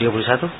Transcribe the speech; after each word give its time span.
31 0.00 0.50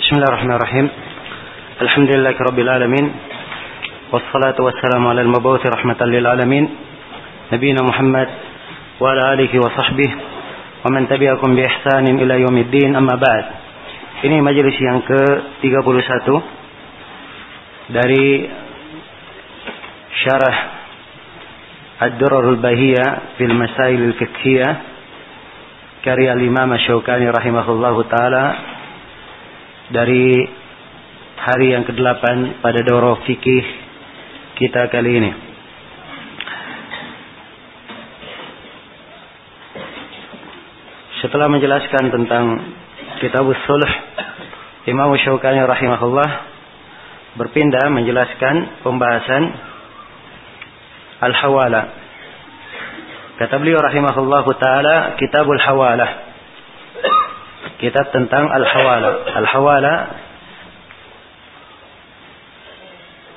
بسم 0.00 0.16
الله 0.16 0.24
الرحمن 0.28 0.52
الرحيم 0.52 0.88
الحمد 1.82 2.10
لله 2.16 2.34
رب 2.50 2.58
العالمين 2.58 3.06
والصلاة 4.12 4.54
والسلام 4.60 5.06
على 5.06 5.20
المبعوث 5.20 5.66
رحمة 5.66 5.96
للعالمين 6.00 6.68
نبينا 7.52 7.82
محمد 7.82 8.28
وعلى 9.00 9.32
آله 9.34 9.58
وصحبه 9.58 10.10
ومن 10.85 11.07
تبعكم 11.07 11.49
بإحسان 11.55 12.05
إلى 12.21 12.33
يوم 12.41 12.57
الدين 12.57 12.95
أما 12.95 13.15
بعد 13.15 13.45
Ini 14.15 14.41
majelis 14.41 14.73
yang 14.79 15.03
ke-31 15.05 16.27
dari 17.93 18.47
syarah 20.23 20.57
Ad-Durarul 22.09 22.57
Bahiyah 22.57 23.37
fil 23.37 23.53
Masail 23.53 24.01
al-Fiqhiyah 24.01 24.71
karya 26.01 26.33
Imam 26.41 26.73
Syaukani 26.79 27.27
rahimahullahu 27.29 28.01
taala 28.09 28.45
dari 29.93 30.47
hari 31.37 31.75
yang 31.75 31.85
ke-8 31.85 32.23
pada 32.65 32.79
doro 32.81 33.21
fikih 33.29 33.65
kita 34.57 34.89
kali 34.89 35.11
ini. 35.21 35.31
Setelah 41.20 41.52
menjelaskan 41.52 42.08
tentang 42.08 42.44
kitab 43.20 43.44
sulh 43.44 43.92
Imam 44.88 45.12
Syaukani 45.20 45.60
rahimahullah 45.60 46.30
berpindah 47.36 47.92
menjelaskan 47.92 48.80
pembahasan 48.80 49.42
al-hawala. 51.20 51.82
Kata 53.36 53.54
beliau 53.60 53.84
rahimahullah 53.84 54.44
taala 54.56 54.96
kitabul 55.20 55.60
hawala. 55.60 56.08
Kitab 57.76 58.08
tentang 58.16 58.48
al-hawala. 58.48 59.10
Al-hawala 59.36 59.94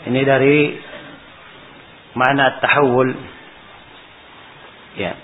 ini 0.07 0.21
dari 0.23 0.79
mana 2.15 2.63
tahawul 2.63 3.09
ya 4.99 5.22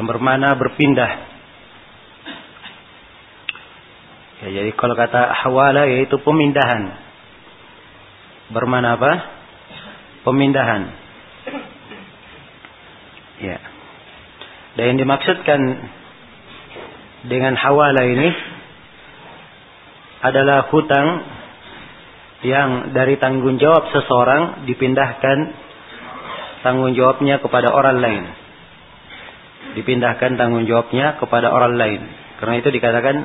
yang 0.00 0.08
bermana 0.08 0.56
berpindah 0.56 1.30
Ya, 4.40 4.48
jadi 4.48 4.72
kalau 4.72 4.96
kata 4.96 5.36
hawala 5.44 5.84
yaitu 5.84 6.16
pemindahan. 6.16 6.96
Bermana 8.48 8.96
apa? 8.96 9.12
Pemindahan. 10.24 10.88
Ya. 13.44 13.60
Dan 14.80 14.84
yang 14.96 14.98
dimaksudkan 15.04 15.60
dengan 17.28 17.52
hawala 17.52 18.00
ini 18.00 18.28
adalah 20.24 20.72
hutang 20.72 21.08
yang 22.40 22.96
dari 22.96 23.20
tanggung 23.20 23.60
jawab 23.60 23.92
seseorang 23.92 24.64
dipindahkan 24.64 25.38
tanggung 26.64 26.96
jawabnya 26.96 27.44
kepada 27.44 27.68
orang 27.76 28.00
lain. 28.00 28.39
Dipindahkan 29.76 30.34
tanggung 30.34 30.66
jawabnya 30.66 31.20
kepada 31.20 31.52
orang 31.52 31.78
lain. 31.78 32.00
Karena 32.42 32.58
itu 32.58 32.68
dikatakan 32.72 33.16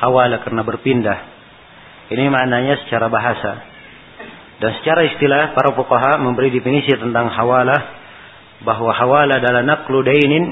hawala 0.00 0.40
karena 0.42 0.62
berpindah. 0.62 1.18
Ini 2.08 2.30
maknanya 2.30 2.84
secara 2.86 3.10
bahasa. 3.10 3.52
Dan 4.62 4.70
secara 4.80 5.04
istilah 5.10 5.52
para 5.52 5.74
fuqaha 5.74 6.22
memberi 6.22 6.54
definisi 6.54 6.94
tentang 6.94 7.28
hawala 7.32 7.74
bahwa 8.62 8.94
hawala 8.94 9.42
adalah 9.42 9.66
naqlu 9.66 10.00
dainin 10.06 10.44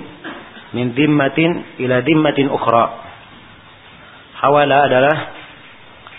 min 0.74 0.92
dimmatin 0.92 1.80
ila 1.80 2.02
dimmatin 2.02 2.50
ukhra. 2.50 2.86
Hawala 4.42 4.90
adalah 4.90 5.16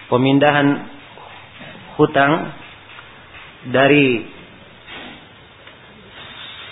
pemindahan 0.08 0.68
hutang 2.00 2.56
dari 3.70 4.26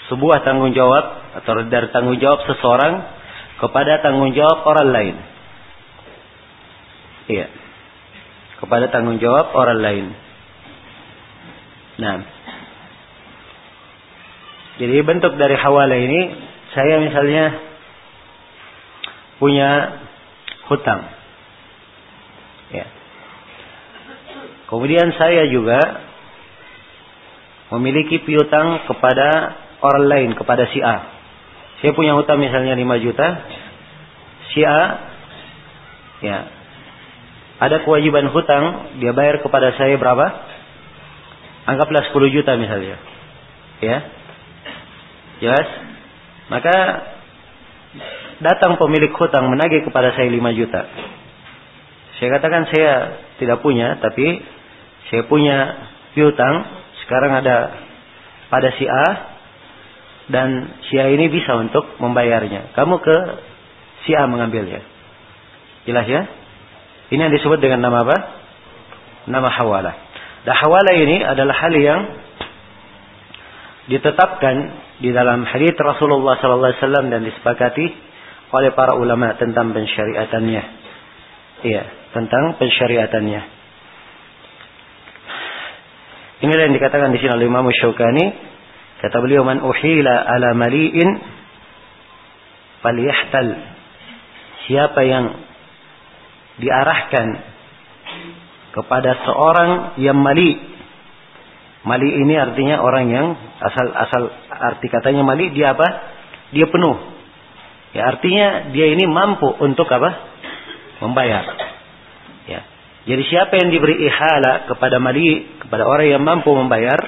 sebuah 0.10 0.44
tanggung 0.44 0.72
jawab 0.76 1.21
atau 1.32 1.64
dari 1.72 1.88
tanggung 1.96 2.20
jawab 2.20 2.44
seseorang 2.44 2.94
kepada 3.62 4.02
tanggung 4.04 4.34
jawab 4.36 4.66
orang 4.68 4.90
lain. 4.90 5.16
Iya. 7.32 7.48
Kepada 8.60 8.90
tanggung 8.90 9.22
jawab 9.22 9.54
orang 9.54 9.80
lain. 9.80 10.06
Nah. 12.02 12.18
Jadi 14.82 14.98
bentuk 15.06 15.38
dari 15.38 15.54
hawala 15.54 15.94
ini 15.94 16.22
saya 16.74 16.98
misalnya 17.06 17.46
punya 19.38 19.70
hutang. 20.72 21.02
Ya. 22.74 22.86
Kemudian 24.72 25.12
saya 25.20 25.46
juga 25.52 25.80
memiliki 27.76 28.24
piutang 28.24 28.88
kepada 28.88 29.60
orang 29.84 30.06
lain, 30.08 30.30
kepada 30.36 30.66
si 30.72 30.80
A. 30.80 31.21
Saya 31.82 31.92
punya 31.98 32.14
hutang 32.14 32.38
misalnya 32.38 32.78
5 32.78 33.06
juta. 33.06 33.28
Si 34.54 34.62
A 34.62 34.82
ya, 36.22 36.40
ada 37.62 37.86
kewajiban 37.86 38.30
hutang, 38.34 38.98
dia 38.98 39.14
bayar 39.14 39.42
kepada 39.42 39.74
saya 39.78 39.98
berapa? 39.98 40.26
Anggaplah 41.70 42.10
10 42.10 42.34
juta 42.34 42.58
misalnya. 42.58 42.98
Ya. 43.82 43.98
Jelas? 45.42 45.68
Maka 46.50 46.76
datang 48.42 48.82
pemilik 48.82 49.14
hutang 49.14 49.50
menagih 49.50 49.86
kepada 49.86 50.14
saya 50.18 50.30
5 50.30 50.58
juta. 50.58 50.82
Saya 52.18 52.30
katakan 52.38 52.70
saya 52.70 52.94
tidak 53.42 53.62
punya, 53.66 53.98
tapi 53.98 54.42
saya 55.10 55.26
punya 55.26 55.58
piutang, 56.14 56.66
sekarang 57.06 57.42
ada 57.42 57.58
pada 58.50 58.70
si 58.78 58.86
A, 58.86 59.31
dan 60.32 60.80
si 60.88 60.96
A 60.96 61.12
ini 61.12 61.28
bisa 61.28 61.60
untuk 61.60 62.00
membayarnya. 62.00 62.72
Kamu 62.72 63.04
ke 63.04 63.16
si 64.08 64.16
A 64.16 64.24
mengambilnya. 64.32 64.80
Jelas 65.84 66.08
ya? 66.08 66.22
Ini 67.12 67.20
yang 67.28 67.34
disebut 67.36 67.60
dengan 67.60 67.84
nama 67.84 68.08
apa? 68.08 68.18
Nama 69.28 69.50
hawala. 69.60 69.94
Dan 70.48 70.56
hawala 70.56 70.92
ini 70.96 71.20
adalah 71.22 71.54
hal 71.54 71.74
yang 71.76 72.02
ditetapkan 73.92 74.56
di 75.04 75.12
dalam 75.12 75.44
hadis 75.44 75.76
Rasulullah 75.76 76.40
sallallahu 76.40 76.72
alaihi 76.72 76.82
wasallam 76.82 77.06
dan 77.12 77.22
disepakati 77.28 77.86
oleh 78.56 78.72
para 78.72 78.96
ulama 78.96 79.36
tentang 79.36 79.76
pensyariatannya. 79.76 80.64
Iya, 81.68 81.84
tentang 82.16 82.56
pensyariatannya. 82.56 83.42
Inilah 86.42 86.64
yang 86.70 86.76
dikatakan 86.76 87.14
di 87.14 87.20
sini 87.22 87.32
oleh 87.38 87.46
Imam 87.46 87.68
Syaukani. 87.70 88.51
Kata 89.02 89.18
beliau, 89.18 89.42
"Man 89.42 89.66
uhila 89.66 90.14
ala 90.30 90.54
mali'in 90.54 91.10
falyahtal." 92.86 93.50
Siapa 94.70 95.02
yang 95.02 95.26
diarahkan 96.62 97.28
kepada 98.72 99.26
seorang 99.28 100.00
yang 100.00 100.18
mali. 100.20 100.56
Mali 101.82 102.10
ini 102.14 102.38
artinya 102.38 102.78
orang 102.86 103.10
yang 103.10 103.28
asal 103.58 103.88
asal 103.90 104.22
arti 104.48 104.86
katanya 104.88 105.26
mali 105.26 105.50
dia 105.50 105.74
apa? 105.74 105.88
Dia 106.54 106.70
penuh. 106.70 106.98
Ya 107.92 108.08
artinya 108.08 108.72
dia 108.72 108.94
ini 108.94 109.10
mampu 109.10 109.50
untuk 109.60 109.90
apa? 109.90 110.30
Membayar. 111.02 111.44
Ya. 112.46 112.62
Jadi 113.10 113.24
siapa 113.28 113.58
yang 113.58 113.74
diberi 113.74 113.98
ihala 113.98 114.70
kepada 114.70 115.02
mali 115.02 115.58
kepada 115.58 115.90
orang 115.90 116.08
yang 116.08 116.22
mampu 116.22 116.54
membayar 116.54 117.02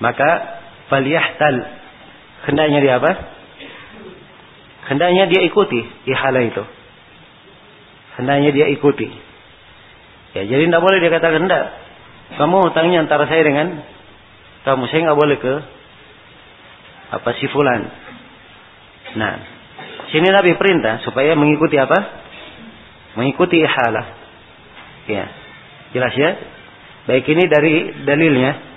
maka 0.00 0.30
falyahtal 0.88 1.56
hendaknya 2.48 2.78
dia 2.80 2.94
apa? 2.98 3.12
Hendaknya 4.90 5.30
dia 5.30 5.40
ikuti 5.46 5.80
ihala 6.08 6.42
itu 6.42 6.64
hendaknya 8.20 8.52
dia 8.52 8.66
ikuti. 8.76 9.08
Ya, 10.36 10.44
jadi 10.46 10.68
tidak 10.68 10.84
boleh 10.84 11.00
dia 11.00 11.10
katakan 11.10 11.48
tidak. 11.48 11.64
Kamu 12.36 12.70
hutangnya 12.70 13.02
antara 13.02 13.26
saya 13.26 13.42
dengan 13.42 13.80
kamu. 14.68 14.86
Saya 14.92 15.00
nggak 15.10 15.18
boleh 15.18 15.36
ke 15.40 15.54
apa 17.10 17.30
si 17.40 17.48
fulan. 17.50 17.82
Nah, 19.18 19.34
sini 20.14 20.28
Nabi 20.30 20.54
perintah 20.54 21.02
supaya 21.02 21.34
mengikuti 21.34 21.74
apa? 21.80 21.98
Mengikuti 23.18 23.58
ihalah. 23.58 24.06
Ya, 25.10 25.24
jelas 25.90 26.14
ya. 26.14 26.30
Baik 27.10 27.26
ini 27.26 27.50
dari 27.50 27.74
dalilnya 28.06 28.69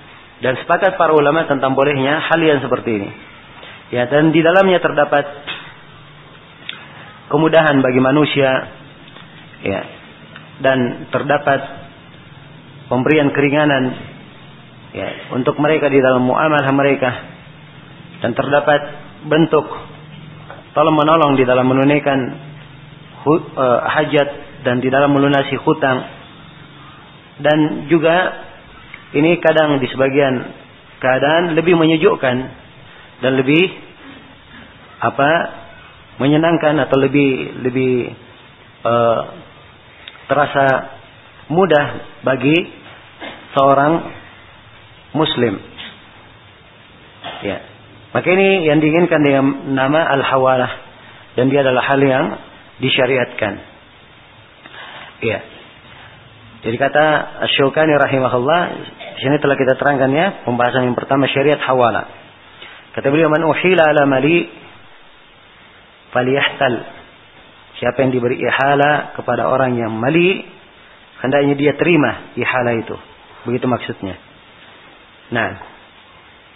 dan 0.43 0.59
sepakat 0.59 0.99
para 0.99 1.15
ulama 1.15 1.47
tentang 1.47 1.71
bolehnya 1.71 2.19
hal 2.19 2.39
yang 2.43 2.59
seperti 2.59 2.99
ini. 2.99 3.09
Ya, 3.95 4.11
dan 4.11 4.35
di 4.35 4.43
dalamnya 4.43 4.83
terdapat 4.83 5.23
kemudahan 7.31 7.79
bagi 7.79 8.01
manusia 8.03 8.51
ya 9.63 9.81
dan 10.59 11.09
terdapat 11.09 11.59
pemberian 12.91 13.31
keringanan 13.31 13.83
ya 14.93 15.33
untuk 15.33 15.57
mereka 15.57 15.89
di 15.89 15.97
dalam 15.97 16.21
muamalah 16.27 16.69
mereka 16.75 17.11
dan 18.21 18.37
terdapat 18.37 18.81
bentuk 19.25 19.65
tolong 20.77 20.93
menolong 20.93 21.33
di 21.39 21.47
dalam 21.47 21.65
menunaikan 21.65 22.19
uh, 23.25 23.79
hajat 23.87 24.29
dan 24.61 24.77
di 24.77 24.93
dalam 24.93 25.09
melunasi 25.15 25.57
hutang 25.57 26.05
dan 27.41 27.89
juga 27.89 28.42
ini 29.13 29.37
kadang 29.41 29.77
di 29.77 29.87
sebagian 29.89 30.35
keadaan 30.97 31.53
lebih 31.53 31.77
menyejukkan 31.77 32.37
dan 33.21 33.31
lebih 33.37 33.63
apa 35.03 35.31
menyenangkan 36.17 36.79
atau 36.87 36.97
lebih 37.01 37.61
lebih 37.65 38.13
uh, 38.85 39.21
terasa 40.31 40.65
mudah 41.51 42.21
bagi 42.23 42.55
seorang 43.53 43.93
muslim. 45.13 45.59
Ya. 47.43 47.59
Maka 48.13 48.27
ini 48.29 48.69
yang 48.69 48.79
diinginkan 48.79 49.21
dengan 49.25 49.45
nama 49.73 50.05
al-hawalah 50.13 50.71
dan 51.33 51.49
dia 51.49 51.65
adalah 51.65 51.81
hal 51.81 52.01
yang 52.01 52.25
disyariatkan. 52.77 53.53
Iya. 55.23 55.39
Jadi 56.63 56.77
kata 56.79 57.05
Asy-Syaukani 57.43 57.91
rahimahullah, 57.99 58.61
di 59.13 59.19
sini 59.21 59.37
telah 59.37 59.57
kita 59.57 59.77
terangkan 59.77 60.09
ya, 60.09 60.27
pembahasan 60.45 60.89
yang 60.89 60.97
pertama 60.97 61.29
syariat 61.29 61.61
hawala. 61.61 62.09
Kata 62.93 63.09
beliau 63.09 63.29
man 63.29 63.41
uhila 63.45 63.89
ala 63.89 64.05
mali 64.05 64.49
faliyahtal. 66.13 66.75
Siapa 67.81 68.05
yang 68.05 68.13
diberi 68.13 68.37
ihala 68.37 69.17
kepada 69.17 69.49
orang 69.49 69.77
yang 69.77 69.93
mali, 69.97 70.45
hendaknya 71.25 71.57
dia 71.57 71.73
terima 71.73 72.33
ihala 72.37 72.77
itu. 72.77 72.95
Begitu 73.49 73.65
maksudnya. 73.65 74.15
Nah, 75.33 75.49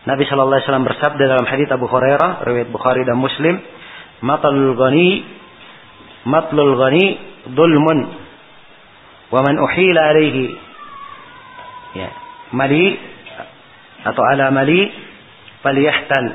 Nabi 0.08 0.24
Shallallahu 0.24 0.56
Alaihi 0.62 0.68
Wasallam 0.70 0.88
bersabda 0.88 1.24
dalam 1.26 1.46
hadits 1.50 1.74
Abu 1.74 1.90
Hurairah, 1.90 2.46
riwayat 2.46 2.70
Bukhari 2.70 3.02
dan 3.04 3.18
Muslim, 3.18 3.60
"Matalul 4.24 4.78
ghani, 4.78 5.26
matlul 6.30 6.74
ghani, 6.80 7.06
dulmun, 7.52 8.00
wa 9.34 9.40
man 9.42 9.56
uhila 9.58 10.02
alaihi." 10.14 10.46
Ya, 11.98 12.27
mali 12.54 13.00
atau 14.04 14.24
ala 14.24 14.54
mali, 14.54 14.88
faliyahtal. 15.66 16.26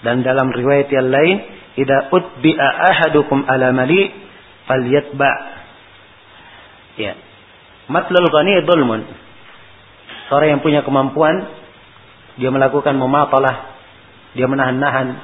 Dan 0.00 0.24
dalam 0.24 0.52
riwayat 0.52 0.88
yang 0.88 1.08
lain, 1.12 1.36
"Idza 1.76 2.12
utbi'a 2.12 2.68
ahadukum 2.92 3.44
ala 3.44 3.72
mali, 3.72 4.12
falyatba." 4.64 5.32
Ya. 7.00 7.16
Matlul 7.88 8.28
ghani 8.28 8.64
dulmun. 8.64 9.00
Seorang 10.28 10.58
yang 10.58 10.62
punya 10.62 10.80
kemampuan 10.86 11.60
dia 12.38 12.48
melakukan 12.48 12.96
mematalah, 12.96 13.76
dia 14.32 14.46
menahan-nahan, 14.48 15.18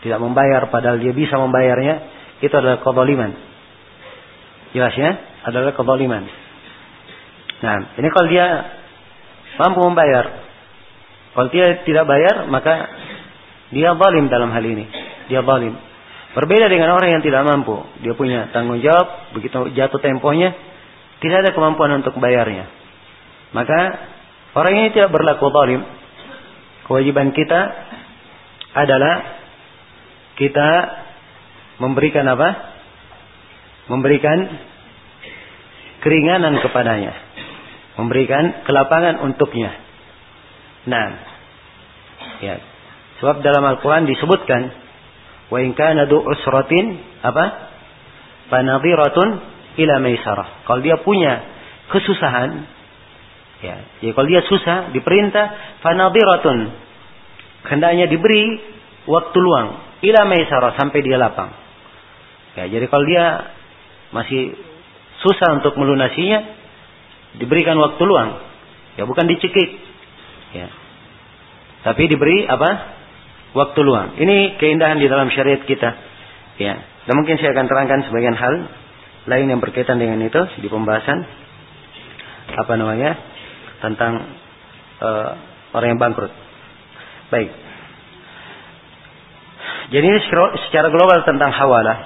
tidak 0.00 0.22
membayar 0.22 0.64
padahal 0.72 0.96
dia 0.96 1.12
bisa 1.12 1.36
membayarnya, 1.36 1.94
itu 2.40 2.54
adalah 2.54 2.80
kezaliman. 2.80 3.36
Jelas 4.72 4.94
ya? 4.96 5.10
Adalah 5.44 5.76
kezaliman. 5.76 6.24
Nah, 7.60 7.76
ini 8.00 8.08
kalau 8.12 8.28
dia 8.32 8.46
mampu 9.58 9.80
membayar. 9.84 10.46
Kalau 11.36 11.48
dia 11.52 11.84
tidak 11.84 12.08
bayar, 12.08 12.48
maka 12.48 12.88
dia 13.68 13.92
zalim 13.92 14.32
dalam 14.32 14.48
hal 14.52 14.64
ini. 14.64 14.88
Dia 15.28 15.44
zalim. 15.44 15.76
Berbeda 16.32 16.68
dengan 16.68 16.92
orang 16.96 17.16
yang 17.16 17.22
tidak 17.24 17.44
mampu. 17.44 17.80
Dia 18.04 18.12
punya 18.16 18.52
tanggung 18.52 18.80
jawab, 18.80 19.36
begitu 19.36 19.72
jatuh 19.72 20.00
temponya, 20.00 20.52
tidak 21.20 21.44
ada 21.44 21.50
kemampuan 21.56 21.96
untuk 22.00 22.16
bayarnya. 22.20 22.68
Maka 23.56 23.80
orang 24.56 24.72
ini 24.80 24.88
tidak 24.92 25.12
berlaku 25.12 25.48
zalim. 25.52 25.82
Kewajiban 26.86 27.34
kita 27.34 27.60
adalah 28.76 29.14
kita 30.36 30.68
memberikan 31.80 32.24
apa? 32.28 32.48
Memberikan 33.92 34.38
keringanan 36.00 36.60
kepadanya. 36.62 37.25
Memberikan 37.96 38.64
kelapangan 38.68 39.24
untuknya. 39.24 39.72
Nah, 40.86 41.06
ya. 42.44 42.56
Sebab 43.20 43.40
dalam 43.40 43.64
Al-Quran 43.64 44.04
disebutkan, 44.04 44.68
wa 45.48 45.58
in 45.64 45.72
kana 45.72 46.04
usratin 46.04 47.00
apa? 47.24 47.44
Fanadhiratun 48.52 49.28
ila 49.80 49.94
maisarah. 50.04 50.68
Kalau 50.68 50.80
dia 50.84 51.00
punya 51.00 51.40
kesusahan, 51.88 52.76
Ya, 53.56 53.88
jadi 54.04 54.12
kalau 54.12 54.28
dia 54.28 54.44
susah 54.44 54.92
diperintah 54.92 55.80
fanadiratun. 55.80 56.58
Hendaknya 57.72 58.04
diberi 58.04 58.60
waktu 59.08 59.38
luang 59.40 59.80
ila 60.04 60.28
maisarah 60.28 60.76
sampai 60.76 61.00
dia 61.00 61.16
lapang. 61.16 61.56
Ya, 62.60 62.68
jadi 62.68 62.84
kalau 62.92 63.04
dia 63.08 63.56
masih 64.12 64.52
susah 65.24 65.56
untuk 65.56 65.80
melunasinya 65.80 66.55
diberikan 67.40 67.76
waktu 67.76 68.02
luang. 68.04 68.30
Ya, 68.96 69.04
bukan 69.04 69.28
dicekik. 69.28 69.70
Ya. 70.56 70.68
Tapi 71.84 72.08
diberi 72.08 72.48
apa? 72.48 72.96
Waktu 73.56 73.80
luang. 73.84 74.16
Ini 74.20 74.60
keindahan 74.60 75.00
di 75.00 75.06
dalam 75.08 75.28
syariat 75.32 75.62
kita. 75.64 75.90
Ya. 76.60 76.74
Dan 77.06 77.14
mungkin 77.14 77.38
saya 77.38 77.54
akan 77.54 77.66
terangkan 77.70 78.00
sebagian 78.08 78.34
hal 78.34 78.54
lain 79.26 79.46
yang 79.52 79.60
berkaitan 79.62 79.98
dengan 79.98 80.22
itu 80.22 80.38
di 80.62 80.68
pembahasan 80.70 81.22
apa 82.46 82.72
namanya 82.78 83.18
tentang 83.82 84.12
uh, 85.02 85.30
orang 85.74 85.94
yang 85.94 86.00
bangkrut. 86.00 86.32
Baik. 87.30 87.50
Jadi 89.86 90.02
ini 90.02 90.18
secara 90.66 90.90
global 90.90 91.22
tentang 91.22 91.54
hawalah. 91.54 91.98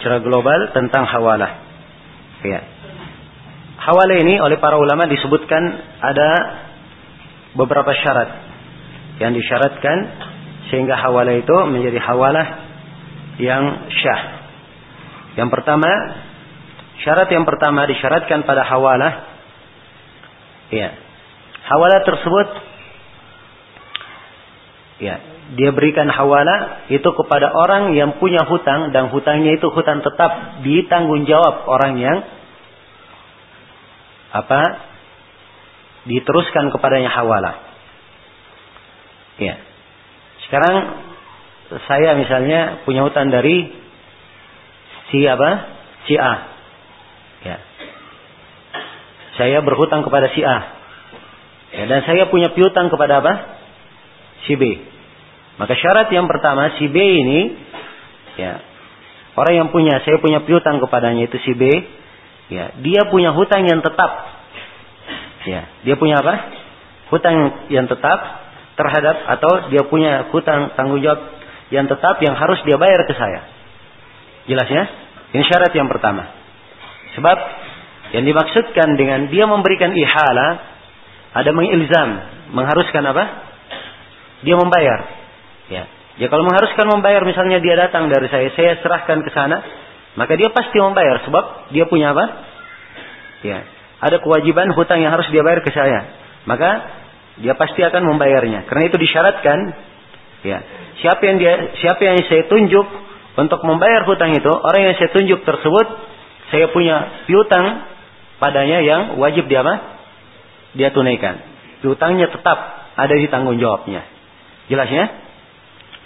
Secara 0.00 0.24
global 0.24 0.72
tentang 0.72 1.04
hawalah. 1.04 1.52
Ya. 2.42 2.71
Hawalah 3.82 4.16
ini 4.22 4.38
oleh 4.38 4.62
para 4.62 4.78
ulama 4.78 5.10
disebutkan 5.10 5.62
ada 5.98 6.30
beberapa 7.58 7.90
syarat 7.98 8.30
yang 9.18 9.34
disyaratkan 9.34 9.98
sehingga 10.70 10.94
hawalah 10.96 11.34
itu 11.34 11.56
menjadi 11.66 11.98
hawalah 11.98 12.46
yang 13.42 13.90
syah. 13.90 14.22
Yang 15.34 15.48
pertama, 15.50 15.90
syarat 17.02 17.28
yang 17.34 17.42
pertama 17.42 17.84
disyaratkan 17.90 18.46
pada 18.46 18.62
hawalah 18.62 19.32
Ya. 20.72 20.88
Hawala 21.68 22.00
tersebut 22.02 22.48
ya, 25.04 25.14
dia 25.52 25.70
berikan 25.76 26.08
hawala 26.08 26.88
itu 26.88 27.04
kepada 27.04 27.52
orang 27.52 27.92
yang 27.92 28.16
punya 28.16 28.48
hutang 28.48 28.90
dan 28.96 29.12
hutangnya 29.12 29.60
itu 29.60 29.68
hutang 29.68 30.00
tetap 30.00 30.64
ditanggung 30.64 31.28
jawab 31.28 31.68
orang 31.68 32.00
yang 32.00 32.18
apa? 34.32 34.60
diteruskan 36.02 36.74
kepadanya 36.74 37.14
hawala. 37.14 37.62
Ya. 39.38 39.54
Sekarang 40.46 40.76
saya 41.86 42.18
misalnya 42.18 42.82
punya 42.82 43.06
hutang 43.06 43.30
dari 43.30 43.70
si 45.14 45.22
apa? 45.30 45.50
Si 46.10 46.14
A. 46.18 46.34
Ya. 47.46 47.56
Saya 49.38 49.58
berhutang 49.62 50.02
kepada 50.02 50.26
si 50.34 50.42
A. 50.42 50.58
Ya, 51.72 51.88
dan 51.88 52.04
saya 52.04 52.28
punya 52.28 52.52
piutang 52.52 52.92
kepada 52.92 53.24
apa? 53.24 53.32
Si 54.44 54.58
B. 54.58 54.62
Maka 55.56 55.78
syarat 55.78 56.10
yang 56.12 56.26
pertama 56.26 56.76
si 56.76 56.90
B 56.90 56.96
ini 56.98 57.40
ya 58.36 58.60
orang 59.36 59.54
yang 59.54 59.68
punya 59.68 60.00
saya 60.04 60.16
punya 60.20 60.44
piutang 60.44 60.80
kepadanya 60.80 61.28
itu 61.28 61.36
si 61.44 61.52
B 61.52 61.62
ya 62.52 62.76
dia 62.84 63.08
punya 63.08 63.32
hutang 63.32 63.64
yang 63.64 63.80
tetap 63.80 64.10
ya 65.48 65.64
dia 65.88 65.96
punya 65.96 66.20
apa 66.20 66.34
hutang 67.08 67.66
yang 67.72 67.88
tetap 67.88 68.44
terhadap 68.76 69.16
atau 69.36 69.72
dia 69.72 69.82
punya 69.88 70.28
hutang 70.28 70.76
tanggung 70.76 71.00
jawab 71.00 71.20
yang 71.72 71.88
tetap 71.88 72.20
yang 72.20 72.36
harus 72.36 72.60
dia 72.68 72.76
bayar 72.76 73.08
ke 73.08 73.16
saya 73.16 73.48
jelas 74.44 74.68
ya 74.68 74.84
ini 75.32 75.44
syarat 75.48 75.72
yang 75.72 75.88
pertama 75.88 76.28
sebab 77.16 77.38
yang 78.12 78.28
dimaksudkan 78.28 78.92
dengan 79.00 79.32
dia 79.32 79.48
memberikan 79.48 79.96
ihala 79.96 80.72
ada 81.32 81.50
mengilzam, 81.56 82.08
mengharuskan 82.52 83.02
apa? 83.08 83.24
Dia 84.44 84.54
membayar. 84.60 85.00
Ya. 85.72 85.84
Ya 86.20 86.26
kalau 86.28 86.44
mengharuskan 86.44 86.92
membayar 86.92 87.24
misalnya 87.24 87.64
dia 87.64 87.72
datang 87.72 88.12
dari 88.12 88.28
saya, 88.28 88.52
saya 88.52 88.76
serahkan 88.84 89.24
ke 89.24 89.32
sana, 89.32 89.64
maka 90.12 90.36
dia 90.36 90.52
pasti 90.52 90.76
membayar 90.76 91.24
sebab 91.24 91.72
dia 91.72 91.88
punya 91.88 92.12
apa? 92.12 92.24
Ya. 93.42 93.64
Ada 94.02 94.18
kewajiban 94.20 94.74
hutang 94.74 95.00
yang 95.00 95.14
harus 95.14 95.30
dia 95.30 95.40
bayar 95.40 95.62
ke 95.62 95.70
saya. 95.72 96.10
Maka 96.44 96.70
dia 97.40 97.54
pasti 97.56 97.80
akan 97.80 98.02
membayarnya. 98.12 98.68
Karena 98.68 98.90
itu 98.90 98.96
disyaratkan 98.98 99.58
ya. 100.44 100.58
Siapa 101.00 101.22
yang 101.24 101.36
dia 101.40 101.72
siapa 101.80 102.02
yang 102.02 102.18
saya 102.28 102.44
tunjuk 102.50 102.86
untuk 103.32 103.60
membayar 103.64 104.04
hutang 104.04 104.36
itu, 104.36 104.52
orang 104.52 104.92
yang 104.92 104.94
saya 105.00 105.08
tunjuk 105.16 105.40
tersebut, 105.48 105.86
saya 106.52 106.68
punya 106.68 107.24
piutang 107.24 107.88
padanya 108.36 108.84
yang 108.84 109.16
wajib 109.16 109.48
dia 109.48 109.64
apa? 109.64 109.74
Dia 110.76 110.92
tunaikan. 110.92 111.40
Piutangnya 111.80 112.28
tetap 112.28 112.58
ada 112.92 113.14
di 113.16 113.26
tanggung 113.32 113.56
jawabnya. 113.56 114.04
Jelas 114.68 114.88
ya? 114.92 115.04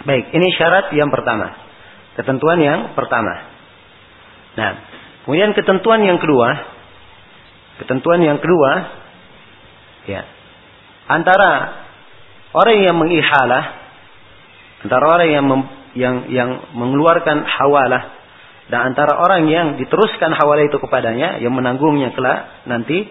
Baik, 0.07 0.31
ini 0.31 0.47
syarat 0.55 0.95
yang 0.95 1.11
pertama. 1.11 1.51
Ketentuan 2.15 2.63
yang 2.63 2.79
pertama. 2.95 3.56
Nah, 4.57 4.69
kemudian 5.23 5.53
ketentuan 5.53 6.01
yang 6.01 6.17
kedua, 6.17 6.49
ketentuan 7.85 8.25
yang 8.25 8.41
kedua, 8.41 8.71
ya, 10.09 10.25
antara 11.05 11.51
orang 12.57 12.77
yang 12.81 12.97
mengihalah, 12.97 13.63
antara 14.81 15.03
orang 15.05 15.29
yang 15.29 15.45
mem, 15.45 15.61
yang 15.93 16.15
yang 16.33 16.49
mengeluarkan 16.73 17.45
hawalah 17.45 18.17
dan 18.67 18.93
antara 18.93 19.17
orang 19.17 19.45
yang 19.47 19.67
diteruskan 19.77 20.33
hawalah 20.33 20.65
itu 20.67 20.77
kepadanya 20.81 21.39
yang 21.39 21.55
menanggungnya 21.55 22.11
kelak 22.13 22.67
nanti 22.67 23.07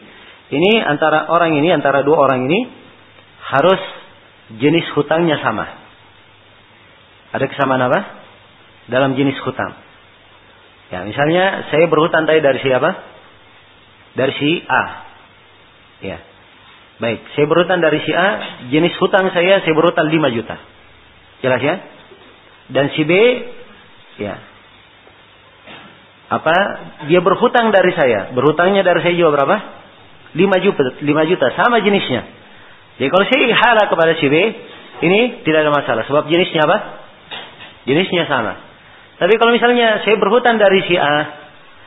ini 0.51 0.73
antara 0.83 1.27
orang 1.27 1.59
ini 1.59 1.75
antara 1.75 2.07
dua 2.07 2.27
orang 2.31 2.47
ini 2.47 2.71
harus 3.47 3.83
jenis 4.59 4.87
hutangnya 4.95 5.43
sama. 5.43 5.67
Ada 7.35 7.47
kesamaan 7.51 7.83
apa? 7.91 8.01
Dalam 8.87 9.19
jenis 9.19 9.35
hutang. 9.43 9.86
Ya, 10.87 11.03
misalnya 11.03 11.67
saya 11.75 11.91
berhutang 11.91 12.31
tadi 12.31 12.39
dari 12.39 12.63
siapa? 12.63 12.91
Dari 14.15 14.33
si 14.39 14.51
A. 14.71 14.83
Ya. 16.03 16.19
Baik, 16.97 17.21
saya 17.37 17.47
berhutang 17.51 17.83
dari 17.83 18.01
si 18.07 18.13
A, 18.15 18.29
jenis 18.73 18.95
hutang 18.97 19.29
saya 19.35 19.61
saya 19.61 19.75
berhutang 19.75 20.09
5 20.09 20.37
juta. 20.37 20.57
Jelas 21.45 21.61
ya? 21.61 21.77
Dan 22.73 22.89
si 22.97 23.03
B 23.05 23.13
ya. 24.23 24.35
Apa? 26.27 26.57
Dia 27.07 27.21
berhutang 27.23 27.71
dari 27.71 27.93
saya. 27.93 28.33
Berhutangnya 28.33 28.83
dari 28.83 29.05
saya 29.05 29.15
juga 29.15 29.43
berapa? 29.43 29.57
5 30.35 30.65
juta, 30.65 30.83
5 31.03 31.31
juta 31.31 31.47
sama 31.55 31.83
jenisnya. 31.85 32.23
Jadi 32.97 33.09
kalau 33.13 33.25
saya 33.29 33.43
ihala 33.53 33.83
kepada 33.93 34.13
si 34.17 34.27
B, 34.27 34.35
ini 35.05 35.45
tidak 35.45 35.69
ada 35.69 35.73
masalah 35.77 36.03
sebab 36.09 36.27
jenisnya 36.33 36.65
apa? 36.65 36.79
Jenisnya 37.85 38.25
sama. 38.27 38.66
Tapi 39.17 39.33
kalau 39.41 39.57
misalnya 39.57 40.05
saya 40.05 40.17
berhutang 40.21 40.61
dari 40.61 40.85
si 40.85 40.95
A 40.97 41.15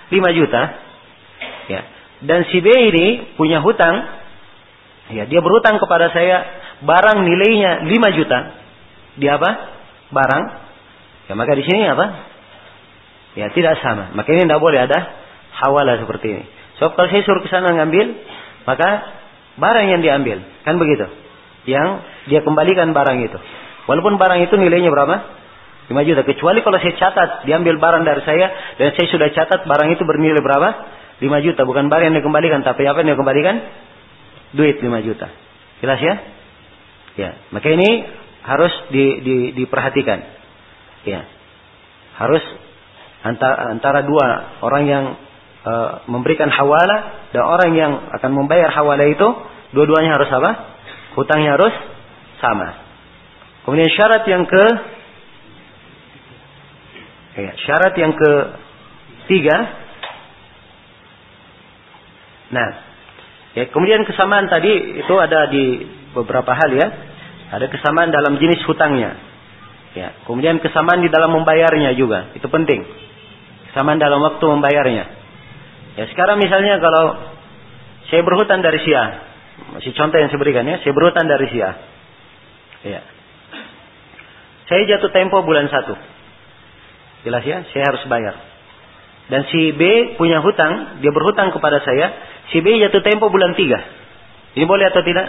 5 0.10 0.40
juta, 0.40 0.62
ya, 1.70 1.82
dan 2.26 2.50
si 2.50 2.58
B 2.60 2.68
ini 2.68 3.38
punya 3.38 3.62
hutang, 3.62 4.02
ya, 5.14 5.30
dia 5.30 5.40
berhutang 5.40 5.78
kepada 5.78 6.10
saya 6.10 6.42
barang 6.82 7.20
nilainya 7.22 7.86
5 7.86 8.18
juta. 8.18 8.40
Dia 9.22 9.38
apa? 9.38 9.50
Barang. 10.10 10.44
Ya, 11.30 11.38
maka 11.38 11.54
di 11.54 11.62
sini 11.62 11.86
apa? 11.86 12.06
Ya, 13.38 13.54
tidak 13.54 13.78
sama. 13.86 14.10
Maka 14.18 14.34
ini 14.34 14.50
tidak 14.50 14.64
boleh 14.64 14.90
ada 14.90 15.00
hawala 15.62 16.02
seperti 16.02 16.28
ini. 16.34 16.44
Sebab 16.82 16.98
kalau 16.98 17.08
saya 17.14 17.22
suruh 17.22 17.46
ke 17.46 17.50
sana 17.52 17.78
ngambil, 17.78 18.18
maka 18.66 18.90
barang 19.60 19.86
yang 19.92 20.02
diambil, 20.02 20.42
kan 20.66 20.82
begitu. 20.82 21.06
Yang 21.70 22.02
dia 22.26 22.42
kembalikan 22.42 22.90
barang 22.96 23.18
itu. 23.22 23.38
Walaupun 23.86 24.18
barang 24.18 24.40
itu 24.50 24.56
nilainya 24.58 24.90
berapa? 24.90 25.39
5 25.90 26.06
juta. 26.06 26.22
Kecuali 26.22 26.62
kalau 26.62 26.78
saya 26.78 26.94
catat, 26.94 27.30
diambil 27.50 27.82
barang 27.82 28.06
dari 28.06 28.22
saya, 28.22 28.78
dan 28.78 28.94
saya 28.94 29.08
sudah 29.10 29.28
catat 29.34 29.66
barang 29.66 29.90
itu 29.98 30.06
bernilai 30.06 30.38
berapa? 30.38 30.70
5 31.18 31.46
juta. 31.46 31.66
Bukan 31.66 31.90
barang 31.90 32.14
yang 32.14 32.18
dikembalikan, 32.22 32.62
tapi 32.62 32.86
apa 32.86 33.02
yang 33.02 33.18
dikembalikan? 33.18 33.56
Duit 34.54 34.78
5 34.78 34.86
juta. 35.02 35.28
Jelas 35.82 36.00
ya? 36.00 36.16
Ya. 37.18 37.30
Maka 37.50 37.68
ini 37.74 38.06
harus 38.46 38.74
di, 38.94 39.06
di, 39.26 39.36
diperhatikan. 39.58 40.20
Ya. 41.10 41.26
Harus 42.22 42.46
antara, 43.26 43.74
antara 43.74 44.00
dua 44.06 44.60
orang 44.62 44.84
yang 44.86 45.06
e, 45.66 45.74
memberikan 46.08 46.52
hawala 46.54 47.28
dan 47.34 47.42
orang 47.44 47.72
yang 47.74 47.92
akan 48.14 48.32
membayar 48.32 48.70
hawala 48.72 49.10
itu, 49.10 49.28
dua-duanya 49.74 50.16
harus 50.16 50.30
apa? 50.32 50.52
Hutangnya 51.18 51.58
harus 51.58 51.74
sama. 52.40 52.78
Kemudian 53.66 53.92
syarat 53.92 54.24
yang 54.30 54.48
ke 54.48 54.64
ya, 57.40 57.52
syarat 57.66 57.94
yang 57.96 58.14
ke 58.14 58.32
tiga. 59.32 59.58
Nah, 62.50 62.70
ya, 63.56 63.70
kemudian 63.70 64.04
kesamaan 64.04 64.50
tadi 64.50 65.00
itu 65.00 65.14
ada 65.18 65.48
di 65.50 65.86
beberapa 66.14 66.52
hal 66.54 66.72
ya. 66.74 66.88
Ada 67.50 67.66
kesamaan 67.66 68.14
dalam 68.14 68.38
jenis 68.38 68.62
hutangnya. 68.70 69.18
Ya, 69.98 70.14
kemudian 70.30 70.62
kesamaan 70.62 71.02
di 71.02 71.10
dalam 71.10 71.34
membayarnya 71.34 71.98
juga, 71.98 72.30
itu 72.38 72.46
penting. 72.46 72.86
Kesamaan 73.74 73.98
dalam 73.98 74.22
waktu 74.22 74.46
membayarnya. 74.46 75.06
Ya, 75.98 76.06
sekarang 76.14 76.38
misalnya 76.38 76.78
kalau 76.78 77.18
saya 78.10 78.22
berhutang 78.22 78.62
dari 78.62 78.82
si 78.86 78.94
A, 78.94 79.06
masih 79.78 79.94
contoh 79.98 80.18
yang 80.18 80.30
saya 80.30 80.42
berikan 80.42 80.66
ya. 80.66 80.78
Saya 80.82 80.94
berhutang 80.94 81.26
dari 81.26 81.46
si 81.50 81.58
A. 81.62 81.72
Ya. 82.86 83.02
Saya 84.70 84.86
jatuh 84.86 85.10
tempo 85.10 85.42
bulan 85.42 85.66
satu. 85.70 85.98
Jelas 87.28 87.44
ya, 87.44 87.64
saya 87.72 87.84
harus 87.90 88.04
bayar. 88.08 88.36
Dan 89.30 89.46
si 89.52 89.76
B 89.78 90.16
punya 90.18 90.42
hutang, 90.42 91.02
dia 91.04 91.12
berhutang 91.14 91.54
kepada 91.54 91.84
saya. 91.86 92.14
Si 92.50 92.64
B 92.64 92.82
jatuh 92.82 93.04
tempo 93.06 93.30
bulan 93.30 93.54
tiga. 93.54 93.78
Ini 94.58 94.66
boleh 94.66 94.90
atau 94.90 95.06
tidak? 95.06 95.28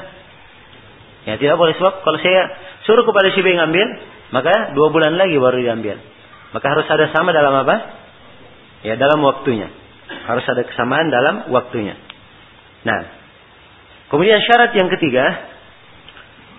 Ya 1.28 1.36
tidak 1.36 1.60
boleh 1.60 1.76
sebab 1.76 2.00
kalau 2.00 2.18
saya 2.22 2.48
suruh 2.88 3.04
kepada 3.04 3.28
si 3.36 3.44
B 3.44 3.52
ngambil, 3.52 3.86
maka 4.32 4.72
dua 4.72 4.88
bulan 4.88 5.20
lagi 5.20 5.36
baru 5.36 5.60
diambil. 5.60 6.00
Maka 6.56 6.66
harus 6.66 6.86
ada 6.88 7.12
sama 7.12 7.36
dalam 7.36 7.52
apa? 7.52 7.76
Ya 8.86 8.96
dalam 8.96 9.20
waktunya. 9.20 9.68
Harus 10.24 10.48
ada 10.48 10.64
kesamaan 10.64 11.12
dalam 11.12 11.52
waktunya. 11.52 11.94
Nah, 12.88 13.20
Kemudian 14.10 14.42
syarat 14.42 14.74
yang 14.74 14.90
ketiga, 14.90 15.22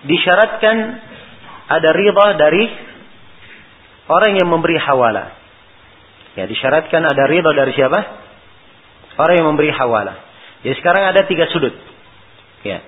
disyaratkan 0.08 0.76
ada 1.68 1.90
riba 1.92 2.26
dari 2.40 2.64
orang 4.12 4.36
yang 4.36 4.48
memberi 4.52 4.76
hawala. 4.76 5.32
Ya, 6.36 6.44
disyaratkan 6.48 7.00
ada 7.04 7.24
riba 7.28 7.52
dari 7.56 7.72
siapa? 7.72 8.00
Orang 9.16 9.34
yang 9.40 9.48
memberi 9.48 9.72
hawala. 9.72 10.20
Ya, 10.64 10.72
sekarang 10.76 11.08
ada 11.08 11.24
tiga 11.28 11.48
sudut. 11.48 11.72
Ya. 12.64 12.80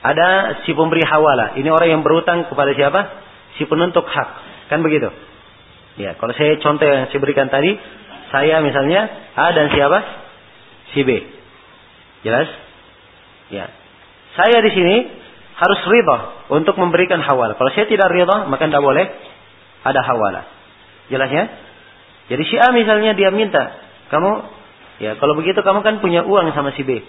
Ada 0.00 0.60
si 0.64 0.72
pemberi 0.72 1.04
hawala. 1.04 1.56
Ini 1.60 1.68
orang 1.68 2.00
yang 2.00 2.02
berutang 2.04 2.48
kepada 2.48 2.72
siapa? 2.72 3.00
Si 3.60 3.68
penuntut 3.68 4.08
hak. 4.08 4.28
Kan 4.72 4.80
begitu? 4.80 5.12
Ya, 6.00 6.16
kalau 6.16 6.32
saya 6.32 6.56
contoh 6.60 6.88
yang 6.88 7.12
saya 7.12 7.20
berikan 7.20 7.52
tadi, 7.52 7.76
saya 8.32 8.64
misalnya 8.64 9.32
A 9.36 9.52
dan 9.52 9.68
siapa? 9.72 9.98
Si 10.96 11.04
B. 11.04 11.10
Jelas? 12.24 12.48
Ya. 13.52 13.68
Saya 14.36 14.64
di 14.64 14.70
sini 14.72 14.96
harus 15.60 15.80
ridha 15.84 16.18
untuk 16.48 16.80
memberikan 16.80 17.20
hawala. 17.20 17.56
Kalau 17.60 17.68
saya 17.76 17.84
tidak 17.84 18.08
ridha, 18.08 18.48
maka 18.48 18.64
tidak 18.64 18.80
boleh 18.80 19.04
ada 19.84 20.00
hawala. 20.00 20.59
Jelas 21.10 21.30
ya? 21.30 21.44
Jadi 22.30 22.42
si 22.46 22.56
A 22.56 22.70
misalnya 22.70 23.18
dia 23.18 23.34
minta, 23.34 23.74
kamu 24.14 24.30
ya 25.02 25.18
kalau 25.18 25.34
begitu 25.34 25.58
kamu 25.66 25.82
kan 25.82 25.98
punya 25.98 26.22
uang 26.22 26.54
sama 26.54 26.70
si 26.78 26.86
B. 26.86 27.02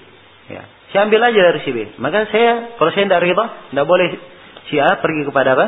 Ya, 0.49 0.65
saya 0.89 1.05
ambil 1.05 1.21
aja 1.21 1.39
dari 1.53 1.61
si 1.61 1.69
B. 1.69 1.93
Maka 2.01 2.25
saya 2.33 2.73
kalau 2.81 2.89
saya 2.89 3.05
tidak 3.05 3.21
ridha, 3.21 3.45
tidak 3.69 3.85
boleh 3.85 4.17
si 4.73 4.81
A 4.81 4.97
pergi 4.97 5.21
kepada 5.29 5.53
apa? 5.53 5.65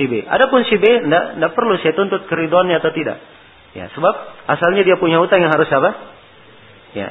Si 0.00 0.08
B. 0.08 0.24
Adapun 0.24 0.64
si 0.64 0.80
B 0.80 0.84
tidak 0.88 1.36
tidak 1.36 1.52
perlu 1.52 1.76
saya 1.84 1.92
tuntut 1.92 2.24
keridhoannya 2.24 2.80
atau 2.80 2.90
tidak. 2.96 3.20
Ya, 3.76 3.92
sebab 3.92 4.14
asalnya 4.48 4.88
dia 4.88 4.96
punya 4.96 5.20
hutang 5.20 5.44
yang 5.44 5.52
harus 5.52 5.68
apa? 5.68 5.90
Ya, 6.96 7.08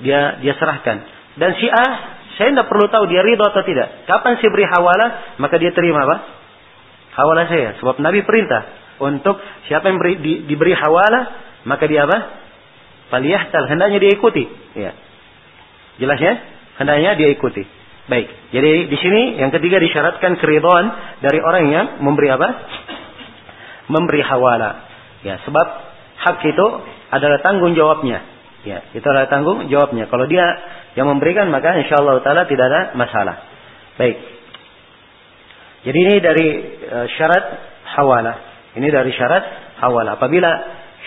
dia 0.00 0.20
dia 0.40 0.54
serahkan. 0.56 1.04
Dan 1.36 1.60
si 1.60 1.68
A 1.68 1.86
saya 2.40 2.56
tidak 2.56 2.72
perlu 2.72 2.88
tahu 2.88 3.04
dia 3.12 3.20
ridho 3.20 3.44
atau 3.44 3.60
tidak. 3.68 4.08
Kapan 4.08 4.40
saya 4.40 4.48
beri 4.48 4.64
hawala, 4.64 5.36
maka 5.36 5.60
dia 5.60 5.76
terima 5.76 6.08
apa? 6.08 6.16
Hawala 7.20 7.48
saya. 7.52 7.76
Sebab 7.84 8.00
Nabi 8.00 8.24
perintah 8.24 8.85
untuk 8.96 9.36
siapa 9.68 9.92
yang 9.92 9.98
beri, 10.00 10.14
di, 10.20 10.32
diberi 10.48 10.72
hawala, 10.72 11.20
maka 11.68 11.84
dia 11.84 12.08
apa? 12.08 12.18
Faliyahtal. 13.12 13.68
Hendaknya 13.68 13.98
dia 14.00 14.12
ikuti. 14.14 14.44
Ya. 14.74 14.92
Jelas 16.00 16.18
ya? 16.20 16.34
Hendaknya 16.80 17.16
dia 17.16 17.28
ikuti. 17.32 17.64
Baik. 18.06 18.30
Jadi 18.54 18.86
di 18.86 18.96
sini 19.02 19.22
yang 19.42 19.50
ketiga 19.50 19.82
disyaratkan 19.82 20.38
keridhaan 20.38 20.86
dari 21.26 21.42
orang 21.42 21.64
yang 21.68 21.86
memberi 22.06 22.30
apa? 22.30 22.48
Memberi 23.90 24.22
hawala. 24.22 24.70
Ya, 25.26 25.42
sebab 25.42 25.66
hak 26.22 26.38
itu 26.46 26.66
adalah 27.10 27.42
tanggung 27.42 27.74
jawabnya. 27.74 28.22
Ya, 28.62 28.82
itu 28.94 29.02
adalah 29.02 29.26
tanggung 29.26 29.66
jawabnya. 29.66 30.06
Kalau 30.06 30.26
dia 30.30 30.46
yang 30.94 31.10
memberikan 31.10 31.50
maka 31.50 31.74
insya 31.78 31.98
Allah 31.98 32.22
taala 32.22 32.46
tidak 32.46 32.66
ada 32.66 32.80
masalah. 32.94 33.36
Baik. 33.98 34.16
Jadi 35.86 35.98
ini 36.02 36.14
dari 36.18 36.48
uh, 36.90 37.06
syarat 37.14 37.44
hawala. 37.94 38.34
Ini 38.76 38.88
dari 38.92 39.10
syarat 39.16 39.44
hawala. 39.80 40.20
Apabila 40.20 40.50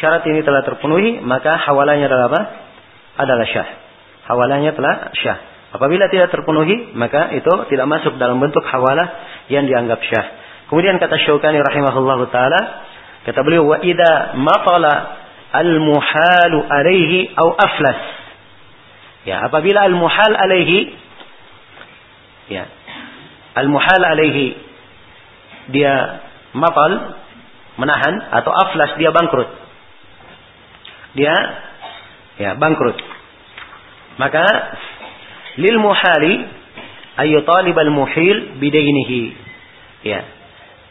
syarat 0.02 0.26
ini 0.26 0.42
telah 0.42 0.66
terpenuhi, 0.66 1.22
maka 1.22 1.54
hawalanya 1.70 2.10
adalah 2.10 2.26
apa? 2.34 2.42
Adalah 3.22 3.46
syah. 3.46 3.70
Hawalanya 4.26 4.72
telah 4.74 5.14
syah. 5.14 5.38
Apabila 5.70 6.10
tidak 6.10 6.34
terpenuhi, 6.34 6.98
maka 6.98 7.30
itu 7.38 7.54
tidak 7.70 7.86
masuk 7.86 8.18
dalam 8.18 8.42
bentuk 8.42 8.66
hawala 8.66 9.06
yang 9.54 9.70
dianggap 9.70 10.02
syah. 10.02 10.26
Kemudian 10.70 10.98
kata 10.98 11.18
Syaukani 11.22 11.62
rahimahullah 11.62 12.20
taala, 12.34 12.62
Kata 13.30 13.46
beliau 13.46 13.68
wa 13.68 13.78
idza 13.84 14.34
matala 14.40 14.94
al-muhalu 15.52 16.66
alaihi 16.66 17.30
au 17.36 17.52
aflas. 17.52 18.00
Ya, 19.28 19.44
apabila 19.44 19.84
al-muhal 19.86 20.34
alaihi 20.34 20.96
ya. 22.48 22.64
Al-muhal 23.60 24.02
alaihi 24.02 24.56
dia 25.70 26.24
matal 26.56 27.20
menahan 27.80 28.20
atau 28.44 28.52
aflas 28.52 29.00
dia 29.00 29.16
bangkrut. 29.16 29.50
Dia 31.16 31.36
ya 32.38 32.52
bangkrut. 32.60 33.00
Maka 34.20 34.44
lil 35.56 35.80
muhali 35.80 36.44
ayu 37.24 37.40
talibal 37.48 37.92
muhil 37.96 38.60
bidainihi. 38.60 39.22
Ya. 40.04 40.28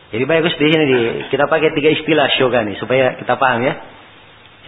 Jadi 0.09 0.25
bagus 0.25 0.57
di 0.57 0.73
sini 0.73 0.85
kita 1.29 1.45
pakai 1.53 1.77
tiga 1.77 1.93
istilah 1.93 2.33
syoga 2.41 2.65
nih 2.65 2.81
supaya 2.81 3.21
kita 3.21 3.37
paham 3.37 3.61
ya. 3.61 3.75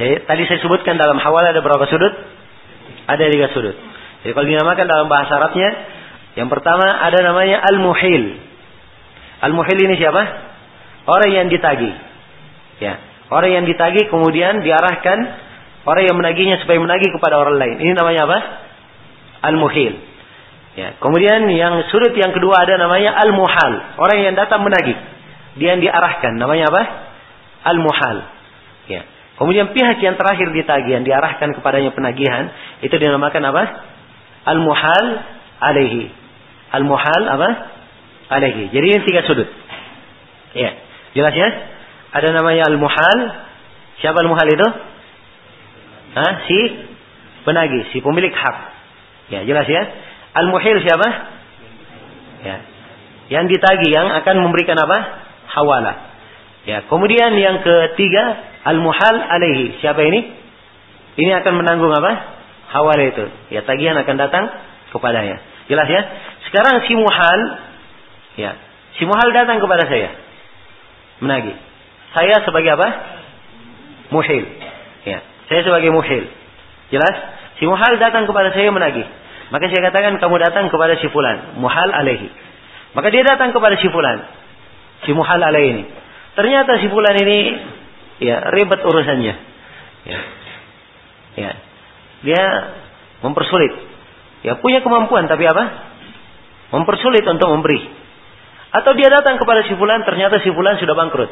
Jadi, 0.00 0.24
tadi 0.24 0.42
saya 0.48 0.60
sebutkan 0.64 0.96
dalam 0.96 1.20
hawal 1.20 1.44
ada 1.44 1.60
berapa 1.60 1.84
sudut? 1.88 2.12
Ada 3.08 3.24
tiga 3.28 3.48
sudut. 3.52 3.76
Jadi 4.24 4.32
kalau 4.36 4.46
dinamakan 4.48 4.86
dalam 4.88 5.08
bahasa 5.08 5.36
Arabnya, 5.40 5.68
yang 6.36 6.48
pertama 6.52 6.84
ada 6.84 7.20
namanya 7.24 7.60
al-muhil. 7.68 8.36
Al-muhil 9.44 9.78
ini 9.80 9.96
siapa? 9.96 10.22
Orang 11.08 11.30
yang 11.32 11.48
ditagi. 11.48 12.09
Ya, 12.80 12.96
orang 13.28 13.50
yang 13.52 13.64
ditagi 13.68 14.08
kemudian 14.08 14.64
diarahkan 14.64 15.18
orang 15.84 16.02
yang 16.08 16.16
menagihnya 16.16 16.64
supaya 16.64 16.80
menagih 16.80 17.12
kepada 17.12 17.36
orang 17.36 17.60
lain. 17.60 17.76
Ini 17.80 17.92
namanya 17.92 18.24
apa? 18.24 18.38
Al-muhil. 19.52 19.94
Ya, 20.80 20.96
kemudian 21.02 21.50
yang 21.52 21.82
sudut 21.92 22.16
yang 22.16 22.32
kedua 22.32 22.62
ada 22.64 22.80
namanya 22.80 23.12
al-muhal, 23.20 24.00
orang 24.00 24.18
yang 24.22 24.34
datang 24.38 24.64
menagih. 24.64 24.96
Dia 25.58 25.76
yang 25.76 25.82
diarahkan, 25.82 26.38
namanya 26.40 26.70
apa? 26.70 26.82
Al-muhal. 27.68 28.16
Ya. 28.86 29.02
Kemudian 29.36 29.72
pihak 29.72 29.98
yang 30.04 30.20
terakhir 30.20 30.52
ditagih 30.52 31.00
yang 31.00 31.04
diarahkan 31.04 31.56
kepadanya 31.56 31.96
penagihan 31.96 32.52
itu 32.84 32.92
dinamakan 32.92 33.42
apa? 33.50 33.62
Al-muhal 34.46 35.06
alaihi. 35.58 36.12
Al-muhal 36.70 37.22
apa? 37.28 37.48
Alaihi. 38.30 38.70
Jadi 38.70 38.84
ini 38.84 39.00
tiga 39.04 39.26
sudut. 39.26 39.48
Ya. 40.54 40.76
Jelas 41.18 41.34
ya? 41.34 41.48
Ada 42.10 42.28
namanya 42.34 42.66
al-muhal. 42.70 43.18
Siapa 44.02 44.18
al-muhal 44.22 44.48
itu? 44.50 44.68
Hah? 46.16 46.32
Si 46.48 46.58
penagih, 47.46 47.86
si 47.94 48.02
pemilik 48.02 48.32
hak. 48.34 48.56
Ya, 49.30 49.46
jelas 49.46 49.66
ya? 49.70 49.82
Al-muhil 50.34 50.82
siapa? 50.82 51.08
Ya. 52.42 52.56
Yang 53.30 53.58
ditagih 53.58 53.90
yang 53.94 54.10
akan 54.10 54.36
memberikan 54.42 54.74
apa? 54.74 54.98
Hawalah. 55.50 55.96
Ya, 56.66 56.84
kemudian 56.90 57.34
yang 57.38 57.62
ketiga 57.62 58.50
Al-muhal 58.60 59.16
alaihi. 59.16 59.80
Siapa 59.80 60.04
ini? 60.04 60.20
Ini 61.16 61.30
akan 61.40 61.52
menanggung 61.64 61.92
apa? 61.92 62.12
Hawala 62.70 63.02
itu. 63.08 63.24
Ya, 63.50 63.64
tagihan 63.64 63.96
akan 63.96 64.16
datang 64.20 64.44
kepadanya. 64.92 65.40
Jelas 65.66 65.88
ya? 65.88 66.02
Sekarang 66.48 66.84
si 66.84 66.92
muhal, 66.94 67.40
ya, 68.36 68.52
si 69.00 69.02
muhal 69.08 69.28
datang 69.32 69.58
kepada 69.64 69.88
saya. 69.88 70.12
Menagih. 71.24 71.56
Saya 72.10 72.42
sebagai 72.42 72.74
apa? 72.74 72.88
Muhil. 74.10 74.44
Ya, 75.06 75.22
saya 75.46 75.60
sebagai 75.62 75.94
muhil. 75.94 76.26
Jelas? 76.90 77.14
Si 77.62 77.68
muhal 77.68 78.00
datang 78.02 78.26
kepada 78.26 78.50
saya 78.50 78.72
menagih. 78.74 79.06
Maka 79.50 79.66
saya 79.70 79.90
katakan 79.90 80.18
kamu 80.18 80.36
datang 80.42 80.70
kepada 80.70 80.98
si 80.98 81.06
fulan, 81.10 81.58
muhal 81.58 81.90
alaihi. 81.90 82.30
Maka 82.94 83.10
dia 83.14 83.22
datang 83.22 83.54
kepada 83.54 83.78
si 83.78 83.86
fulan, 83.90 84.26
si 85.06 85.10
muhal 85.14 85.42
alaihi 85.42 85.70
ini. 85.74 85.84
Ternyata 86.34 86.78
si 86.78 86.86
fulan 86.90 87.14
ini 87.18 87.38
ya 88.22 88.50
ribet 88.54 88.80
urusannya. 88.82 89.34
Ya. 90.06 90.20
Ya. 91.38 91.50
Dia 92.26 92.42
mempersulit. 93.26 93.74
Ya 94.46 94.56
punya 94.58 94.80
kemampuan 94.80 95.26
tapi 95.26 95.46
apa? 95.46 95.64
Mempersulit 96.70 97.26
untuk 97.26 97.50
memberi. 97.50 97.80
Atau 98.70 98.94
dia 98.94 99.10
datang 99.10 99.36
kepada 99.42 99.66
si 99.66 99.74
fulan 99.74 100.06
ternyata 100.06 100.38
si 100.42 100.50
fulan 100.54 100.78
sudah 100.78 100.94
bangkrut. 100.94 101.30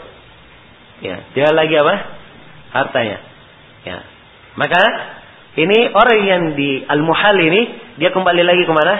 Ya, 0.99 1.17
dia 1.35 1.49
lagi 1.55 1.75
apa? 1.79 1.95
Hartanya. 2.75 3.19
Ya. 3.87 3.99
Maka 4.59 4.83
ini 5.59 5.91
orang 5.95 6.19
yang 6.27 6.43
di 6.59 6.83
al-muhal 6.87 7.37
ini 7.39 7.61
dia 8.03 8.11
kembali 8.11 8.43
lagi 8.43 8.63
ke 8.67 8.73
mana? 8.75 8.95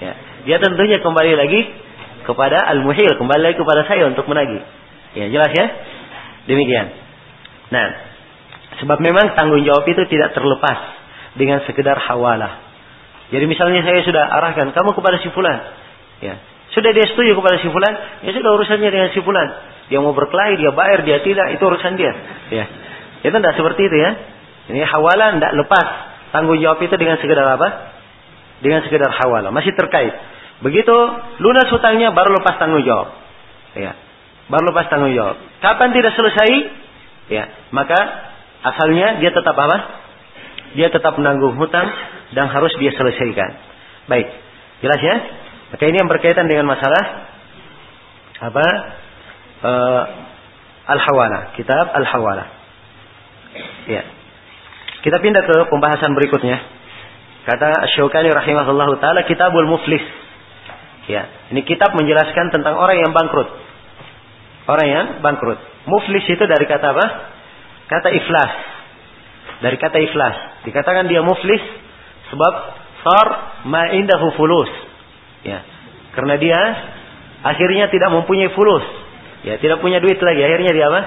Ya, 0.00 0.12
dia 0.48 0.56
tentunya 0.60 1.00
kembali 1.00 1.32
lagi 1.36 1.60
kepada 2.24 2.60
al-muhil, 2.68 3.16
kembali 3.16 3.40
lagi 3.40 3.56
kepada 3.56 3.84
saya 3.88 4.08
untuk 4.08 4.28
menagih. 4.28 4.60
Ya, 5.16 5.26
jelas 5.32 5.52
ya? 5.52 5.66
Demikian. 6.48 6.86
Nah, 7.72 7.86
sebab 8.80 8.98
memang 9.00 9.36
tanggung 9.36 9.64
jawab 9.64 9.84
itu 9.88 10.02
tidak 10.08 10.32
terlepas 10.36 10.78
dengan 11.36 11.64
sekedar 11.68 11.96
hawalah. 11.96 12.60
Jadi 13.30 13.44
misalnya 13.46 13.86
saya 13.86 14.02
sudah 14.02 14.24
arahkan 14.26 14.74
kamu 14.74 14.90
kepada 14.96 15.16
si 15.22 15.30
fulan, 15.30 15.58
ya. 16.18 16.34
Sudah 16.70 16.94
dia 16.94 17.06
setuju 17.06 17.34
kepada 17.34 17.58
si 17.62 17.66
fulan, 17.70 17.94
ya 18.26 18.30
sudah 18.30 18.50
urusannya 18.54 18.90
dengan 18.90 19.08
si 19.10 19.20
fulan. 19.22 19.48
Dia 19.90 19.98
mau 19.98 20.14
berkelahi, 20.14 20.56
dia 20.56 20.70
bayar, 20.70 21.02
dia 21.02 21.18
tidak, 21.20 21.58
itu 21.58 21.62
urusan 21.66 21.98
dia. 21.98 22.12
Ya. 22.54 22.64
Itu 23.26 23.34
tidak 23.34 23.54
seperti 23.58 23.90
itu 23.90 23.96
ya. 23.98 24.10
Ini 24.70 24.86
hawalah 24.86 25.36
tidak 25.36 25.52
lepas. 25.66 25.86
Tanggung 26.30 26.62
jawab 26.62 26.78
itu 26.78 26.94
dengan 26.94 27.18
sekedar 27.18 27.42
apa? 27.42 27.68
Dengan 28.62 28.86
sekedar 28.86 29.10
hawalah. 29.10 29.50
Masih 29.50 29.74
terkait. 29.74 30.14
Begitu 30.62 30.94
lunas 31.42 31.66
hutangnya 31.74 32.14
baru 32.14 32.38
lepas 32.38 32.62
tanggung 32.62 32.86
jawab. 32.86 33.10
Ya 33.74 33.98
baru 34.50 34.74
lepas 34.74 34.90
tanggung 34.90 35.14
jawab. 35.14 35.38
Kapan 35.62 35.94
tidak 35.94 36.12
selesai, 36.18 36.50
ya 37.30 37.44
maka 37.70 37.96
asalnya 38.66 39.22
dia 39.22 39.30
tetap 39.30 39.54
apa? 39.54 39.78
Dia 40.74 40.90
tetap 40.90 41.14
menanggung 41.16 41.54
hutang 41.56 41.86
dan 42.34 42.50
harus 42.50 42.74
dia 42.82 42.90
selesaikan. 42.98 43.50
Baik, 44.10 44.26
jelas 44.82 45.00
ya? 45.00 45.16
Maka 45.70 45.82
ini 45.86 45.96
yang 46.02 46.10
berkaitan 46.10 46.50
dengan 46.50 46.66
masalah 46.66 47.30
apa? 48.42 48.66
Uh, 49.60 50.02
Al-Hawala, 50.90 51.54
kitab 51.54 51.92
Al-Hawala. 51.94 52.44
Ya. 53.86 54.02
Kita 55.00 55.16
pindah 55.20 55.42
ke 55.44 55.56
pembahasan 55.68 56.12
berikutnya. 56.12 56.60
Kata 57.48 57.88
Syaukani 57.96 58.28
rahimahullah 58.30 58.88
taala 59.00 59.24
Kitabul 59.24 59.68
Muflis. 59.68 60.04
Ya, 61.08 61.26
ini 61.50 61.64
kitab 61.66 61.96
menjelaskan 61.96 62.54
tentang 62.54 62.78
orang 62.78 63.00
yang 63.00 63.10
bangkrut. 63.10 63.48
Orang 64.70 64.86
yang 64.86 65.06
bangkrut. 65.24 65.58
Muflis 65.88 66.22
itu 66.28 66.44
dari 66.46 66.68
kata 66.68 66.94
apa? 66.94 67.06
Kata 67.90 68.08
iflas. 68.14 68.52
Dari 69.64 69.76
kata 69.80 69.98
iflas. 69.98 70.36
Dikatakan 70.68 71.10
dia 71.10 71.24
muflis 71.24 71.58
sebab 72.30 72.54
sar 73.02 73.28
ma'indahu 73.66 74.38
fulus. 74.38 74.70
Ya. 75.42 75.64
Karena 76.14 76.38
dia 76.38 76.60
akhirnya 77.42 77.90
tidak 77.90 78.14
mempunyai 78.14 78.52
fulus. 78.54 78.84
Ya, 79.40 79.56
tidak 79.56 79.80
punya 79.80 80.04
duit 80.04 80.20
lagi. 80.20 80.40
Akhirnya 80.44 80.72
dia 80.76 80.86
apa? 80.92 81.00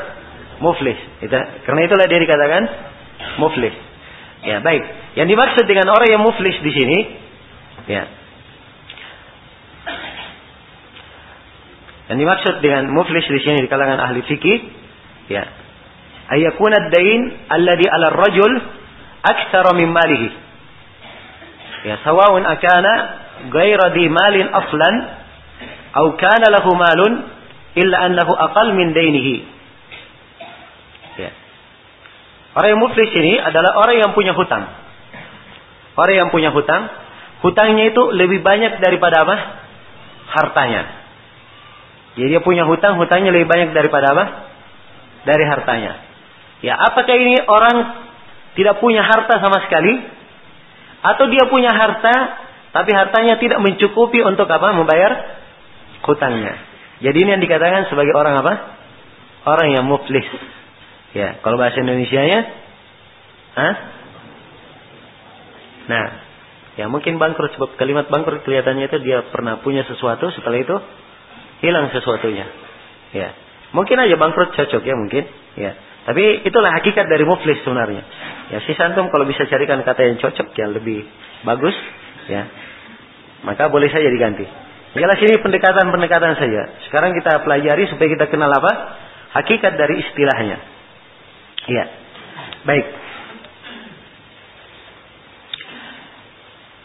Muflis. 0.62 0.98
Itu, 1.22 1.38
karena 1.69 1.82
itulah 1.86 2.06
dia 2.10 2.19
dikatakan 2.19 2.62
muflis. 3.38 3.76
Ya, 4.43 4.60
baik. 4.60 4.84
Yang 5.13 5.28
dimaksud 5.38 5.65
dengan 5.69 5.88
orang 5.93 6.10
yang 6.10 6.22
muflis 6.26 6.58
di 6.60 6.72
sini, 6.74 6.98
ya, 7.88 8.04
Yang 12.13 12.17
dimaksud 12.19 12.56
dengan 12.60 12.91
muflis 12.91 13.24
di 13.24 13.39
sini 13.39 13.63
di 13.63 13.69
kalangan 13.72 13.98
ahli 13.98 14.22
fikih, 14.28 14.60
ya, 15.32 15.50
ayakuna 16.36 16.76
ad-dain 16.86 17.22
alladhi 17.48 17.88
'ala 17.88 18.12
ar-rajul 18.12 18.54
aktsara 19.24 19.72
min 19.74 19.88
malihi. 19.88 20.30
Ya, 21.88 21.98
sawa'un 22.04 22.43
akana 22.43 22.93
ghaira 23.50 23.96
di 23.96 24.06
malin 24.12 24.46
aslan 24.52 24.96
aw 25.96 26.06
kana 26.19 26.48
lahu 26.52 26.72
malun 26.76 27.13
illa 27.73 27.97
annahu 28.09 28.33
aqal 28.33 28.73
min 28.77 28.93
dainihi. 28.93 29.36
Ya. 31.17 31.31
Orang 32.53 32.69
yang 32.77 32.81
muflis 32.81 33.09
ini 33.13 33.41
adalah 33.41 33.77
orang 33.81 33.97
yang 33.97 34.12
punya 34.13 34.38
hutang. 34.38 34.69
Orang 35.93 36.15
yang 36.17 36.29
punya 36.33 36.49
hutang, 36.49 36.89
hutangnya 37.45 37.93
itu 37.93 38.01
lebih 38.13 38.41
banyak 38.41 38.81
daripada 38.81 39.25
apa? 39.25 39.36
Hartanya. 40.33 41.03
Jadi 42.17 42.29
dia 42.29 42.41
punya 42.41 42.65
hutang, 42.65 42.97
hutangnya 42.97 43.33
lebih 43.33 43.49
banyak 43.49 43.73
daripada 43.73 44.13
apa? 44.13 44.25
Dari 45.25 45.43
hartanya. 45.49 45.93
Ya, 46.62 46.77
apakah 46.77 47.13
ini 47.17 47.41
orang 47.45 47.75
tidak 48.53 48.77
punya 48.81 49.01
harta 49.01 49.41
sama 49.41 49.65
sekali? 49.65 49.97
Atau 51.03 51.27
dia 51.29 51.49
punya 51.49 51.73
harta, 51.73 52.15
tapi 52.71 52.89
hartanya 52.93 53.38
tidak 53.41 53.59
mencukupi 53.62 54.21
untuk 54.21 54.45
apa? 54.49 54.77
Membayar 54.77 55.41
hutangnya. 56.05 56.72
Jadi 57.01 57.17
ini 57.17 57.29
yang 57.34 57.43
dikatakan 57.43 57.89
sebagai 57.89 58.13
orang 58.13 58.38
apa? 58.43 58.53
Orang 59.49 59.73
yang 59.73 59.86
muflis. 59.88 60.27
Ya, 61.13 61.41
kalau 61.41 61.58
bahasa 61.58 61.82
Indonesia-nya, 61.82 62.63
Hah? 63.53 63.75
Nah, 65.84 66.06
ya 66.79 66.86
mungkin 66.89 67.21
bangkrut 67.21 67.53
sebab 67.53 67.77
kalimat 67.77 68.10
bangkrut 68.10 68.41
kelihatannya 68.41 68.89
itu 68.89 68.97
dia 69.06 69.21
pernah 69.29 69.62
punya 69.62 69.86
sesuatu 69.86 70.34
setelah 70.34 70.58
itu 70.58 70.75
hilang 71.62 71.93
sesuatunya. 71.93 72.49
Ya. 73.13 73.29
Mungkin 73.73 73.97
aja 73.97 74.15
bangkrut 74.17 74.58
cocok 74.58 74.82
ya 74.82 74.95
mungkin. 74.97 75.23
Ya. 75.53 75.77
Tapi 76.03 76.43
itulah 76.43 76.73
hakikat 76.82 77.06
dari 77.06 77.23
muflis 77.23 77.62
sebenarnya. 77.62 78.03
Ya 78.51 78.58
si 78.65 78.73
santum 78.75 79.08
kalau 79.13 79.23
bisa 79.29 79.45
carikan 79.47 79.86
kata 79.86 80.01
yang 80.01 80.17
cocok 80.19 80.51
yang 80.58 80.75
lebih 80.75 81.06
bagus, 81.45 81.77
ya 82.27 82.49
maka 83.45 83.69
boleh 83.69 83.88
saja 83.93 84.10
diganti. 84.10 84.43
Jelas 84.93 85.17
ini 85.25 85.41
pendekatan-pendekatan 85.41 86.38
saja. 86.38 86.62
Sekarang 86.86 87.17
kita 87.17 87.41
pelajari 87.41 87.89
supaya 87.89 88.08
kita 88.13 88.25
kenal 88.29 88.53
apa? 88.53 88.71
Hakikat 89.34 89.73
dari 89.73 90.06
istilahnya. 90.06 90.58
Iya. 91.65 91.86
Baik. 92.62 92.86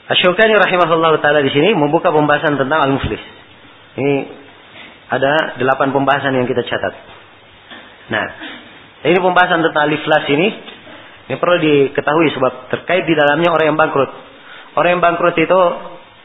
Asyukani 0.09 0.57
rahimahullah 0.57 1.21
taala 1.21 1.45
di 1.45 1.53
sini 1.53 1.77
membuka 1.77 2.09
pembahasan 2.09 2.57
tentang 2.57 2.81
al-muflis. 2.81 3.21
Ini 4.01 4.15
ada 5.13 5.61
delapan 5.61 5.93
pembahasan 5.93 6.33
yang 6.33 6.49
kita 6.49 6.65
catat. 6.65 6.97
Nah, 8.09 8.25
ini 9.05 9.21
pembahasan 9.21 9.61
tentang 9.61 9.85
alif 9.85 10.01
las 10.09 10.25
ini 10.33 10.49
ini 11.29 11.37
perlu 11.37 11.61
diketahui 11.61 12.33
sebab 12.33 12.73
terkait 12.73 13.05
di 13.05 13.13
dalamnya 13.13 13.53
orang 13.53 13.67
yang 13.69 13.77
bangkrut. 13.77 14.11
Orang 14.81 14.97
yang 14.97 15.03
bangkrut 15.05 15.37
itu 15.37 15.61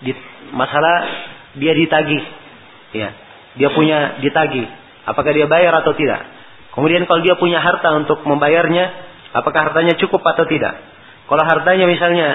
di, 0.08 0.12
masalah 0.56 1.33
dia 1.58 1.74
ditagih. 1.74 2.24
Ya, 2.94 3.10
dia 3.58 3.70
punya 3.74 4.22
ditagih. 4.22 4.66
Apakah 5.04 5.32
dia 5.34 5.50
bayar 5.50 5.74
atau 5.84 5.94
tidak? 5.98 6.22
Kemudian 6.74 7.06
kalau 7.06 7.22
dia 7.22 7.38
punya 7.38 7.62
harta 7.62 7.94
untuk 7.94 8.26
membayarnya, 8.26 8.86
apakah 9.36 9.70
hartanya 9.70 9.94
cukup 10.00 10.26
atau 10.26 10.46
tidak? 10.50 10.74
Kalau 11.30 11.44
hartanya 11.46 11.86
misalnya 11.86 12.28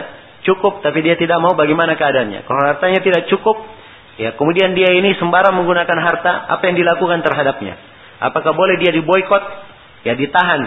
cukup 0.46 0.80
tapi 0.80 1.02
dia 1.02 1.18
tidak 1.18 1.42
mau 1.42 1.58
bagaimana 1.58 1.98
keadaannya? 1.98 2.46
Kalau 2.46 2.62
hartanya 2.62 3.02
tidak 3.02 3.26
cukup, 3.26 3.58
ya 4.14 4.38
kemudian 4.38 4.78
dia 4.78 4.94
ini 4.94 5.18
sembarang 5.18 5.58
menggunakan 5.58 5.98
harta, 5.98 6.32
apa 6.54 6.62
yang 6.70 6.76
dilakukan 6.78 7.20
terhadapnya? 7.26 7.74
Apakah 8.22 8.54
boleh 8.54 8.78
dia 8.78 8.94
diboykot? 8.94 9.42
Ya 10.06 10.14
ditahan. 10.14 10.62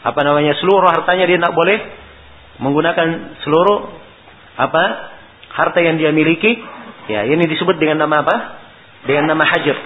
Apa 0.00 0.20
namanya? 0.24 0.56
Seluruh 0.56 0.88
hartanya 0.88 1.28
dia 1.28 1.36
tidak 1.36 1.52
boleh 1.52 1.76
menggunakan 2.60 3.36
seluruh 3.44 3.88
apa 4.56 4.84
harta 5.50 5.80
yang 5.80 5.96
dia 6.00 6.12
miliki, 6.12 6.60
ya 7.10 7.26
ini 7.26 7.44
disebut 7.50 7.76
dengan 7.82 8.06
nama 8.06 8.22
apa? 8.22 8.36
Dengan 9.04 9.34
nama 9.34 9.42
hajar. 9.42 9.76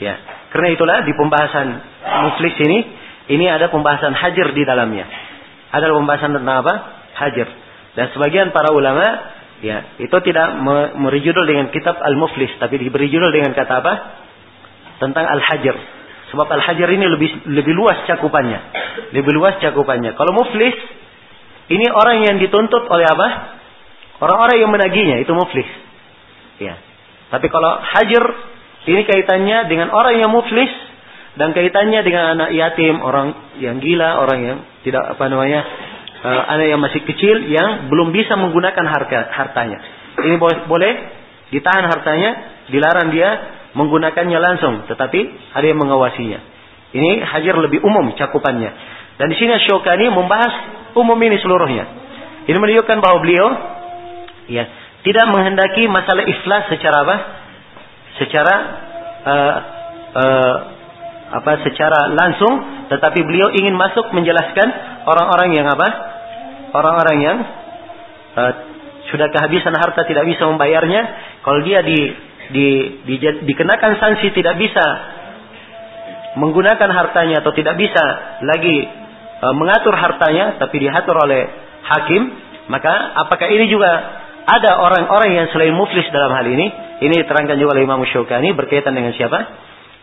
Ya, 0.00 0.14
karena 0.54 0.68
itulah 0.72 1.04
di 1.04 1.12
pembahasan 1.12 1.66
muflis 2.30 2.56
ini, 2.56 2.78
ini 3.36 3.44
ada 3.46 3.68
pembahasan 3.68 4.16
hajar 4.16 4.54
di 4.56 4.62
dalamnya. 4.64 5.06
Ada 5.70 5.92
pembahasan 5.94 6.34
tentang 6.34 6.56
apa? 6.66 6.74
Hajar. 7.14 7.48
Dan 7.94 8.06
sebagian 8.16 8.50
para 8.50 8.74
ulama, 8.74 9.04
ya 9.62 9.98
itu 10.00 10.16
tidak 10.24 10.56
memberi 10.58 11.20
dengan 11.22 11.68
kitab 11.70 12.00
al-muflis, 12.00 12.50
tapi 12.58 12.80
diberi 12.80 13.06
judul 13.12 13.30
dengan 13.30 13.52
kata 13.54 13.74
apa? 13.82 13.94
Tentang 14.98 15.26
al-hajar. 15.26 15.76
Sebab 16.30 16.46
al-hajar 16.46 16.88
ini 16.94 17.06
lebih 17.10 17.30
lebih 17.50 17.74
luas 17.74 18.06
cakupannya. 18.06 18.58
Lebih 19.14 19.32
luas 19.34 19.58
cakupannya. 19.58 20.14
Kalau 20.14 20.32
muflis, 20.34 20.74
ini 21.70 21.86
orang 21.90 22.26
yang 22.26 22.36
dituntut 22.38 22.86
oleh 22.90 23.06
apa? 23.06 23.28
Orang-orang 24.20 24.56
yang 24.62 24.70
menagihnya 24.70 25.22
itu 25.22 25.32
muflis. 25.34 25.66
Ya. 26.60 26.76
Tapi 27.32 27.46
kalau 27.48 27.80
hajar 27.80 28.24
ini 28.84 29.02
kaitannya 29.08 29.66
dengan 29.72 29.88
orang 29.88 30.20
yang 30.20 30.28
muflis 30.28 30.68
dan 31.40 31.56
kaitannya 31.56 32.04
dengan 32.04 32.36
anak 32.36 32.50
yatim, 32.52 33.00
orang 33.00 33.56
yang 33.62 33.80
gila, 33.80 34.20
orang 34.20 34.38
yang 34.44 34.58
tidak 34.84 35.16
apa 35.16 35.24
namanya, 35.30 35.60
uh, 36.20 36.42
anak 36.52 36.66
yang 36.68 36.80
masih 36.82 37.00
kecil 37.06 37.48
yang 37.48 37.88
belum 37.88 38.12
bisa 38.12 38.36
menggunakan 38.36 38.84
harga 38.84 39.20
hartanya. 39.32 39.78
Ini 40.20 40.36
boleh, 40.36 40.58
boleh 40.68 40.92
ditahan 41.48 41.86
hartanya, 41.86 42.30
dilarang 42.68 43.08
dia 43.14 43.28
menggunakannya 43.72 44.38
langsung, 44.42 44.74
tetapi 44.90 45.20
ada 45.54 45.64
yang 45.64 45.78
mengawasinya. 45.78 46.40
Ini 46.90 47.22
hajar 47.22 47.54
lebih 47.62 47.86
umum 47.86 48.10
cakupannya. 48.18 48.70
Dan 49.14 49.30
di 49.30 49.36
sini 49.38 49.54
Syokani 49.62 50.10
membahas 50.10 50.52
umum 50.98 51.14
ini 51.22 51.38
seluruhnya. 51.38 51.84
Ini 52.50 52.56
menunjukkan 52.58 52.98
bahwa 52.98 53.22
beliau 53.22 53.46
ya 54.50 54.66
tidak 55.00 55.26
menghendaki 55.32 55.88
masalah 55.88 56.24
ikhlas 56.28 56.68
secara 56.68 56.96
apa? 57.08 57.16
Secara 58.20 58.54
uh, 59.24 59.56
uh, 60.12 60.56
apa? 61.40 61.52
Secara 61.64 62.12
langsung, 62.12 62.52
tetapi 62.92 63.24
beliau 63.24 63.48
ingin 63.56 63.72
masuk 63.72 64.12
menjelaskan 64.12 64.68
orang-orang 65.08 65.56
yang 65.56 65.66
apa? 65.72 65.88
Orang-orang 66.76 67.16
yang 67.24 67.36
uh, 68.36 68.52
sudah 69.08 69.32
kehabisan 69.32 69.72
harta 69.72 70.04
tidak 70.04 70.28
bisa 70.28 70.44
membayarnya, 70.44 71.02
kalau 71.42 71.64
dia 71.64 71.80
di, 71.80 71.98
di, 72.52 72.66
di, 73.08 73.14
di 73.16 73.28
dikenakan 73.48 73.96
sanksi 73.98 74.36
tidak 74.36 74.60
bisa 74.60 74.86
menggunakan 76.38 76.90
hartanya 76.92 77.42
atau 77.42 77.50
tidak 77.56 77.74
bisa 77.80 78.04
lagi 78.44 78.84
uh, 79.48 79.54
mengatur 79.56 79.96
hartanya, 79.96 80.60
tapi 80.60 80.76
diatur 80.76 81.16
oleh 81.16 81.48
hakim, 81.88 82.22
maka 82.68 83.16
apakah 83.26 83.48
ini 83.48 83.66
juga 83.66 83.90
ada 84.46 84.70
orang-orang 84.80 85.36
yang 85.36 85.46
selain 85.52 85.74
muflis 85.76 86.08
dalam 86.08 86.32
hal 86.32 86.46
ini. 86.48 86.66
Ini 87.00 87.14
diterangkan 87.24 87.56
juga 87.56 87.76
oleh 87.76 87.84
Imam 87.84 88.04
Syukani 88.04 88.52
berkaitan 88.52 88.92
dengan 88.92 89.12
siapa? 89.16 89.38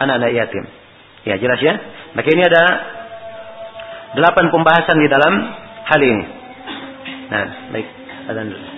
Anak-anak 0.02 0.32
yatim. 0.34 0.66
Ya 1.26 1.36
jelas 1.38 1.60
ya. 1.62 1.74
Maka 2.14 2.28
ini 2.32 2.44
ada 2.46 2.64
delapan 4.18 4.50
pembahasan 4.50 4.98
di 4.98 5.08
dalam 5.10 5.34
hal 5.86 6.02
ini. 6.02 6.26
Nah, 7.28 7.46
baik. 7.76 7.88
Adhan 8.28 8.48
dulu. 8.52 8.77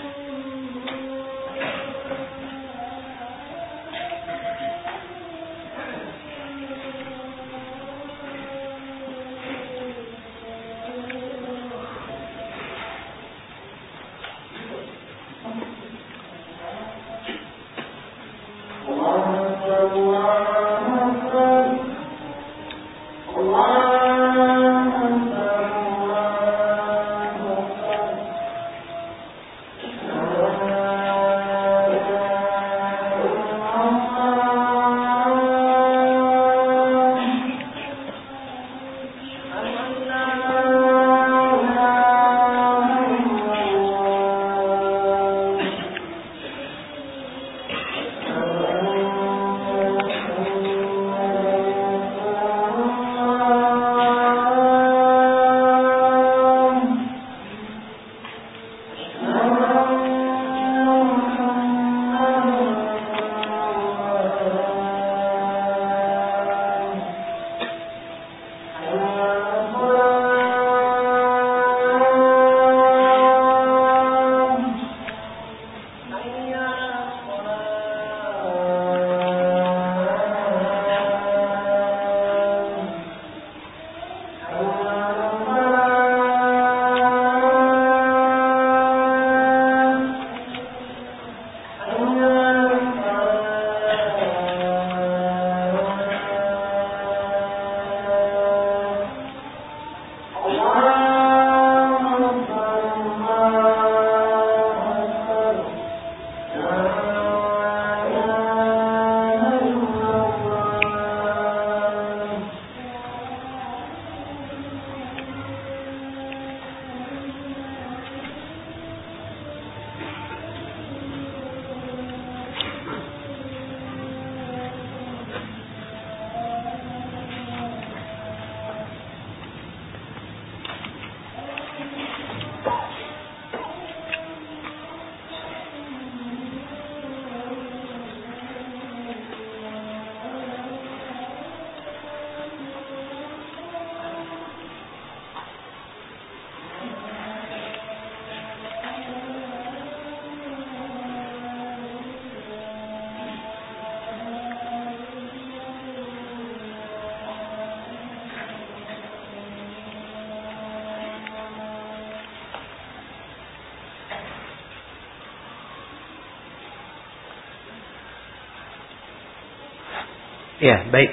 Ya, 170.59 170.83
baik. 170.91 171.11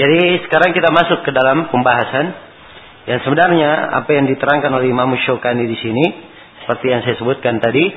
Jadi 0.00 0.20
sekarang 0.48 0.72
kita 0.72 0.88
masuk 0.88 1.20
ke 1.20 1.30
dalam 1.36 1.68
pembahasan 1.68 2.32
yang 3.04 3.20
sebenarnya 3.28 3.92
apa 3.92 4.08
yang 4.16 4.24
diterangkan 4.24 4.72
oleh 4.72 4.88
Imam 4.88 5.12
Syukani 5.20 5.68
di 5.68 5.76
sini 5.76 6.06
seperti 6.64 6.86
yang 6.88 7.04
saya 7.04 7.18
sebutkan 7.20 7.60
tadi 7.60 7.92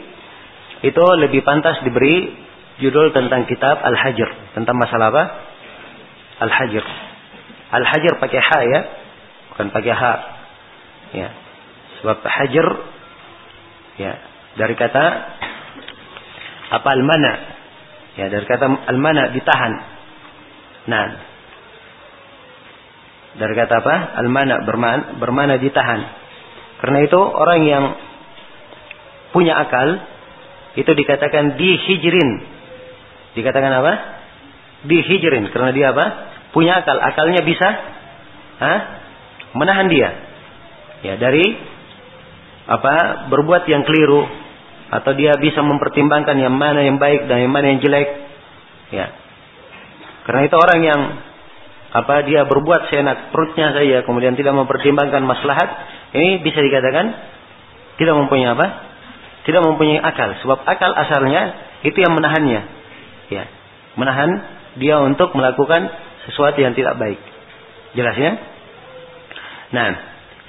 itu 0.83 1.03
lebih 1.23 1.39
pantas 1.47 1.79
diberi 1.87 2.35
judul 2.83 3.15
tentang 3.15 3.47
kitab 3.47 3.79
Al-Hajr 3.79 4.59
tentang 4.59 4.75
masalah 4.75 5.07
apa? 5.15 5.23
Al-Hajr. 6.43 6.83
Al-Hajr 7.71 8.13
pakai 8.19 8.41
ha 8.43 8.59
ya, 8.67 8.81
bukan 9.55 9.67
pakai 9.71 9.93
ha. 9.95 10.13
Ya. 11.15 11.29
Sebab 12.03 12.19
hajr 12.19 12.67
ya 13.95 14.13
dari 14.59 14.75
kata 14.75 15.05
apa 16.75 16.89
al-mana? 16.91 17.31
Ya, 18.19 18.27
dari 18.27 18.43
kata 18.43 18.67
al-mana 18.91 19.31
ditahan. 19.31 19.94
Nah, 20.85 21.05
dari 23.35 23.53
kata 23.57 23.73
apa? 23.83 23.95
Al-mana 24.23 24.63
bermana, 24.63 25.19
bermana 25.19 25.53
ditahan. 25.59 26.01
Karena 26.79 26.99
itu 27.03 27.19
orang 27.19 27.59
yang 27.67 27.85
punya 29.35 29.59
akal 29.59 29.99
itu 30.79 30.91
dikatakan 30.91 31.59
dihijrin. 31.59 32.29
Dikatakan 33.35 33.71
apa? 33.75 33.93
Dihijrin 34.87 35.51
karena 35.51 35.71
dia 35.75 35.91
apa? 35.91 36.05
Punya 36.55 36.79
akal. 36.79 36.95
Akalnya 36.95 37.43
bisa 37.43 37.67
ha? 38.63 38.73
menahan 39.51 39.91
dia. 39.91 40.09
Ya, 41.03 41.19
dari 41.19 41.43
apa? 42.71 43.27
berbuat 43.27 43.67
yang 43.67 43.83
keliru 43.83 44.23
atau 44.95 45.11
dia 45.17 45.35
bisa 45.41 45.59
mempertimbangkan 45.59 46.39
yang 46.39 46.55
mana 46.55 46.87
yang 46.87 47.01
baik 47.01 47.27
dan 47.27 47.43
yang 47.43 47.51
mana 47.51 47.75
yang 47.75 47.83
jelek. 47.83 48.07
Ya. 48.95 49.24
Karena 50.25 50.41
itu 50.49 50.55
orang 50.57 50.79
yang 50.81 51.01
apa 51.95 52.27
dia 52.27 52.43
berbuat 52.43 52.91
seenak 52.91 53.31
perutnya 53.31 53.71
saja 53.71 54.03
kemudian 54.03 54.35
tidak 54.35 54.51
mempertimbangkan 54.51 55.23
maslahat 55.23 55.69
ini 56.11 56.43
bisa 56.43 56.59
dikatakan 56.59 57.15
tidak 57.95 58.15
mempunyai 58.19 58.51
apa? 58.51 58.67
Tidak 59.47 59.61
mempunyai 59.63 60.01
akal. 60.01 60.35
Sebab 60.43 60.67
akal 60.67 60.91
asalnya 60.91 61.41
itu 61.85 61.95
yang 61.95 62.11
menahannya. 62.17 62.61
Ya. 63.31 63.43
Menahan 63.95 64.29
dia 64.75 64.99
untuk 64.99 65.31
melakukan 65.37 65.87
sesuatu 66.27 66.59
yang 66.59 66.75
tidak 66.75 66.99
baik. 66.99 67.19
Jelas 67.95 68.15
ya? 68.19 68.31
Nah 69.71 69.89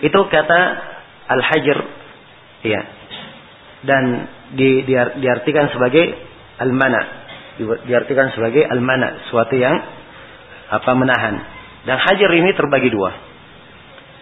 itu 0.02 0.18
kata 0.26 0.60
al-hajr. 1.30 1.78
Ya. 2.66 2.80
Dan 3.86 4.26
di, 4.56 4.82
di, 4.82 4.94
diartikan 4.96 5.70
sebagai 5.70 6.16
al-mana 6.58 7.25
diartikan 7.58 8.32
sebagai 8.36 8.64
al-mana 8.68 9.26
sesuatu 9.26 9.56
yang 9.56 9.76
apa 10.70 10.90
menahan. 10.92 11.34
Dan 11.86 11.96
hajar 12.02 12.30
ini 12.34 12.50
terbagi 12.52 12.90
dua. 12.90 13.14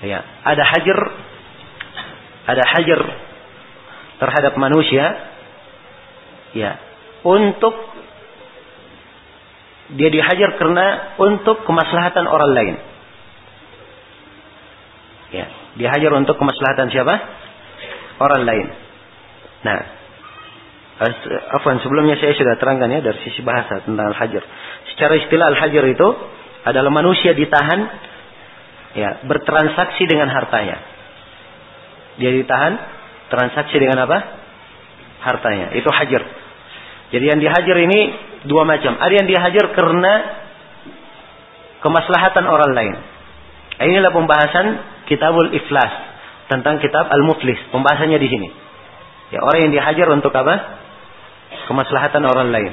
Ya, 0.04 0.20
ada 0.44 0.62
hajar 0.62 0.98
ada 2.44 2.64
hajar 2.76 3.00
terhadap 4.20 4.52
manusia 4.60 5.04
ya, 6.52 6.76
untuk 7.24 7.72
dia 9.96 10.08
dihajar 10.12 10.56
karena 10.60 11.16
untuk 11.20 11.64
kemaslahatan 11.64 12.24
orang 12.28 12.52
lain. 12.52 12.74
Ya, 15.34 15.46
dihajar 15.80 16.12
untuk 16.14 16.36
kemaslahatan 16.38 16.92
siapa? 16.94 17.14
Orang 18.22 18.46
lain. 18.46 18.70
Nah, 19.66 19.78
Afwan 20.94 21.82
sebelumnya 21.82 22.14
saya 22.22 22.38
sudah 22.38 22.54
terangkan 22.54 22.86
ya 22.86 23.02
dari 23.02 23.18
sisi 23.26 23.42
bahasa 23.42 23.82
tentang 23.82 24.14
al-hajar. 24.14 24.46
Secara 24.94 25.18
istilah 25.18 25.50
al-hajar 25.50 25.84
itu 25.90 26.08
adalah 26.62 26.90
manusia 26.94 27.34
ditahan 27.34 27.80
ya 28.94 29.26
bertransaksi 29.26 30.06
dengan 30.06 30.30
hartanya. 30.30 30.78
Dia 32.22 32.30
ditahan 32.30 32.72
transaksi 33.26 33.74
dengan 33.74 34.06
apa? 34.06 34.18
Hartanya. 35.18 35.74
Itu 35.74 35.90
hajar. 35.90 36.22
Jadi 37.10 37.24
yang 37.26 37.40
dihajar 37.42 37.76
ini 37.82 38.00
dua 38.46 38.62
macam. 38.62 38.94
Ada 38.94 39.14
yang 39.18 39.26
dihajar 39.26 39.74
karena 39.74 40.12
kemaslahatan 41.82 42.44
orang 42.46 42.70
lain. 42.70 42.94
Inilah 43.82 44.14
pembahasan 44.14 44.66
Kitabul 45.10 45.50
Iflas 45.52 45.92
tentang 46.48 46.78
kitab 46.78 47.10
Al-Muflis. 47.10 47.58
Pembahasannya 47.74 48.18
di 48.22 48.28
sini. 48.30 48.48
Ya, 49.34 49.42
orang 49.42 49.68
yang 49.68 49.72
dihajar 49.74 50.06
untuk 50.14 50.30
apa? 50.30 50.83
Kemaslahatan 51.70 52.22
orang 52.24 52.48
lain. 52.50 52.72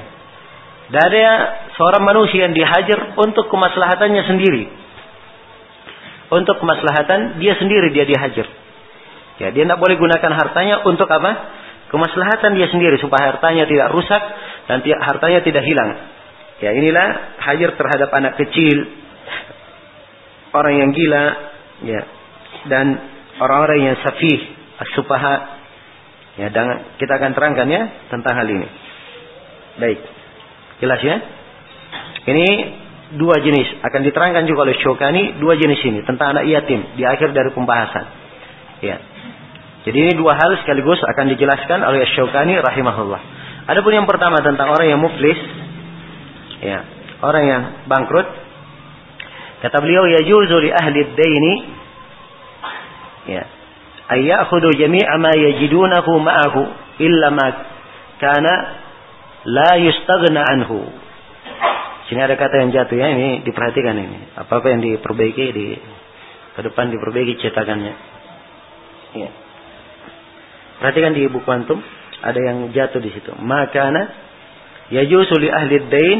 Dan 0.91 1.01
ada 1.07 1.23
seorang 1.79 2.03
manusia 2.03 2.45
yang 2.49 2.55
dihajar 2.55 3.15
untuk 3.15 3.47
kemaslahatannya 3.47 4.23
sendiri. 4.27 4.63
Untuk 6.31 6.59
kemaslahatan 6.59 7.39
dia 7.39 7.55
sendiri 7.55 7.95
dia 7.95 8.03
dihajar. 8.03 8.47
Ya, 9.39 9.49
dia 9.55 9.63
tidak 9.63 9.79
boleh 9.79 9.95
gunakan 9.95 10.31
hartanya 10.35 10.83
untuk 10.83 11.07
apa? 11.07 11.31
Kemaslahatan 11.91 12.55
dia 12.55 12.67
sendiri 12.71 12.99
supaya 12.99 13.35
hartanya 13.35 13.67
tidak 13.67 13.91
rusak 13.91 14.21
dan 14.67 14.83
hartanya 14.83 15.43
tidak 15.43 15.63
hilang. 15.63 15.91
Ya, 16.61 16.71
inilah 16.77 17.07
hajar 17.41 17.73
terhadap 17.73 18.09
anak 18.13 18.37
kecil, 18.37 18.85
orang 20.53 20.75
yang 20.77 20.89
gila, 20.93 21.25
ya, 21.83 22.01
dan 22.69 22.85
orang-orang 23.41 23.91
yang 23.91 23.97
safih, 24.05 24.39
as-sufaha, 24.77 25.60
Ya, 26.39 26.47
dan 26.47 26.95
kita 26.95 27.19
akan 27.19 27.35
terangkan 27.35 27.67
ya 27.67 27.81
tentang 28.07 28.33
hal 28.39 28.47
ini. 28.47 28.67
Baik. 29.79 29.99
Jelas 30.79 31.01
ya? 31.03 31.17
Ini 32.21 32.47
dua 33.19 33.43
jenis 33.43 33.83
akan 33.83 34.01
diterangkan 34.07 34.47
juga 34.47 34.63
oleh 34.63 34.77
Syukani 34.79 35.35
dua 35.43 35.59
jenis 35.59 35.83
ini 35.83 35.99
tentang 36.07 36.31
anak 36.37 36.47
yatim 36.47 36.95
di 36.95 37.03
akhir 37.03 37.35
dari 37.35 37.51
pembahasan. 37.51 38.05
Ya. 38.79 38.97
Jadi 39.81 39.97
ini 39.97 40.11
dua 40.13 40.37
hal 40.37 40.55
sekaligus 40.61 41.01
akan 41.01 41.25
dijelaskan 41.35 41.81
oleh 41.83 42.05
Syukani 42.13 42.55
rahimahullah. 42.61 43.21
Adapun 43.67 43.91
yang 43.93 44.07
pertama 44.09 44.39
tentang 44.41 44.69
orang 44.69 44.87
yang 44.89 45.01
muflis, 45.01 45.37
ya, 46.61 46.85
orang 47.21 47.43
yang 47.45 47.61
bangkrut, 47.89 48.25
kata 49.61 49.77
beliau 49.81 50.05
ya 50.09 50.21
li 50.25 50.69
ahli 50.69 50.99
daini 51.13 51.53
ya, 53.29 53.43
ay 54.11 54.27
ya'khudhu 54.27 54.75
jami'a 54.75 55.15
ma 55.15 55.31
yajidunahu 55.31 56.11
ma'ahu 56.19 56.61
illa 56.99 57.27
ma 57.31 57.47
kana 58.19 58.53
la 59.47 59.71
yustaghna 59.79 60.41
anhu. 60.51 60.83
Sini 62.11 62.19
ada 62.19 62.35
kata 62.35 62.59
yang 62.59 62.75
jatuh 62.75 62.99
ya, 62.99 63.07
ini 63.15 63.29
diperhatikan 63.47 63.95
ini. 63.95 64.35
Apa-apa 64.35 64.67
yang 64.67 64.83
diperbaiki 64.83 65.45
di 65.55 65.67
ke 66.51 66.59
depan 66.59 66.91
diperbaiki 66.91 67.39
cetakannya. 67.39 67.93
Ya. 69.15 69.29
Perhatikan 70.83 71.15
di 71.15 71.31
buku 71.31 71.47
antum 71.47 71.79
ada 72.19 72.35
yang 72.35 72.67
jatuh 72.75 72.99
di 72.99 73.15
situ. 73.15 73.31
Makana 73.39 74.11
yajuzu 74.91 75.39
li 75.39 75.47
ahli 75.47 75.75
dain 75.87 76.19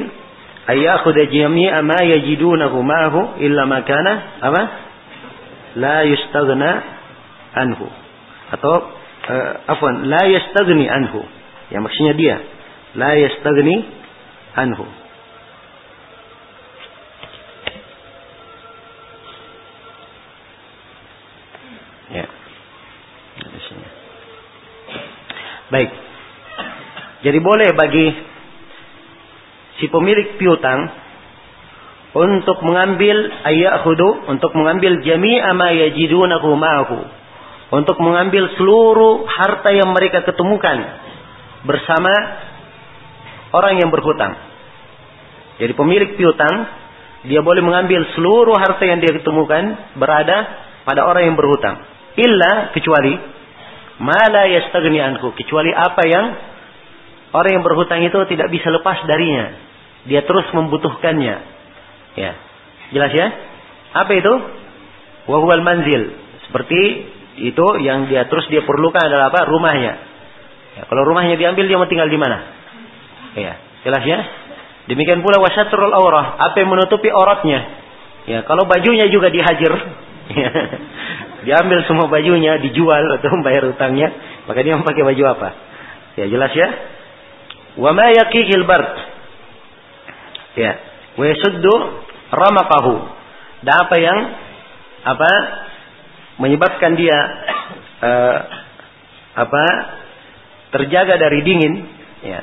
ayakhudha 0.72 1.28
jami'a 1.28 1.84
ma 1.84 2.00
yajidunahu 2.08 2.78
ma'ahu 2.80 3.44
illa 3.44 3.68
ma 3.68 3.84
kana 3.84 4.14
apa? 4.40 4.62
La 5.76 6.08
yustaghna 6.08 7.01
anhu. 7.56 7.88
Atau 8.52 8.76
uh, 9.28 9.52
afwan 9.72 10.08
la 10.08 10.24
yastagni 10.28 10.88
anhu. 10.88 11.24
Ya 11.72 11.80
maksudnya 11.80 12.14
dia. 12.16 12.38
La 12.96 13.16
yastagni 13.16 13.88
anhu. 14.56 14.86
Ya. 22.12 22.28
Baik. 25.72 25.92
Jadi 27.22 27.40
boleh 27.40 27.70
bagi 27.78 28.08
si 29.80 29.88
pemilik 29.88 30.36
piutang 30.36 30.92
untuk 32.12 32.60
mengambil 32.68 33.32
ayat 33.48 33.88
hudu 33.88 34.28
untuk 34.28 34.52
mengambil 34.52 35.00
jami'a 35.00 35.56
ma 35.56 35.72
yajidunahu 35.72 36.60
ma'ahu 36.60 37.21
untuk 37.72 37.98
mengambil 38.04 38.52
seluruh 38.60 39.24
harta 39.26 39.72
yang 39.72 39.96
mereka 39.96 40.28
ketemukan 40.28 40.78
bersama 41.64 42.12
orang 43.56 43.80
yang 43.80 43.90
berhutang. 43.90 44.36
Jadi 45.58 45.72
pemilik 45.78 46.20
piutang 46.20 46.68
dia 47.32 47.40
boleh 47.40 47.62
mengambil 47.64 48.02
seluruh 48.18 48.58
harta 48.60 48.84
yang 48.84 49.00
dia 49.00 49.14
ketemukan 49.16 49.96
berada 49.96 50.38
pada 50.84 51.08
orang 51.08 51.32
yang 51.32 51.38
berhutang. 51.40 51.80
Illa 52.20 52.76
kecuali 52.76 53.14
mala 54.02 54.50
yastagni 54.50 55.00
anhu 55.00 55.32
kecuali 55.38 55.70
apa 55.72 56.02
yang 56.10 56.26
orang 57.32 57.52
yang 57.56 57.64
berhutang 57.64 58.04
itu 58.04 58.20
tidak 58.36 58.52
bisa 58.52 58.68
lepas 58.68 59.06
darinya. 59.08 59.54
Dia 60.10 60.26
terus 60.26 60.50
membutuhkannya. 60.52 61.36
Ya. 62.18 62.32
Jelas 62.92 63.12
ya? 63.14 63.28
Apa 63.96 64.12
itu? 64.18 64.34
Wahwal 65.30 65.62
manzil. 65.62 66.18
Seperti 66.50 66.82
itu 67.40 67.66
yang 67.80 68.12
dia 68.12 68.28
terus 68.28 68.48
dia 68.52 68.66
perlukan 68.66 69.00
adalah 69.00 69.32
apa? 69.32 69.48
Rumahnya. 69.48 69.94
Ya, 70.72 70.82
kalau 70.88 71.04
rumahnya 71.04 71.36
diambil 71.36 71.68
dia 71.68 71.78
mau 71.80 71.88
tinggal 71.88 72.08
di 72.08 72.20
mana? 72.20 72.38
Ya, 73.36 73.54
jelas 73.88 74.04
ya? 74.04 74.20
Demikian 74.92 75.24
pula 75.24 75.40
wasatrul 75.40 75.92
aurah, 75.94 76.36
apa 76.42 76.56
yang 76.60 76.72
menutupi 76.72 77.08
auratnya. 77.08 77.60
Ya, 78.28 78.40
kalau 78.44 78.68
bajunya 78.68 79.08
juga 79.08 79.32
dihajar, 79.32 79.74
ya, 80.42 80.52
diambil 81.48 81.86
semua 81.88 82.08
bajunya, 82.12 82.60
dijual 82.60 83.04
atau 83.20 83.30
membayar 83.36 83.68
utangnya, 83.72 84.12
maka 84.48 84.60
dia 84.64 84.76
memakai 84.76 85.04
baju 85.06 85.24
apa? 85.32 85.50
Ya, 86.20 86.26
jelas 86.28 86.52
ya? 86.52 86.68
Wa 87.80 87.96
ma 87.96 88.12
yaqihil. 88.12 88.68
Ya, 90.60 90.72
wa 91.16 91.26
ramaqahu. 92.32 92.96
Dan 93.62 93.76
apa 93.78 93.96
yang 94.02 94.18
apa 95.02 95.32
menyebabkan 96.42 96.98
dia 96.98 97.18
uh, 98.02 98.38
apa 99.46 99.66
terjaga 100.74 101.22
dari 101.22 101.40
dingin 101.46 101.74
ya. 102.26 102.42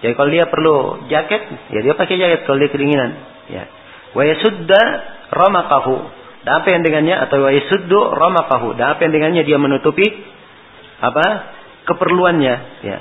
Jadi 0.00 0.12
kalau 0.16 0.30
dia 0.32 0.48
perlu 0.48 0.76
jaket 1.12 1.42
ya 1.70 1.80
dia 1.84 1.94
pakai 1.94 2.16
jaket 2.18 2.40
kalau 2.48 2.58
dia 2.58 2.70
kedinginan 2.72 3.10
ya. 3.52 3.64
Wa 4.10 4.22
yasudda 4.26 4.82
ramaqahu. 5.30 5.96
Dan 6.40 6.52
apa 6.56 6.66
yang 6.72 6.82
dengannya? 6.82 7.16
Atau 7.28 7.44
wa 7.44 7.52
yasuddu 7.52 8.00
ramaqahu. 8.16 8.74
Dan 8.74 8.96
apa 8.96 9.00
yang 9.06 9.12
dengannya? 9.12 9.42
Dia 9.46 9.58
menutupi 9.60 10.06
apa 11.00 11.26
keperluannya 11.86 12.54
ya. 12.82 12.98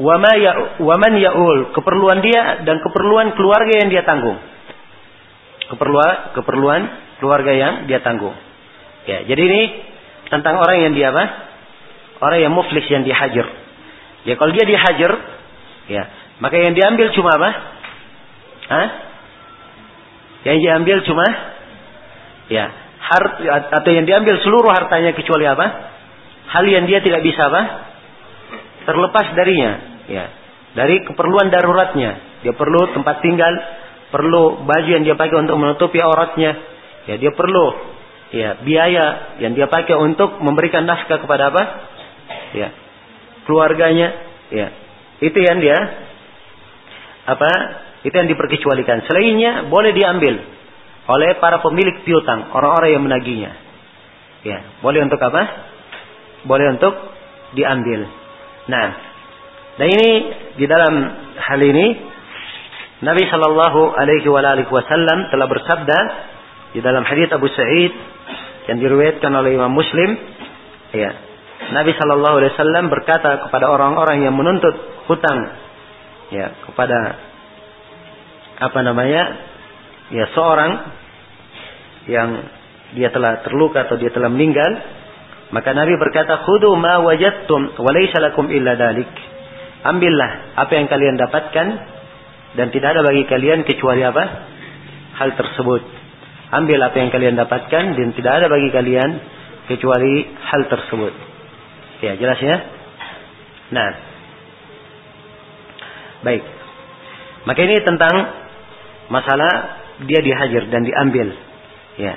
Wa 0.00 0.16
ma 0.16 0.32
ya 0.40 0.52
wa 0.80 0.96
man 0.96 1.12
yaul. 1.20 1.74
Keperluan 1.76 2.24
dia 2.24 2.64
dan 2.64 2.80
keperluan 2.80 3.36
keluarga 3.36 3.72
yang 3.84 3.92
dia 3.92 4.06
tanggung. 4.06 4.40
Keperluan 5.68 6.36
keperluan 6.36 6.82
keluarga 7.22 7.54
yang 7.54 7.86
dia 7.86 8.02
tanggung. 8.02 8.34
Ya, 9.06 9.22
jadi 9.22 9.38
ini 9.38 9.62
tentang 10.26 10.58
orang 10.58 10.90
yang 10.90 10.92
dia 10.98 11.14
apa? 11.14 11.24
Orang 12.18 12.38
yang 12.42 12.50
muflis 12.50 12.86
yang 12.90 13.06
dihajar. 13.06 13.46
Ya 14.26 14.34
kalau 14.34 14.50
dia 14.50 14.66
dihajar, 14.66 15.12
ya 15.86 16.02
maka 16.42 16.58
yang 16.58 16.74
diambil 16.74 17.14
cuma 17.14 17.30
apa? 17.38 17.50
Hah? 18.66 18.88
Yang 20.42 20.58
diambil 20.66 20.96
cuma 21.06 21.26
ya 22.50 22.64
hart 23.02 23.42
atau 23.78 23.90
yang 23.90 24.06
diambil 24.06 24.38
seluruh 24.42 24.70
hartanya 24.70 25.14
kecuali 25.14 25.46
apa? 25.46 25.66
Hal 26.50 26.64
yang 26.66 26.86
dia 26.86 27.02
tidak 27.02 27.22
bisa 27.22 27.46
apa? 27.46 27.62
Terlepas 28.82 29.26
darinya, 29.38 29.72
ya. 30.10 30.24
Dari 30.72 31.04
keperluan 31.04 31.52
daruratnya, 31.52 32.42
dia 32.42 32.54
perlu 32.56 32.90
tempat 32.96 33.20
tinggal, 33.20 33.52
perlu 34.10 34.64
baju 34.64 34.88
yang 34.88 35.04
dia 35.04 35.14
pakai 35.14 35.36
untuk 35.38 35.56
menutupi 35.60 36.00
auratnya, 36.00 36.71
Ya 37.10 37.18
dia 37.18 37.32
perlu 37.34 37.66
ya 38.32 38.62
biaya 38.64 39.36
yang 39.44 39.52
dia 39.52 39.68
pakai 39.68 39.94
untuk 39.98 40.40
memberikan 40.40 40.88
nafkah 40.88 41.20
kepada 41.20 41.52
apa? 41.52 41.62
Ya. 42.56 42.68
Keluarganya, 43.44 44.08
ya. 44.54 44.68
Itu 45.18 45.38
yang 45.38 45.58
dia 45.58 45.78
apa? 47.26 47.50
Itu 48.02 48.14
yang 48.14 48.30
diperkecualikan. 48.30 49.06
Selainnya 49.06 49.66
boleh 49.70 49.94
diambil 49.94 50.42
oleh 51.06 51.30
para 51.42 51.58
pemilik 51.58 52.06
piutang, 52.06 52.50
orang-orang 52.54 52.90
yang 52.94 53.02
menagihnya. 53.02 53.52
Ya, 54.42 54.58
boleh 54.82 55.06
untuk 55.06 55.18
apa? 55.22 55.42
Boleh 56.46 56.74
untuk 56.74 56.94
diambil. 57.54 58.06
Nah, 58.66 58.88
dan 59.78 59.88
ini 59.88 60.10
di 60.58 60.66
dalam 60.66 60.94
hal 61.38 61.60
ini 61.62 61.86
Nabi 63.02 63.22
Shallallahu 63.26 63.80
Alaihi 63.98 64.70
Wasallam 64.70 65.30
telah 65.30 65.46
bersabda 65.50 65.98
di 66.72 66.80
dalam 66.80 67.04
hadis 67.04 67.28
Abu 67.32 67.48
Sa'id 67.52 67.92
yang 68.72 68.78
diriwayatkan 68.80 69.28
oleh 69.28 69.56
Imam 69.56 69.72
Muslim, 69.72 70.16
ya, 70.96 71.10
Nabi 71.72 71.92
Shallallahu 71.94 72.36
Alaihi 72.40 72.52
Wasallam 72.56 72.84
berkata 72.88 73.48
kepada 73.48 73.68
orang-orang 73.68 74.24
yang 74.24 74.34
menuntut 74.34 74.72
hutang, 75.06 75.52
ya, 76.32 76.52
kepada 76.64 76.98
apa 78.62 78.78
namanya, 78.80 79.22
ya 80.10 80.24
seorang 80.32 80.70
yang 82.08 82.28
dia 82.96 83.08
telah 83.12 83.44
terluka 83.44 83.88
atau 83.88 83.96
dia 84.00 84.12
telah 84.12 84.32
meninggal, 84.32 84.68
maka 85.52 85.76
Nabi 85.76 85.96
berkata, 86.00 86.40
"Khudu 86.48 86.72
ma 86.80 87.04
wajadtum 87.04 87.76
wa 87.76 87.92
illa 88.48 88.72
dalik." 88.76 89.12
Ambillah 89.82 90.56
apa 90.56 90.72
yang 90.78 90.86
kalian 90.86 91.18
dapatkan 91.18 91.66
dan 92.54 92.66
tidak 92.70 92.94
ada 92.94 93.00
bagi 93.02 93.26
kalian 93.26 93.66
kecuali 93.66 94.00
apa? 94.06 94.24
Hal 95.18 95.34
tersebut. 95.34 96.01
Ambil 96.52 96.78
apa 96.84 96.96
yang 97.00 97.08
kalian 97.08 97.34
dapatkan 97.40 97.84
dan 97.96 98.08
tidak 98.12 98.32
ada 98.42 98.46
bagi 98.52 98.68
kalian 98.68 99.10
kecuali 99.72 100.28
hal 100.36 100.68
tersebut. 100.68 101.14
Ya, 102.04 102.12
jelas 102.20 102.38
ya? 102.44 102.56
Nah. 103.72 103.90
Baik. 106.22 106.42
Maka 107.48 107.60
ini 107.64 107.76
tentang 107.82 108.14
masalah 109.08 109.52
dia 110.04 110.20
dihajar 110.20 110.68
dan 110.68 110.82
diambil. 110.84 111.32
Ya. 111.96 112.14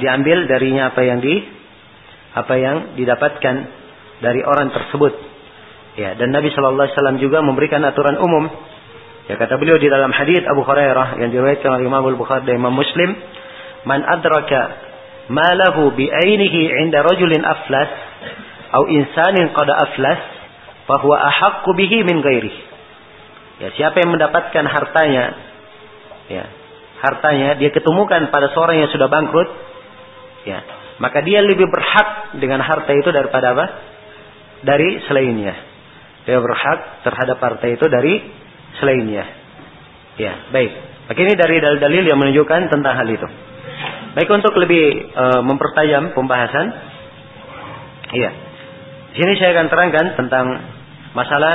Diambil 0.00 0.48
darinya 0.48 0.94
apa 0.94 1.02
yang 1.04 1.20
di 1.20 1.44
apa 2.34 2.54
yang 2.58 2.76
didapatkan 2.98 3.54
dari 4.18 4.40
orang 4.42 4.72
tersebut. 4.74 5.12
Ya, 5.94 6.18
dan 6.18 6.34
Nabi 6.34 6.50
Shallallahu 6.50 6.90
alaihi 6.90 6.96
wasallam 6.98 7.18
juga 7.22 7.38
memberikan 7.44 7.78
aturan 7.86 8.18
umum. 8.18 8.50
Ya 9.30 9.38
kata 9.40 9.56
beliau 9.56 9.78
di 9.78 9.88
dalam 9.88 10.10
hadis 10.10 10.42
Abu 10.44 10.66
Hurairah 10.66 11.22
yang 11.22 11.30
diriwayatkan 11.30 11.70
oleh 11.70 11.84
Imam 11.86 12.02
Al-Bukhari 12.04 12.44
dan 12.44 12.60
Imam 12.60 12.74
Muslim, 12.74 13.14
man 13.84 14.00
adraka 14.04 14.62
ma 15.32 15.48
lahu 15.56 15.92
bi 15.96 16.08
ainihi 16.08 16.62
'inda 16.84 17.00
rajulin 17.04 17.44
aflas 17.44 17.90
atau 18.74 18.90
insanin 18.90 19.54
qad 19.54 19.68
aflas 19.70 20.20
huwa 20.84 21.16
ahaqqu 21.16 21.70
bihi 21.78 22.04
min 22.04 22.20
ghairi. 22.20 22.52
Ya, 23.62 23.68
siapa 23.78 24.02
yang 24.02 24.10
mendapatkan 24.12 24.64
hartanya 24.66 25.24
ya, 26.26 26.44
hartanya 27.00 27.54
dia 27.56 27.70
ketemukan 27.70 28.28
pada 28.34 28.50
seorang 28.50 28.82
yang 28.82 28.90
sudah 28.90 29.06
bangkrut 29.06 29.48
ya, 30.44 30.58
maka 30.98 31.22
dia 31.22 31.40
lebih 31.40 31.70
berhak 31.70 32.34
dengan 32.36 32.60
harta 32.60 32.90
itu 32.92 33.08
daripada 33.14 33.54
apa? 33.54 33.66
Dari 34.66 35.06
selainnya. 35.06 35.54
Dia 36.24 36.40
berhak 36.40 37.04
terhadap 37.04 37.38
harta 37.38 37.66
itu 37.68 37.86
dari 37.86 38.14
selainnya. 38.82 39.24
Ya, 40.18 40.50
baik. 40.50 40.72
Maka 41.10 41.18
ini 41.20 41.34
dari 41.36 41.56
dalil-dalil 41.60 42.04
yang 42.10 42.18
menunjukkan 42.18 42.72
tentang 42.72 42.94
hal 42.96 43.08
itu. 43.10 43.28
Baik 44.14 44.30
untuk 44.30 44.54
lebih 44.54 45.10
e, 45.10 45.24
mempertajam 45.42 46.14
pembahasan. 46.14 46.66
Iya. 48.14 48.30
Di 49.10 49.16
sini 49.18 49.34
saya 49.42 49.58
akan 49.58 49.66
terangkan 49.66 50.06
tentang 50.14 50.46
masalah 51.18 51.54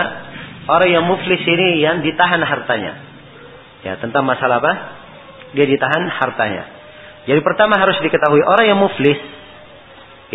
orang 0.67 0.89
yang 0.91 1.03
muflis 1.07 1.39
ini 1.39 1.79
yang 1.79 2.03
ditahan 2.03 2.43
hartanya. 2.43 2.99
Ya, 3.87 3.95
tentang 4.03 4.27
masalah 4.27 4.60
apa? 4.60 4.73
Dia 5.55 5.63
ditahan 5.63 6.03
hartanya. 6.12 6.67
Jadi 7.31 7.39
pertama 7.39 7.79
harus 7.79 7.95
diketahui 8.03 8.43
orang 8.43 8.65
yang 8.67 8.79
muflis 8.79 9.19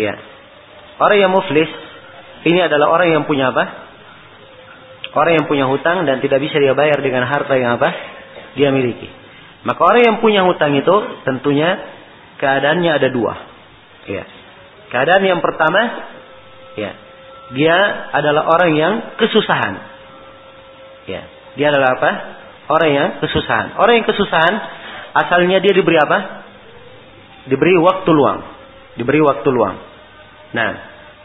ya. 0.01 0.17
Orang 0.97 1.17
yang 1.21 1.29
muflis 1.29 1.69
ini 2.45 2.57
adalah 2.61 2.89
orang 2.89 3.13
yang 3.13 3.23
punya 3.29 3.53
apa? 3.53 3.85
Orang 5.13 5.33
yang 5.37 5.45
punya 5.45 5.65
hutang 5.69 6.09
dan 6.09 6.19
tidak 6.25 6.41
bisa 6.41 6.57
dia 6.57 6.73
bayar 6.73 6.99
dengan 7.05 7.25
harta 7.29 7.53
yang 7.53 7.77
apa? 7.77 7.89
Dia 8.57 8.73
miliki. 8.73 9.07
Maka 9.65 9.81
orang 9.81 10.01
yang 10.05 10.17
punya 10.21 10.41
hutang 10.45 10.77
itu 10.77 10.95
tentunya 11.25 11.94
keadaannya 12.45 12.91
ada 12.93 13.09
dua. 13.09 13.33
Ya. 14.05 14.23
Keadaan 14.93 15.25
yang 15.25 15.41
pertama, 15.41 15.81
ya, 16.77 16.93
dia 17.57 17.77
adalah 18.13 18.45
orang 18.53 18.71
yang 18.77 18.93
kesusahan. 19.17 19.73
Ya, 21.09 21.25
dia 21.57 21.67
adalah 21.73 21.97
apa? 21.97 22.11
Orang 22.69 22.89
yang 22.93 23.09
kesusahan. 23.17 23.81
Orang 23.81 23.97
yang 23.97 24.05
kesusahan 24.05 24.53
asalnya 25.25 25.57
dia 25.57 25.73
diberi 25.73 25.97
apa? 25.97 26.45
Diberi 27.49 27.73
waktu 27.81 28.09
luang. 28.13 28.39
Diberi 28.93 29.21
waktu 29.25 29.49
luang. 29.49 29.77
Nah, 30.53 30.69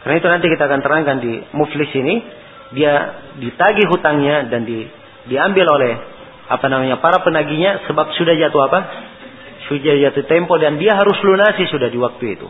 karena 0.01 0.15
itu 0.17 0.27
nanti 0.27 0.45
kita 0.49 0.65
akan 0.65 0.81
terangkan 0.81 1.17
di 1.21 1.33
muflis 1.53 1.89
ini, 1.93 2.21
dia 2.73 2.93
ditagih 3.37 3.89
hutangnya 3.93 4.49
dan 4.49 4.65
di, 4.65 4.89
diambil 5.29 5.69
oleh 5.77 5.93
apa 6.51 6.65
namanya 6.67 6.99
para 6.99 7.21
penagihnya 7.21 7.85
sebab 7.85 8.09
sudah 8.17 8.33
jatuh 8.37 8.61
apa? 8.65 8.79
Sudah 9.71 9.95
jatuh 10.11 10.27
tempo 10.27 10.59
dan 10.59 10.75
dia 10.75 10.99
harus 10.99 11.15
lunasi 11.23 11.63
sudah 11.71 11.87
di 11.87 11.95
waktu 11.95 12.25
itu. 12.35 12.47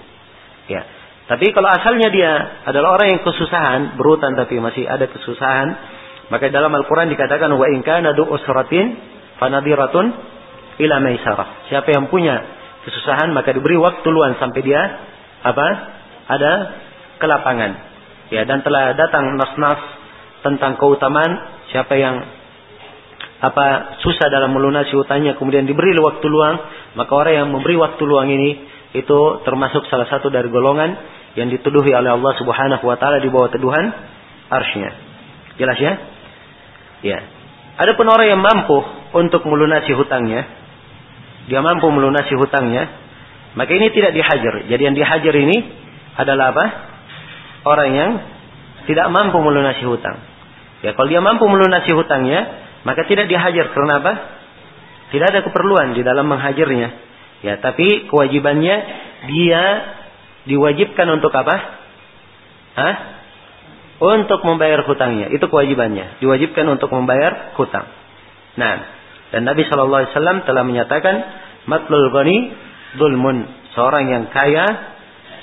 Ya. 0.66 0.82
Tapi 1.30 1.54
kalau 1.54 1.70
asalnya 1.70 2.10
dia 2.10 2.32
adalah 2.66 2.98
orang 2.98 3.16
yang 3.16 3.22
kesusahan, 3.22 3.96
berhutang 3.96 4.34
tapi 4.34 4.58
masih 4.58 4.90
ada 4.90 5.06
kesusahan, 5.06 5.68
maka 6.34 6.50
dalam 6.50 6.74
Al-Qur'an 6.74 7.08
dikatakan 7.14 7.54
wa 7.54 7.68
in 7.70 7.86
kana 7.86 8.18
du 8.18 8.26
usratin 8.26 8.98
fanadiratun 9.38 10.06
ila 10.82 10.96
maisarah. 11.00 11.70
Siapa 11.70 11.94
yang 11.94 12.10
punya 12.10 12.42
kesusahan 12.82 13.30
maka 13.32 13.54
diberi 13.54 13.78
waktu 13.78 14.08
luang 14.10 14.42
sampai 14.42 14.62
dia 14.66 14.82
apa? 15.46 15.68
Ada 16.26 16.52
kelapangan. 17.22 17.72
Ya, 18.34 18.48
dan 18.48 18.64
telah 18.66 18.96
datang 18.98 19.38
nas-nas 19.38 19.80
tentang 20.42 20.80
keutamaan 20.82 21.62
siapa 21.70 21.94
yang 21.96 22.16
apa 23.42 23.98
susah 24.06 24.30
dalam 24.30 24.54
melunasi 24.54 24.94
hutangnya 24.94 25.34
kemudian 25.34 25.66
diberi 25.66 25.98
waktu 25.98 26.26
luang 26.30 26.62
maka 26.96 27.12
orang 27.12 27.34
yang 27.34 27.48
memberi 27.52 27.80
waktu 27.80 28.02
luang 28.04 28.28
ini 28.28 28.68
itu 28.92 29.20
termasuk 29.48 29.88
salah 29.88 30.08
satu 30.12 30.28
dari 30.28 30.52
golongan 30.52 31.00
yang 31.40 31.48
dituduhi 31.48 31.96
oleh 31.96 32.12
Allah 32.12 32.34
Subhanahu 32.36 32.84
wa 32.84 32.98
taala 33.00 33.24
di 33.24 33.32
bawah 33.32 33.48
tuduhan 33.48 33.86
arsy 34.52 34.84
Jelas 35.56 35.78
ya? 35.80 35.94
Ya. 37.02 37.20
ada 37.82 37.98
pun 37.98 38.06
orang 38.06 38.28
yang 38.30 38.42
mampu 38.44 38.78
untuk 39.18 39.42
melunasi 39.48 39.90
hutangnya, 39.98 40.46
dia 41.50 41.60
mampu 41.66 41.90
melunasi 41.90 42.38
hutangnya, 42.38 42.88
maka 43.58 43.72
ini 43.74 43.90
tidak 43.90 44.14
dihajar. 44.14 44.70
Jadi 44.70 44.82
yang 44.82 44.96
dihajar 44.96 45.34
ini 45.34 45.58
adalah 46.16 46.54
apa? 46.54 46.66
Orang 47.66 47.90
yang 47.94 48.12
tidak 48.86 49.08
mampu 49.10 49.38
melunasi 49.42 49.82
hutang. 49.86 50.18
Ya 50.82 50.94
kalau 50.98 51.10
dia 51.10 51.22
mampu 51.22 51.46
melunasi 51.46 51.94
hutangnya, 51.94 52.40
maka 52.86 53.06
tidak 53.06 53.30
dihajar 53.30 53.70
karena 53.74 53.94
apa? 54.02 54.14
Tidak 55.12 55.28
ada 55.28 55.44
keperluan 55.44 55.94
di 55.94 56.02
dalam 56.08 56.28
menghajarnya. 56.32 56.90
Ya, 57.42 57.60
tapi 57.60 58.08
kewajibannya 58.08 58.76
dia 59.28 59.64
diwajibkan 60.48 61.08
untuk 61.20 61.36
apa? 61.36 61.56
Hah? 62.80 62.96
Untuk 64.02 64.42
membayar 64.48 64.82
hutangnya. 64.88 65.30
Itu 65.30 65.52
kewajibannya. 65.52 66.24
Diwajibkan 66.24 66.66
untuk 66.72 66.90
membayar 66.90 67.54
hutang. 67.60 67.86
Nah, 68.58 68.76
dan 69.32 69.48
Nabi 69.48 69.64
Shallallahu 69.68 70.00
Alaihi 70.06 70.14
Wasallam 70.16 70.38
telah 70.44 70.64
menyatakan 70.66 71.16
matlul 71.70 72.10
ghani 72.12 72.38
dulmun. 73.00 73.48
Seorang 73.72 74.12
yang 74.12 74.24
kaya, 74.28 74.66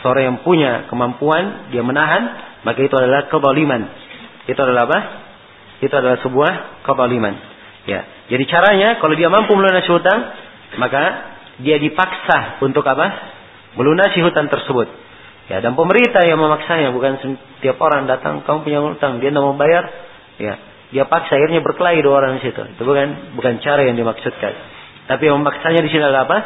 seorang 0.04 0.24
yang 0.34 0.38
punya 0.44 0.90
kemampuan, 0.92 1.72
dia 1.72 1.80
menahan, 1.80 2.22
maka 2.66 2.80
itu 2.84 2.92
adalah 2.92 3.32
kebaliman. 3.32 3.88
Itu 4.44 4.60
adalah 4.60 4.84
apa? 4.90 4.98
Itu 5.80 5.94
adalah 5.94 6.18
sebuah 6.20 6.84
kebaliman. 6.84 7.34
Ya. 7.88 8.17
Jadi 8.28 8.44
caranya 8.44 9.00
kalau 9.00 9.16
dia 9.16 9.32
mampu 9.32 9.56
melunasi 9.56 9.88
hutang, 9.88 10.20
maka 10.76 11.02
dia 11.64 11.80
dipaksa 11.80 12.60
untuk 12.60 12.84
apa? 12.84 13.36
Melunasi 13.74 14.20
hutang 14.20 14.52
tersebut. 14.52 14.88
Ya, 15.48 15.64
dan 15.64 15.72
pemerintah 15.72 16.28
yang 16.28 16.36
memaksanya 16.36 16.92
bukan 16.92 17.24
setiap 17.24 17.80
orang 17.80 18.04
datang 18.04 18.44
kamu 18.44 18.68
punya 18.68 18.80
hutang 18.84 19.16
dia 19.24 19.32
tidak 19.32 19.42
mau 19.48 19.56
bayar, 19.56 19.88
ya 20.36 20.60
dia 20.92 21.04
paksa 21.08 21.40
akhirnya 21.40 21.64
berkelahi 21.64 22.04
dua 22.04 22.20
orang 22.20 22.36
di 22.36 22.48
situ. 22.48 22.60
Itu 22.76 22.84
bukan 22.84 23.36
bukan 23.36 23.64
cara 23.64 23.80
yang 23.88 23.96
dimaksudkan. 23.96 24.52
Tapi 25.08 25.22
yang 25.24 25.40
memaksanya 25.40 25.80
di 25.80 25.88
sini 25.88 26.04
adalah 26.04 26.28
apa? 26.28 26.38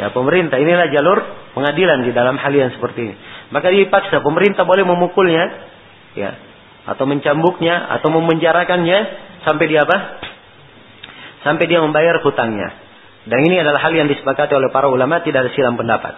Ya 0.00 0.08
pemerintah 0.08 0.56
inilah 0.56 0.88
jalur 0.88 1.20
pengadilan 1.52 2.08
di 2.08 2.16
dalam 2.16 2.40
hal 2.40 2.52
yang 2.56 2.72
seperti 2.72 3.12
ini. 3.12 3.14
Maka 3.52 3.68
dipaksa 3.68 4.24
pemerintah 4.24 4.64
boleh 4.64 4.88
memukulnya, 4.88 5.44
ya 6.16 6.32
atau 6.84 7.04
mencambuknya 7.08 7.92
atau 8.00 8.08
memenjarakannya 8.08 8.98
sampai 9.44 9.64
dia 9.68 9.84
apa? 9.84 9.96
Sampai 11.44 11.68
dia 11.68 11.84
membayar 11.84 12.18
hutangnya. 12.24 12.72
Dan 13.28 13.40
ini 13.44 13.60
adalah 13.60 13.80
hal 13.84 13.92
yang 13.92 14.08
disepakati 14.08 14.52
oleh 14.56 14.72
para 14.72 14.88
ulama 14.88 15.20
tidak 15.20 15.48
ada 15.48 15.50
silam 15.52 15.76
pendapat. 15.76 16.16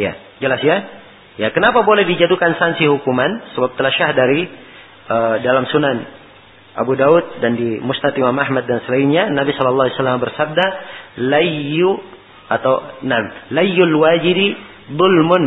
Ya, 0.00 0.16
jelas 0.40 0.60
ya? 0.64 0.76
Ya, 1.36 1.48
kenapa 1.52 1.84
boleh 1.84 2.08
dijatuhkan 2.08 2.56
sanksi 2.56 2.88
hukuman? 2.88 3.44
Sebab 3.56 3.76
telah 3.76 3.92
syah 3.92 4.10
dari 4.16 4.48
uh, 5.08 5.36
dalam 5.44 5.68
Sunan 5.68 6.04
Abu 6.74 6.98
Daud 6.98 7.38
dan 7.38 7.54
di 7.54 7.78
Musnad 7.78 8.18
Imam 8.18 8.34
Ahmad 8.34 8.66
dan 8.66 8.82
selainnya 8.82 9.30
Nabi 9.30 9.54
Shallallahu 9.54 9.86
Alaihi 9.86 9.96
Wasallam 10.00 10.20
bersabda, 10.20 10.66
layu 11.22 12.02
atau 12.44 13.00
nam 13.08 13.24
layul 13.56 13.94
wajiri 13.96 14.52
dulmun 14.92 15.44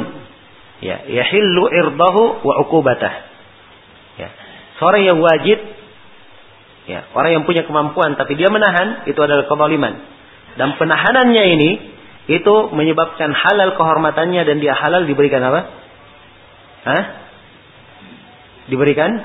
ya 0.81 1.05
yahillu 1.05 1.69
irdahu 1.69 2.41
wa 2.41 2.53
uqubatah 2.65 3.13
ya 4.17 4.29
seorang 4.81 5.05
yang 5.05 5.19
wajib 5.21 5.61
ya 6.87 7.05
orang 7.13 7.31
yang 7.35 7.43
punya 7.43 7.67
kemampuan 7.67 8.15
tapi 8.15 8.39
dia 8.39 8.47
menahan 8.47 9.05
itu 9.05 9.19
adalah 9.19 9.45
kezaliman 9.45 9.93
dan 10.57 10.73
penahanannya 10.81 11.43
ini 11.53 11.69
itu 12.27 12.55
menyebabkan 12.75 13.31
halal 13.31 13.79
kehormatannya 13.79 14.43
dan 14.43 14.59
dia 14.59 14.75
halal 14.75 15.07
diberikan 15.07 15.39
apa? 15.39 15.61
Hah? 16.83 17.03
Diberikan 18.67 19.15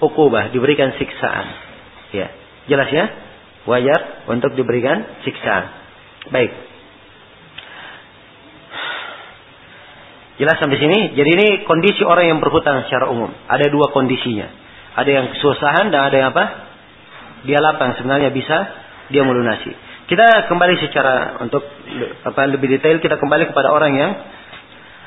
ukubah, 0.00 0.48
diberikan 0.48 0.96
siksaan. 0.96 1.46
Ya, 2.16 2.32
jelas 2.72 2.88
ya? 2.88 3.04
Wajar 3.68 4.24
untuk 4.32 4.56
diberikan 4.56 5.04
siksaan. 5.28 5.68
Baik. 6.32 6.56
Jelas 10.40 10.56
sampai 10.56 10.80
sini. 10.80 11.16
Jadi 11.16 11.30
ini 11.36 11.46
kondisi 11.68 12.00
orang 12.00 12.32
yang 12.32 12.38
berhutang 12.40 12.84
secara 12.88 13.12
umum. 13.12 13.28
Ada 13.28 13.68
dua 13.68 13.92
kondisinya. 13.92 14.48
Ada 14.96 15.10
yang 15.12 15.26
kesusahan 15.36 15.92
dan 15.92 16.00
ada 16.08 16.16
yang 16.16 16.28
apa? 16.32 16.44
Dia 17.46 17.62
lapang 17.62 17.94
sebenarnya 17.96 18.34
bisa 18.34 18.56
dia 19.08 19.22
melunasi. 19.22 19.70
Kita 20.06 20.50
kembali 20.50 20.74
secara 20.82 21.42
untuk 21.42 21.62
apa 22.22 22.40
lebih 22.46 22.70
detail 22.78 22.98
kita 23.02 23.18
kembali 23.18 23.50
kepada 23.50 23.74
orang 23.74 23.92
yang 23.94 24.10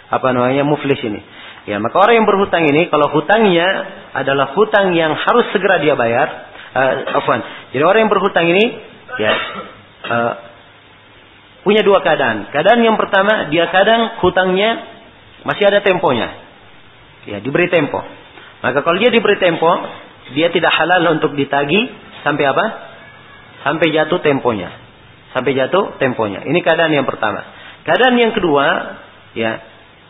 apa 0.09 0.27
namanya 0.33 0.63
muflis 0.67 0.99
ini. 1.03 1.21
Ya, 1.69 1.77
maka 1.77 2.01
orang 2.01 2.23
yang 2.23 2.27
berhutang 2.27 2.65
ini 2.65 2.89
kalau 2.89 3.11
hutangnya 3.13 3.67
adalah 4.15 4.55
hutang 4.57 4.95
yang 4.97 5.13
harus 5.13 5.45
segera 5.53 5.77
dia 5.83 5.93
bayar, 5.93 6.27
uh, 6.73 7.19
afwan. 7.21 7.43
Jadi 7.75 7.83
orang 7.83 8.07
yang 8.07 8.11
berhutang 8.11 8.45
ini 8.49 8.65
ya 9.21 9.33
uh, 10.09 10.33
punya 11.61 11.85
dua 11.85 12.01
keadaan. 12.01 12.49
Keadaan 12.49 12.81
yang 12.81 12.97
pertama 12.97 13.53
dia 13.53 13.69
kadang 13.69 14.17
hutangnya 14.23 14.83
masih 15.45 15.63
ada 15.69 15.79
temponya. 15.85 16.27
Ya, 17.29 17.37
diberi 17.43 17.69
tempo. 17.69 18.01
Maka 18.59 18.81
kalau 18.83 18.97
dia 18.97 19.11
diberi 19.13 19.37
tempo, 19.39 19.69
dia 20.35 20.49
tidak 20.51 20.73
halal 20.73 21.19
untuk 21.19 21.37
ditagi 21.37 22.08
sampai 22.23 22.45
apa? 22.47 22.65
Sampai 23.63 23.91
jatuh 23.91 24.19
temponya 24.23 24.89
sampai 25.33 25.53
jatuh 25.53 25.97
temponya. 26.01 26.45
Ini 26.45 26.59
keadaan 26.65 26.93
yang 26.93 27.05
pertama. 27.05 27.45
Keadaan 27.85 28.17
yang 28.17 28.33
kedua, 28.33 28.65
ya, 29.37 29.51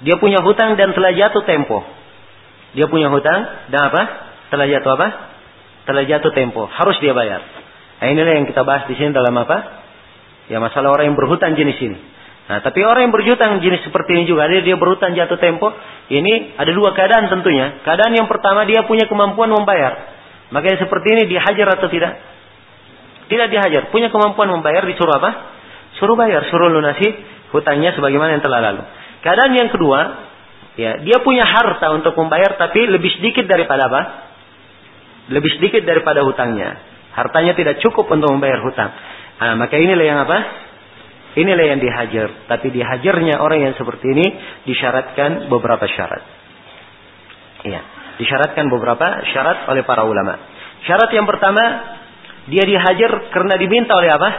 dia 0.03 0.15
punya 0.19 0.39
hutang 0.43 0.79
dan 0.79 0.95
telah 0.95 1.11
jatuh 1.11 1.43
tempo. 1.43 1.83
Dia 2.75 2.87
punya 2.87 3.11
hutang 3.11 3.71
dan 3.73 3.81
apa? 3.91 4.01
Telah 4.53 4.67
jatuh 4.69 4.91
apa? 4.95 5.07
Telah 5.89 6.03
jatuh 6.05 6.31
tempo. 6.31 6.69
Harus 6.69 6.95
dia 7.03 7.11
bayar. 7.11 7.41
Nah, 7.99 8.07
inilah 8.07 8.33
yang 8.39 8.47
kita 8.47 8.63
bahas 8.63 8.87
di 8.87 8.95
sini 8.95 9.11
dalam 9.11 9.35
apa? 9.35 9.83
Ya 10.47 10.57
masalah 10.63 10.95
orang 10.95 11.13
yang 11.13 11.17
berhutang 11.19 11.53
jenis 11.59 11.77
ini. 11.83 11.99
Nah, 12.49 12.65
tapi 12.65 12.81
orang 12.81 13.09
yang 13.09 13.13
berhutang 13.13 13.61
jenis 13.61 13.85
seperti 13.85 14.17
ini 14.17 14.23
juga, 14.25 14.49
dia, 14.49 14.65
dia 14.65 14.73
berhutang 14.79 15.13
jatuh 15.13 15.37
tempo. 15.37 15.69
Ini 16.09 16.57
ada 16.57 16.71
dua 16.73 16.97
keadaan 16.97 17.29
tentunya. 17.29 17.83
Keadaan 17.85 18.17
yang 18.17 18.25
pertama 18.25 18.65
dia 18.65 18.87
punya 18.87 19.05
kemampuan 19.05 19.53
membayar. 19.53 20.18
Makanya 20.49 20.77
seperti 20.81 21.07
ini 21.13 21.23
dihajar 21.29 21.67
atau 21.77 21.87
tidak? 21.89 22.13
Tidak 23.29 23.47
dihajar. 23.53 23.93
Punya 23.93 24.09
kemampuan 24.09 24.49
membayar 24.49 24.81
disuruh 24.81 25.13
apa? 25.21 25.31
Suruh 26.01 26.17
bayar, 26.17 26.49
suruh 26.49 26.73
lunasi 26.73 27.13
hutangnya 27.53 27.93
sebagaimana 27.93 28.37
yang 28.37 28.43
telah 28.43 28.61
lalu. 28.61 28.81
Keadaan 29.21 29.53
yang 29.53 29.69
kedua, 29.69 29.99
ya 30.79 30.91
dia 31.05 31.21
punya 31.21 31.45
harta 31.45 31.93
untuk 31.93 32.17
membayar 32.17 32.57
tapi 32.57 32.89
lebih 32.89 33.13
sedikit 33.21 33.45
daripada 33.45 33.85
apa? 33.85 34.01
Lebih 35.29 35.61
sedikit 35.61 35.85
daripada 35.85 36.25
hutangnya. 36.25 36.81
Hartanya 37.13 37.53
tidak 37.53 37.77
cukup 37.85 38.09
untuk 38.09 38.33
membayar 38.33 38.63
hutang. 38.65 38.89
Nah, 39.39 39.53
maka 39.59 39.77
inilah 39.77 40.05
yang 40.05 40.19
apa? 40.25 40.37
Inilah 41.37 41.65
yang 41.69 41.79
dihajar. 41.79 42.49
Tapi 42.49 42.73
dihajarnya 42.73 43.37
orang 43.37 43.69
yang 43.69 43.73
seperti 43.77 44.09
ini 44.09 44.25
disyaratkan 44.65 45.51
beberapa 45.53 45.85
syarat. 45.85 46.23
Iya, 47.69 47.81
disyaratkan 48.19 48.67
beberapa 48.67 49.23
syarat 49.31 49.71
oleh 49.71 49.87
para 49.87 50.03
ulama. 50.03 50.35
Syarat 50.83 51.09
yang 51.15 51.23
pertama, 51.23 51.63
dia 52.51 52.67
dihajar 52.67 53.31
karena 53.31 53.55
diminta 53.55 53.95
oleh 53.95 54.11
apa? 54.11 54.29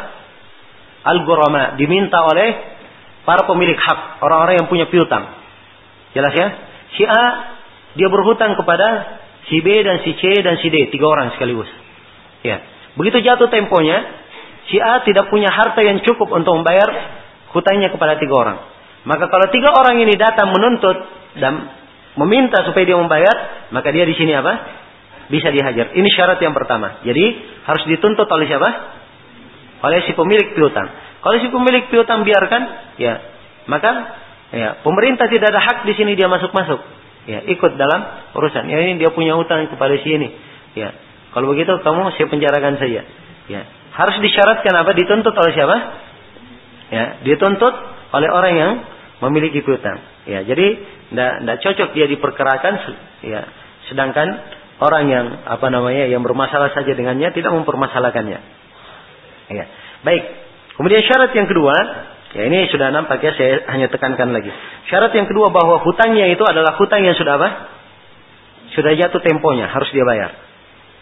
Al-Ghurama. 1.01 1.81
Diminta 1.81 2.21
oleh 2.21 2.77
para 3.25 3.49
pemilik 3.49 3.77
hak. 3.77 4.21
Orang-orang 4.21 4.61
yang 4.61 4.69
punya 4.69 4.87
piutang. 4.93 5.33
Jelas 6.13 6.33
ya? 6.37 6.49
Si 7.01 7.03
A, 7.09 7.25
dia 7.97 8.09
berhutang 8.13 8.53
kepada 8.61 9.19
si 9.49 9.65
B 9.65 9.81
dan 9.81 10.05
si 10.05 10.13
C 10.21 10.45
dan 10.45 10.61
si 10.61 10.69
D. 10.69 10.93
Tiga 10.93 11.09
orang 11.09 11.33
sekaligus. 11.35 11.69
Ya. 12.45 12.61
Begitu 13.01 13.25
jatuh 13.25 13.49
temponya, 13.49 14.05
si 14.69 14.77
A 14.77 15.01
tidak 15.09 15.33
punya 15.33 15.49
harta 15.49 15.81
yang 15.81 16.05
cukup 16.05 16.29
untuk 16.29 16.53
membayar 16.61 16.89
hutangnya 17.57 17.89
kepada 17.89 18.21
tiga 18.21 18.35
orang. 18.37 18.59
Maka 19.09 19.33
kalau 19.33 19.49
tiga 19.49 19.73
orang 19.73 19.97
ini 20.05 20.13
datang 20.21 20.53
menuntut 20.53 20.97
dan 21.41 21.80
meminta 22.19 22.65
supaya 22.67 22.85
dia 22.87 22.99
membayar, 22.99 23.37
maka 23.71 23.91
dia 23.95 24.07
di 24.07 24.15
sini 24.19 24.35
apa? 24.35 24.81
bisa 25.31 25.49
dihajar. 25.55 25.95
Ini 25.95 26.09
syarat 26.11 26.43
yang 26.43 26.53
pertama. 26.53 27.01
Jadi 27.07 27.25
harus 27.65 27.87
dituntut 27.87 28.27
oleh 28.27 28.51
siapa? 28.51 28.69
Oleh 29.87 30.03
si 30.05 30.13
pemilik 30.13 30.53
piutang. 30.59 30.91
Kalau 31.23 31.39
si 31.39 31.49
pemilik 31.49 31.87
piutang 31.89 32.27
biarkan, 32.27 32.63
ya 32.99 33.23
maka 33.71 33.91
ya 34.51 34.69
pemerintah 34.83 35.31
tidak 35.31 35.55
ada 35.55 35.63
hak 35.63 35.79
di 35.87 35.95
sini 35.95 36.19
dia 36.19 36.27
masuk-masuk. 36.27 36.83
Ya 37.31 37.47
ikut 37.47 37.79
dalam 37.79 38.35
urusan. 38.35 38.67
Ya 38.67 38.83
ini 38.83 38.99
dia 38.99 39.15
punya 39.15 39.39
utang 39.39 39.71
kepada 39.71 39.95
si 40.03 40.11
ini. 40.11 40.35
Ya 40.75 40.93
kalau 41.31 41.55
begitu 41.55 41.79
kamu 41.79 42.11
saya 42.19 42.27
penjarakan 42.27 42.75
saja. 42.83 43.07
Ya 43.47 43.61
harus 43.95 44.17
disyaratkan 44.19 44.75
apa? 44.75 44.91
Dituntut 44.99 45.33
oleh 45.33 45.53
siapa? 45.55 45.77
Ya 46.91 47.05
dituntut 47.23 47.75
oleh 48.11 48.29
orang 48.29 48.55
yang 48.59 48.73
memiliki 49.23 49.63
piutang. 49.63 50.03
Ya 50.27 50.43
jadi 50.43 50.83
tidak 51.11 51.59
cocok 51.63 51.89
dia 51.93 52.07
diperkerakan. 52.07 52.75
Ya 53.27 53.43
sedangkan 53.91 54.29
orang 54.81 55.05
yang 55.11 55.27
apa 55.45 55.67
namanya 55.69 56.07
yang 56.07 56.23
bermasalah 56.23 56.71
saja 56.73 56.95
dengannya 56.95 57.35
tidak 57.35 57.53
mempermasalahkannya. 57.53 58.41
Ya. 59.51 59.65
Baik. 60.07 60.25
Kemudian 60.79 61.05
syarat 61.05 61.35
yang 61.37 61.45
kedua, 61.51 61.75
ya 62.33 62.49
ini 62.49 62.71
sudah 62.73 62.89
nampak 62.89 63.21
ya 63.21 63.37
saya 63.37 63.69
hanya 63.69 63.93
tekankan 63.93 64.33
lagi. 64.33 64.49
Syarat 64.89 65.13
yang 65.13 65.29
kedua 65.29 65.53
bahwa 65.53 65.83
hutangnya 65.85 66.31
itu 66.33 66.41
adalah 66.47 66.79
hutang 66.81 67.05
yang 67.05 67.19
sudah 67.19 67.37
apa? 67.37 67.49
Sudah 68.73 68.95
jatuh 68.97 69.21
temponya, 69.21 69.69
harus 69.69 69.91
dia 69.93 70.07
bayar. 70.07 70.31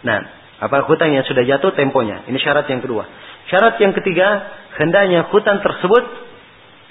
Nah, 0.03 0.19
Apa 0.59 0.83
hutang 0.91 1.15
yang 1.15 1.23
sudah 1.23 1.47
jatuh 1.47 1.71
temponya. 1.71 2.27
Ini 2.27 2.35
syarat 2.35 2.67
yang 2.67 2.83
kedua. 2.83 3.07
Syarat 3.47 3.79
yang 3.79 3.95
ketiga, 3.95 4.27
hendaknya 4.75 5.31
hutang 5.31 5.63
tersebut 5.63 6.03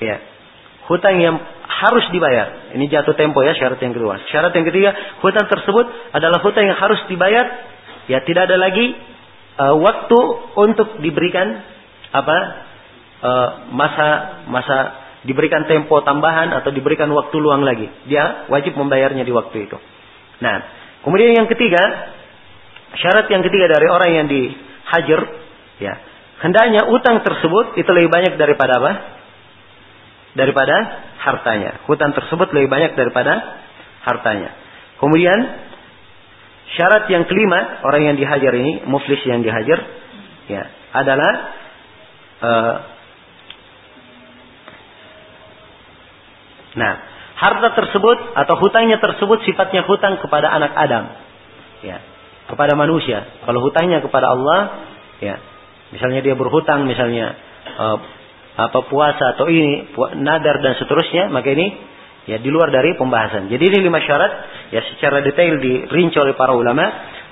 ya, 0.00 0.16
hutang 0.88 1.20
yang 1.20 1.36
harus 1.68 2.08
dibayar. 2.10 2.72
Ini 2.74 2.88
jatuh 2.88 3.14
tempo 3.14 3.44
ya 3.44 3.54
syarat 3.54 3.78
yang 3.78 3.94
kedua. 3.94 4.18
Syarat 4.32 4.50
yang 4.56 4.66
ketiga, 4.66 4.90
hutang 5.20 5.46
tersebut 5.46 5.86
adalah 6.16 6.40
hutang 6.40 6.66
yang 6.66 6.78
harus 6.80 6.98
dibayar. 7.06 7.44
Ya 8.08 8.24
tidak 8.24 8.48
ada 8.48 8.56
lagi 8.56 8.96
uh, 9.60 9.76
waktu 9.76 10.18
untuk 10.56 10.98
diberikan 11.04 11.60
apa 12.08 12.36
uh, 13.20 13.48
masa 13.76 14.08
masa 14.48 14.76
diberikan 15.28 15.68
tempo 15.68 16.00
tambahan 16.00 16.56
atau 16.56 16.72
diberikan 16.72 17.12
waktu 17.12 17.36
luang 17.36 17.62
lagi. 17.66 17.84
Dia 18.08 18.48
wajib 18.48 18.74
membayarnya 18.80 19.28
di 19.28 19.32
waktu 19.34 19.68
itu. 19.68 19.76
Nah, 20.40 20.56
kemudian 21.04 21.36
yang 21.36 21.50
ketiga, 21.50 21.82
syarat 22.96 23.28
yang 23.28 23.44
ketiga 23.44 23.66
dari 23.68 23.86
orang 23.90 24.10
yang 24.14 24.26
dihajar, 24.30 25.20
ya, 25.82 25.94
hendaknya 26.40 26.86
utang 26.88 27.20
tersebut 27.26 27.76
itu 27.76 27.90
lebih 27.90 28.08
banyak 28.08 28.38
daripada 28.38 28.78
apa? 28.78 29.17
Daripada 30.36 30.76
hartanya. 31.24 31.84
Hutang 31.88 32.12
tersebut 32.12 32.52
lebih 32.52 32.68
banyak 32.68 32.92
daripada 32.96 33.62
hartanya. 34.04 34.52
Kemudian 35.00 35.38
syarat 36.76 37.08
yang 37.08 37.24
kelima 37.24 37.80
orang 37.86 38.12
yang 38.12 38.16
dihajar 38.18 38.52
ini, 38.52 38.84
muflis 38.84 39.22
yang 39.24 39.40
dihajar, 39.40 39.78
ya, 40.50 40.62
adalah 40.92 41.32
uh, 42.42 42.74
Nah, 46.78 46.92
harta 47.34 47.74
tersebut 47.74 48.18
atau 48.38 48.54
hutangnya 48.62 49.02
tersebut 49.02 49.42
sifatnya 49.42 49.82
hutang 49.82 50.22
kepada 50.22 50.46
anak 50.52 50.72
Adam. 50.78 51.04
Ya, 51.82 51.98
kepada 52.46 52.78
manusia. 52.78 53.26
Kalau 53.42 53.62
hutangnya 53.62 53.98
kepada 53.98 54.30
Allah, 54.30 54.58
ya, 55.18 55.42
misalnya 55.90 56.22
dia 56.22 56.34
berhutang 56.38 56.86
misalnya 56.86 57.34
uh, 57.78 57.98
apa 58.58 58.90
puasa 58.90 59.38
atau 59.38 59.46
ini 59.46 59.94
nadar 60.18 60.58
dan 60.58 60.74
seterusnya, 60.82 61.30
maka 61.30 61.54
ini 61.54 61.66
ya 62.26 62.42
di 62.42 62.50
luar 62.50 62.74
dari 62.74 62.98
pembahasan. 62.98 63.46
Jadi 63.46 63.62
ini 63.62 63.78
lima 63.86 64.02
syarat 64.02 64.32
ya 64.74 64.82
secara 64.94 65.22
detail 65.22 65.62
dirinci 65.62 66.18
oleh 66.18 66.34
para 66.34 66.58
ulama 66.58 66.84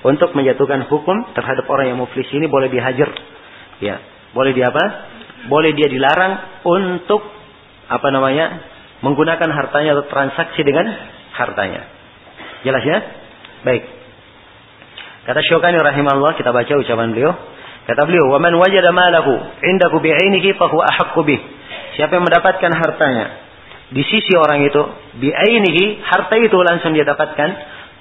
untuk 0.07 0.31
menjatuhkan 0.39 0.87
hukum 0.87 1.35
terhadap 1.35 1.67
orang 1.67 1.91
yang 1.91 1.99
muflis 1.99 2.31
ini 2.31 2.47
boleh 2.47 2.71
dihajar. 2.71 3.11
Ya, 3.83 3.99
boleh 4.31 4.55
dia 4.55 4.71
apa? 4.71 4.85
Boleh 5.51 5.75
dia 5.75 5.91
dilarang 5.91 6.63
untuk 6.63 7.27
apa 7.91 8.09
namanya? 8.15 8.77
menggunakan 8.97 9.53
hartanya 9.53 9.93
atau 9.93 10.09
transaksi 10.09 10.65
dengan 10.65 10.89
hartanya. 11.37 11.85
Jelas 12.65 12.81
ya? 12.81 12.99
Baik. 13.61 13.85
Kata 15.29 15.41
Syukani 15.45 15.77
rahimahullah, 15.77 16.39
kita 16.39 16.55
baca 16.55 16.73
ucapan 16.81 17.13
beliau. 17.13 17.35
Kata 17.87 18.03
beliau, 18.03 18.35
"Wa 18.35 18.43
man 18.43 18.55
wajada 18.59 18.91
malahu 18.91 19.39
indahu 19.63 20.03
bi'ainihi 20.03 20.59
fa 20.59 20.67
huwa 20.67 20.85
ahaqqu 20.91 21.23
bih." 21.23 21.41
Siapa 21.95 22.19
yang 22.19 22.27
mendapatkan 22.27 22.73
hartanya 22.75 23.27
di 23.95 24.03
sisi 24.03 24.35
orang 24.35 24.67
itu 24.67 24.83
bi'ainihi, 25.23 26.03
harta 26.03 26.35
itu 26.43 26.59
langsung 26.61 26.93
dia 26.93 27.07
dapatkan, 27.07 27.49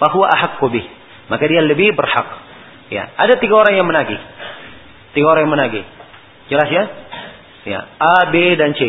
fa 0.02 0.08
huwa 0.10 0.28
ahaqqu 0.34 0.66
bih. 0.74 0.86
Maka 1.30 1.46
dia 1.46 1.62
lebih 1.62 1.94
berhak. 1.94 2.28
Ya, 2.90 3.14
ada 3.18 3.38
tiga 3.38 3.62
orang 3.62 3.78
yang 3.78 3.86
menagih. 3.86 4.18
Tiga 5.14 5.26
orang 5.30 5.50
yang 5.50 5.54
menagih. 5.54 5.86
Jelas 6.50 6.70
ya? 6.70 6.84
Ya, 7.66 7.80
A, 7.98 8.30
B 8.30 8.58
dan 8.58 8.78
C. 8.78 8.82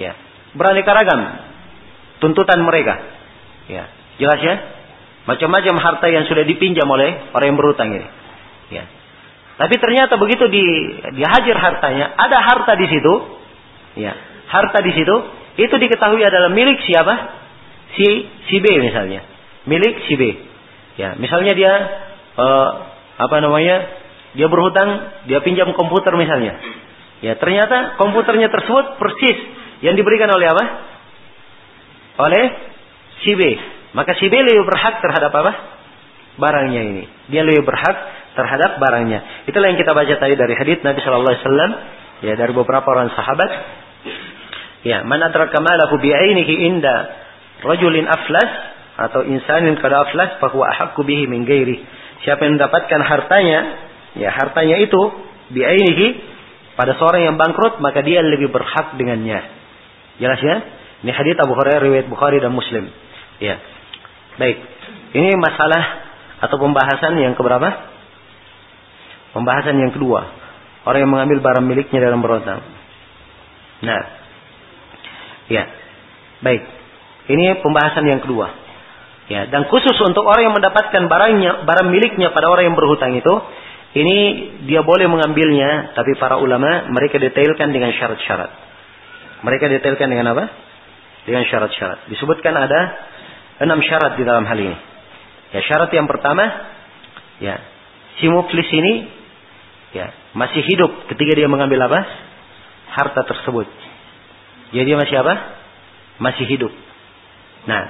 Ya 0.00 0.16
beraneka 0.54 0.94
ragam 0.94 1.20
tuntutan 2.22 2.62
mereka. 2.62 2.94
Ya, 3.68 3.90
jelas 4.16 4.40
ya? 4.40 4.54
Macam-macam 5.28 5.74
harta 5.82 6.06
yang 6.08 6.24
sudah 6.30 6.46
dipinjam 6.46 6.86
oleh 6.88 7.32
orang 7.34 7.46
yang 7.52 7.58
berutang 7.58 7.90
ini. 7.92 8.08
Ya. 8.72 8.84
Tapi 9.54 9.74
ternyata 9.78 10.18
begitu 10.18 10.50
di 10.50 10.64
dihajar 11.14 11.56
hartanya, 11.58 12.10
ada 12.18 12.38
harta 12.42 12.74
di 12.74 12.86
situ. 12.90 13.14
Ya, 13.94 14.12
harta 14.50 14.82
di 14.82 14.90
situ 14.90 15.16
itu 15.54 15.74
diketahui 15.78 16.18
adalah 16.26 16.50
milik 16.50 16.82
siapa? 16.82 17.14
Si 17.94 18.06
si 18.50 18.56
B 18.58 18.66
misalnya. 18.82 19.22
Milik 19.70 20.10
si 20.10 20.18
B. 20.18 20.22
Ya, 20.98 21.14
misalnya 21.14 21.54
dia 21.54 21.72
uh, 22.34 22.68
apa 23.22 23.36
namanya? 23.38 24.02
Dia 24.34 24.50
berhutang, 24.50 25.14
dia 25.30 25.38
pinjam 25.46 25.70
komputer 25.78 26.10
misalnya. 26.18 26.58
Ya, 27.22 27.38
ternyata 27.38 27.94
komputernya 28.02 28.50
tersebut 28.50 28.98
persis 28.98 29.38
yang 29.86 29.94
diberikan 29.94 30.26
oleh 30.34 30.50
apa? 30.50 30.64
Oleh 32.18 32.44
si 33.22 33.38
B. 33.38 33.42
Maka 33.94 34.18
si 34.18 34.26
B 34.26 34.34
lebih 34.34 34.66
berhak 34.66 34.98
terhadap 34.98 35.30
apa? 35.30 35.52
Barangnya 36.34 36.82
ini. 36.82 37.04
Dia 37.30 37.46
lebih 37.46 37.62
berhak 37.62 38.23
terhadap 38.34 38.82
barangnya. 38.82 39.46
Itulah 39.48 39.72
yang 39.72 39.78
kita 39.78 39.94
baca 39.94 40.14
tadi 40.18 40.34
dari 40.34 40.54
hadits 40.58 40.82
Nabi 40.82 40.98
Shallallahu 41.00 41.32
Alaihi 41.32 41.44
Wasallam. 41.46 41.72
Ya 42.22 42.34
dari 42.38 42.52
beberapa 42.54 42.86
orang 42.90 43.10
sahabat. 43.14 43.50
Ya, 44.84 45.00
mana 45.00 45.32
terkamalahu 45.32 45.96
bi'ainihi 45.96 46.54
inda 46.68 46.96
rajulin 47.64 48.04
aflas 48.04 48.50
atau 49.00 49.24
insanin 49.24 49.80
kada 49.80 50.04
aflas 50.04 50.36
bahwa 50.44 50.68
ahakku 50.68 51.00
bihi 51.08 51.24
min. 51.24 51.48
Siapa 52.20 52.44
yang 52.44 52.60
mendapatkan 52.60 53.00
hartanya, 53.00 53.60
ya 54.20 54.28
hartanya 54.28 54.76
itu 54.84 55.00
bi'ainihi 55.56 56.06
pada 56.76 57.00
seorang 57.00 57.32
yang 57.32 57.36
bangkrut 57.40 57.80
maka 57.80 58.04
dia 58.04 58.20
lebih 58.20 58.52
berhak 58.52 58.98
dengannya. 59.00 59.40
Jelas 60.20 60.40
ya? 60.44 60.56
Ini 61.04 61.10
hadits 61.12 61.40
Abu 61.40 61.56
Hurairah 61.56 61.82
riwayat 61.84 62.06
Bukhari 62.08 62.40
dan 62.40 62.52
Muslim. 62.52 62.88
Ya. 63.40 63.60
Baik. 64.36 64.56
Ini 65.14 65.32
masalah 65.36 65.82
atau 66.44 66.56
pembahasan 66.60 67.16
yang 67.20 67.36
keberapa? 67.36 67.93
Pembahasan 69.34 69.76
yang 69.82 69.90
kedua. 69.90 70.22
Orang 70.86 71.00
yang 71.02 71.12
mengambil 71.12 71.42
barang 71.42 71.66
miliknya 71.66 71.98
dalam 71.98 72.22
berhutang. 72.22 72.62
Nah. 73.82 74.02
Ya. 75.50 75.64
Baik. 76.40 76.62
Ini 77.28 77.60
pembahasan 77.64 78.06
yang 78.06 78.22
kedua. 78.22 78.64
Ya, 79.24 79.48
dan 79.48 79.64
khusus 79.72 79.96
untuk 80.04 80.28
orang 80.28 80.52
yang 80.52 80.54
mendapatkan 80.56 81.08
barangnya, 81.08 81.64
barang 81.64 81.88
miliknya 81.88 82.36
pada 82.36 82.52
orang 82.52 82.68
yang 82.68 82.76
berhutang 82.76 83.16
itu, 83.16 83.34
ini 83.96 84.16
dia 84.68 84.84
boleh 84.84 85.08
mengambilnya, 85.08 85.96
tapi 85.96 86.12
para 86.20 86.36
ulama 86.36 86.92
mereka 86.92 87.16
detailkan 87.16 87.72
dengan 87.72 87.88
syarat-syarat. 87.96 88.50
Mereka 89.40 89.64
detailkan 89.72 90.12
dengan 90.12 90.36
apa? 90.36 90.44
Dengan 91.24 91.48
syarat-syarat. 91.48 92.04
Disebutkan 92.12 92.52
ada 92.52 92.80
enam 93.64 93.80
syarat 93.80 94.20
di 94.20 94.28
dalam 94.28 94.44
hal 94.44 94.58
ini. 94.60 94.76
Ya, 95.56 95.60
syarat 95.72 95.88
yang 95.96 96.04
pertama, 96.04 96.44
ya, 97.40 97.56
si 98.20 98.28
muflis 98.28 98.68
ini 98.76 99.08
ya, 99.94 100.12
masih 100.34 100.60
hidup 100.60 101.08
ketika 101.08 101.32
dia 101.38 101.48
mengambil 101.48 101.86
apa? 101.86 102.00
Harta 102.94 103.22
tersebut. 103.24 103.66
Jadi 104.74 104.84
dia 104.84 104.98
masih 104.98 105.16
apa? 105.22 105.34
Masih 106.18 106.44
hidup. 106.46 106.70
Nah, 107.64 107.82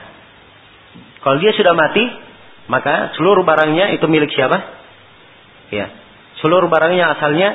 kalau 1.25 1.41
dia 1.41 1.51
sudah 1.57 1.73
mati, 1.73 2.05
maka 2.69 3.17
seluruh 3.17 3.43
barangnya 3.43 3.97
itu 3.97 4.05
milik 4.07 4.31
siapa? 4.37 4.61
Ya, 5.73 5.91
seluruh 6.45 6.69
barangnya 6.69 7.17
asalnya 7.19 7.49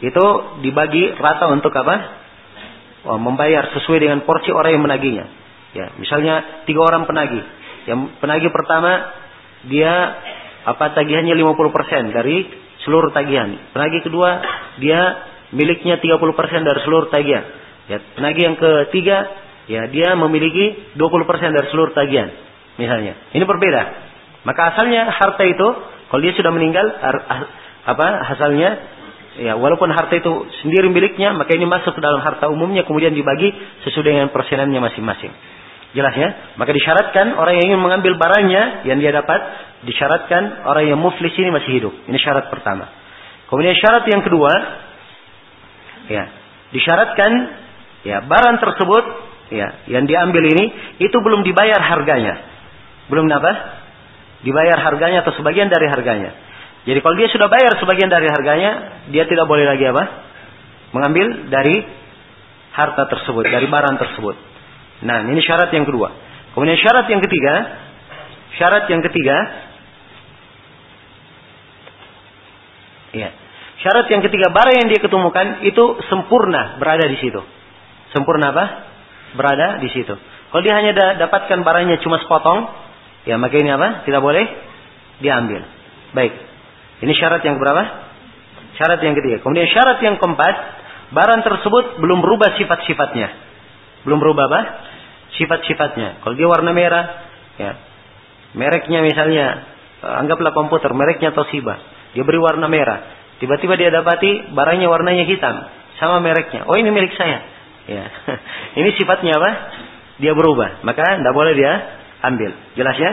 itu 0.00 0.24
dibagi 0.64 1.14
rata 1.20 1.52
untuk 1.52 1.70
apa? 1.76 2.20
oh, 3.04 3.18
membayar 3.20 3.68
sesuai 3.72 4.00
dengan 4.02 4.24
porsi 4.28 4.52
orang 4.52 4.76
yang 4.76 4.84
menagihnya. 4.84 5.26
Ya, 5.70 5.86
misalnya 5.96 6.64
tiga 6.66 6.82
orang 6.82 7.06
penagih. 7.06 7.44
Yang 7.86 8.12
penagih 8.18 8.50
pertama 8.50 9.14
dia 9.70 9.92
apa 10.66 10.92
tagihannya 10.92 11.32
50% 11.32 12.16
dari 12.16 12.44
seluruh 12.86 13.12
tagihan. 13.12 13.56
Penagih 13.72 14.04
kedua 14.04 14.40
dia 14.80 15.00
miliknya 15.52 15.98
30% 15.98 16.66
dari 16.66 16.80
seluruh 16.86 17.08
tagihan. 17.12 17.44
Ya, 17.90 17.98
penagih 18.14 18.42
yang 18.52 18.56
ketiga 18.56 19.26
ya 19.66 19.86
dia 19.90 20.14
memiliki 20.14 20.94
20% 20.94 21.56
dari 21.56 21.66
seluruh 21.70 21.92
tagihan. 21.92 22.30
Misalnya. 22.78 23.18
Ini 23.36 23.44
berbeda. 23.44 23.82
Maka 24.46 24.72
asalnya 24.72 25.10
harta 25.12 25.44
itu 25.44 25.68
kalau 26.08 26.22
dia 26.24 26.32
sudah 26.32 26.50
meninggal 26.50 26.86
apa 27.84 28.06
hasilnya 28.34 28.70
ya 29.40 29.54
walaupun 29.54 29.88
harta 29.94 30.16
itu 30.18 30.32
sendiri 30.64 30.90
miliknya 30.90 31.32
maka 31.36 31.54
ini 31.54 31.64
masuk 31.64 31.94
ke 31.94 32.00
dalam 32.02 32.18
harta 32.18 32.50
umumnya 32.50 32.82
kemudian 32.82 33.14
dibagi 33.14 33.54
sesuai 33.86 34.04
dengan 34.04 34.26
persenannya 34.34 34.80
masing-masing 34.90 35.30
jelas 35.96 36.14
ya? 36.14 36.28
Maka 36.56 36.70
disyaratkan 36.70 37.34
orang 37.34 37.58
yang 37.58 37.74
ingin 37.74 37.80
mengambil 37.82 38.14
barangnya 38.16 38.86
yang 38.86 38.98
dia 39.02 39.10
dapat 39.10 39.40
disyaratkan 39.84 40.66
orang 40.68 40.92
yang 40.92 40.98
muflis 41.00 41.34
ini 41.34 41.50
masih 41.50 41.70
hidup. 41.80 41.94
Ini 42.06 42.18
syarat 42.20 42.52
pertama. 42.52 42.86
Kemudian 43.50 43.74
syarat 43.74 44.04
yang 44.06 44.22
kedua 44.22 44.52
ya 46.10 46.24
disyaratkan 46.70 47.30
ya 48.06 48.22
barang 48.22 48.56
tersebut 48.62 49.04
ya 49.50 49.68
yang 49.90 50.06
diambil 50.06 50.46
ini 50.46 50.64
itu 51.02 51.16
belum 51.18 51.42
dibayar 51.42 51.80
harganya. 51.82 52.38
Belum 53.10 53.26
apa? 53.26 53.82
Dibayar 54.46 54.78
harganya 54.80 55.26
atau 55.26 55.34
sebagian 55.34 55.68
dari 55.68 55.90
harganya. 55.90 56.30
Jadi 56.88 56.98
kalau 57.04 57.12
dia 57.18 57.28
sudah 57.28 57.52
bayar 57.52 57.76
sebagian 57.76 58.08
dari 58.08 58.24
harganya, 58.24 59.04
dia 59.12 59.28
tidak 59.28 59.44
boleh 59.44 59.68
lagi 59.68 59.84
apa? 59.84 60.04
Mengambil 60.96 61.52
dari 61.52 61.76
harta 62.72 63.04
tersebut, 63.04 63.44
dari 63.44 63.68
barang 63.68 63.96
tersebut. 64.00 64.49
Nah, 65.00 65.24
ini 65.24 65.40
syarat 65.40 65.72
yang 65.72 65.88
kedua. 65.88 66.12
Kemudian 66.52 66.76
syarat 66.76 67.06
yang 67.08 67.22
ketiga, 67.24 67.54
syarat 68.58 68.84
yang 68.90 69.00
ketiga, 69.00 69.36
Ya. 73.10 73.34
Syarat 73.80 74.06
yang 74.12 74.22
ketiga, 74.22 74.52
barang 74.52 74.76
yang 74.76 74.88
dia 74.92 75.00
ketemukan 75.00 75.64
itu 75.64 75.84
sempurna 76.12 76.76
berada 76.76 77.08
di 77.08 77.16
situ. 77.18 77.40
Sempurna 78.12 78.52
apa? 78.52 78.64
Berada 79.34 79.80
di 79.80 79.88
situ. 79.90 80.14
Kalau 80.50 80.62
dia 80.62 80.74
hanya 80.76 80.92
dapatkan 81.16 81.62
barangnya 81.62 82.02
cuma 82.02 82.20
sepotong, 82.20 82.68
ya 83.24 83.40
maka 83.40 83.56
ini 83.56 83.70
apa? 83.72 84.04
Tidak 84.04 84.20
boleh 84.20 84.44
diambil. 85.22 85.64
Baik. 86.12 86.32
Ini 87.00 87.12
syarat 87.16 87.40
yang 87.46 87.56
berapa? 87.56 87.82
Syarat 88.76 89.00
yang 89.00 89.16
ketiga. 89.16 89.40
Kemudian 89.40 89.66
syarat 89.72 89.98
yang 90.04 90.20
keempat, 90.20 90.54
barang 91.16 91.40
tersebut 91.40 92.02
belum 92.04 92.20
berubah 92.20 92.60
sifat-sifatnya. 92.60 93.28
Belum 94.04 94.20
berubah 94.20 94.44
apa? 94.50 94.60
Sifat-sifatnya. 95.38 96.24
Kalau 96.24 96.34
dia 96.34 96.48
warna 96.50 96.74
merah, 96.74 97.04
ya. 97.58 97.72
Mereknya 98.56 99.06
misalnya, 99.06 99.46
anggaplah 100.02 100.50
komputer, 100.50 100.90
mereknya 100.90 101.30
Toshiba. 101.30 101.78
Dia 102.16 102.26
beri 102.26 102.42
warna 102.42 102.66
merah. 102.66 103.20
Tiba-tiba 103.38 103.78
dia 103.78 103.94
dapati 103.94 104.52
barangnya 104.52 104.90
warnanya 104.90 105.24
hitam, 105.24 105.54
sama 106.02 106.18
mereknya. 106.20 106.66
Oh 106.66 106.74
ini 106.76 106.90
milik 106.90 107.14
saya. 107.14 107.38
Ya. 107.86 108.04
ini 108.82 108.90
sifatnya 108.98 109.38
apa? 109.38 109.50
Dia 110.20 110.34
berubah. 110.36 110.82
Maka 110.84 111.22
tidak 111.22 111.32
boleh 111.32 111.54
dia 111.56 111.72
ambil. 112.20 112.52
Jelas 112.76 112.96
ya? 113.00 113.12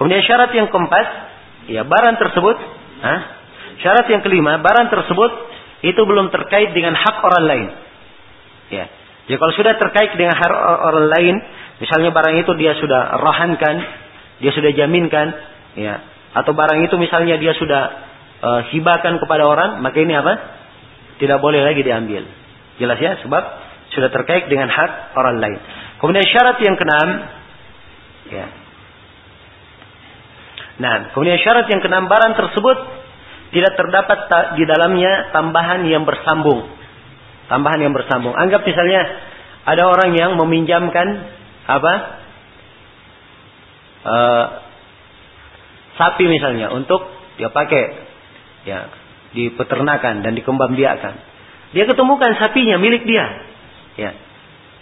Kemudian 0.00 0.24
syarat 0.24 0.52
yang 0.52 0.68
keempat, 0.72 1.06
ya 1.72 1.82
barang 1.84 2.16
tersebut, 2.20 2.56
ha? 3.04 3.14
syarat 3.80 4.06
yang 4.08 4.20
kelima, 4.24 4.60
barang 4.60 4.88
tersebut 4.92 5.32
itu 5.84 6.00
belum 6.04 6.32
terkait 6.32 6.72
dengan 6.72 6.96
hak 6.96 7.16
orang 7.20 7.44
lain. 7.44 7.68
Ya. 8.72 8.86
Jadi 9.26 9.36
kalau 9.42 9.52
sudah 9.58 9.74
terkait 9.74 10.14
dengan 10.14 10.38
hak 10.38 10.52
orang 10.86 11.08
lain, 11.10 11.34
misalnya 11.82 12.14
barang 12.14 12.34
itu 12.46 12.52
dia 12.54 12.78
sudah 12.78 13.18
rahankan, 13.18 13.76
dia 14.38 14.54
sudah 14.54 14.70
jaminkan, 14.70 15.34
ya, 15.74 15.98
atau 16.30 16.54
barang 16.54 16.86
itu 16.86 16.94
misalnya 16.94 17.34
dia 17.34 17.50
sudah 17.58 17.82
uh, 18.38 18.60
hibakan 18.70 19.18
kepada 19.18 19.42
orang, 19.42 19.82
maka 19.82 19.98
ini 19.98 20.14
apa? 20.14 20.34
Tidak 21.18 21.42
boleh 21.42 21.66
lagi 21.66 21.82
diambil. 21.82 22.22
Jelas 22.78 22.98
ya, 23.02 23.18
sebab 23.26 23.42
sudah 23.98 24.14
terkait 24.14 24.46
dengan 24.46 24.70
hak 24.70 25.18
orang 25.18 25.42
lain. 25.42 25.58
Kemudian 25.98 26.26
syarat 26.30 26.62
yang 26.62 26.76
keenam, 26.78 27.08
ya. 28.30 28.46
Nah, 30.76 30.94
kemudian 31.16 31.40
syarat 31.40 31.66
yang 31.72 31.80
keenam 31.80 32.06
barang 32.06 32.36
tersebut 32.36 32.78
tidak 33.50 33.72
terdapat 33.74 34.18
di 34.60 34.64
dalamnya 34.68 35.32
tambahan 35.32 35.88
yang 35.88 36.04
bersambung. 36.04 36.75
Tambahan 37.46 37.78
yang 37.78 37.94
bersambung. 37.94 38.34
Anggap 38.34 38.66
misalnya 38.66 39.06
ada 39.66 39.86
orang 39.86 40.14
yang 40.14 40.34
meminjamkan 40.38 41.06
apa? 41.66 41.94
Uh, 44.06 44.46
sapi 45.98 46.30
misalnya 46.30 46.70
untuk 46.70 47.02
dia 47.40 47.50
pakai 47.50 47.84
ya 48.62 48.90
di 49.34 49.50
peternakan 49.52 50.22
dan 50.22 50.32
dikembangbiakan. 50.38 51.14
Dia 51.74 51.84
ketemukan 51.84 52.38
sapinya 52.38 52.78
milik 52.78 53.02
dia. 53.04 53.26
Ya. 53.98 54.10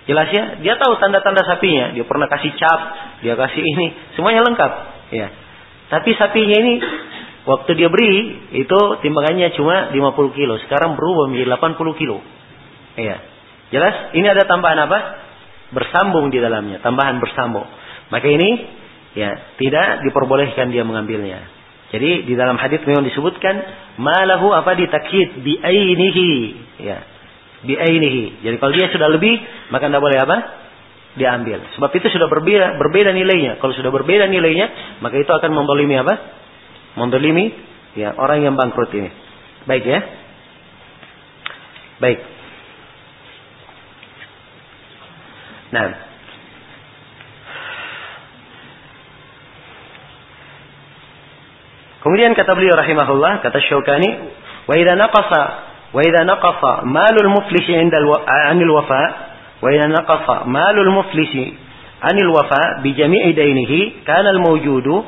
Jelas 0.05 0.29
ya, 0.29 0.61
dia 0.61 0.77
tahu 0.77 1.01
tanda-tanda 1.01 1.41
sapinya, 1.49 1.97
dia 1.97 2.05
pernah 2.05 2.29
kasih 2.29 2.53
cap, 2.61 2.81
dia 3.25 3.41
kasih 3.41 3.65
ini, 3.65 3.87
semuanya 4.13 4.45
lengkap, 4.45 4.73
ya. 5.17 5.33
Tapi 5.89 6.13
sapinya 6.21 6.61
ini 6.61 6.75
waktu 7.49 7.73
dia 7.73 7.89
beri 7.89 8.37
itu 8.53 8.79
timbangannya 9.01 9.57
cuma 9.57 9.89
50 9.97 10.37
kilo, 10.37 10.61
sekarang 10.69 11.01
berubah 11.01 11.33
menjadi 11.33 11.57
80 11.57 11.97
kilo. 11.97 12.21
Ya. 12.95 13.17
Jelas? 13.75 14.15
Ini 14.15 14.27
ada 14.31 14.47
tambahan 14.47 14.79
apa? 14.87 14.99
Bersambung 15.75 16.31
di 16.31 16.39
dalamnya, 16.39 16.79
tambahan 16.79 17.19
bersambung. 17.19 17.67
Maka 18.13 18.27
ini 18.31 18.51
ya 19.19 19.59
tidak 19.59 20.07
diperbolehkan 20.07 20.71
dia 20.71 20.87
mengambilnya. 20.87 21.51
Jadi 21.91 22.27
di 22.27 22.35
dalam 22.35 22.59
hadis 22.59 22.83
memang 22.87 23.07
disebutkan 23.07 23.55
malahu 24.03 24.51
apa 24.51 24.75
ditakhid 24.79 25.43
bi 25.43 25.59
ainihi 25.59 26.31
ya. 26.83 26.99
Bi 27.67 27.75
ainihi. 27.75 28.43
Jadi 28.43 28.57
kalau 28.59 28.73
dia 28.75 28.91
sudah 28.91 29.09
lebih 29.11 29.35
maka 29.71 29.91
tidak 29.91 30.03
boleh 30.03 30.19
apa? 30.23 30.39
diambil. 31.15 31.63
Sebab 31.79 31.91
itu 31.95 32.11
sudah 32.11 32.27
berbeda 32.27 32.75
berbeda 32.79 33.15
nilainya. 33.15 33.63
Kalau 33.63 33.71
sudah 33.71 33.95
berbeda 33.95 34.27
nilainya, 34.27 34.99
maka 34.99 35.15
itu 35.15 35.31
akan 35.31 35.51
membolimi 35.55 35.95
apa? 35.95 36.15
Membolimi 36.99 37.55
ya 37.95 38.19
orang 38.19 38.43
yang 38.43 38.55
bangkrut 38.59 38.91
ini. 38.91 39.11
Baik 39.65 39.85
ya. 39.87 40.01
Baik. 42.03 42.34
Nah, 45.75 45.91
Kemudian 52.05 52.37
kata 52.37 52.53
beliau 52.53 52.77
rahimahullah, 52.77 53.41
kata 53.41 53.65
Syaukani, 53.65 54.11
wa 54.69 54.77
idza 54.77 54.93
naqasa 54.93 55.43
wa 55.89 56.01
idza 56.05 56.21
naqasa 56.29 56.85
malul 56.85 57.33
muflisi 57.33 57.73
'inda 57.73 57.97
'anil 57.97 58.77
wafa 58.77 59.03
wa 59.65 59.69
idza 59.73 59.89
naqasa 59.89 60.45
malul 60.45 60.93
muflisi 60.93 61.57
'anil 62.05 62.29
wafa 62.29 62.85
bi 62.85 62.93
jami'i 62.93 63.33
dainihi 63.33 64.05
kana 64.05 64.37
al 64.37 64.41
mawjudu 64.45 65.01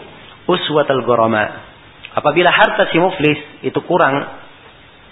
uswatal 0.49 1.05
gharama. 1.05 1.69
Apabila 2.17 2.49
harta 2.49 2.89
si 2.89 2.97
muflis 2.97 3.45
itu 3.61 3.77
kurang 3.85 4.17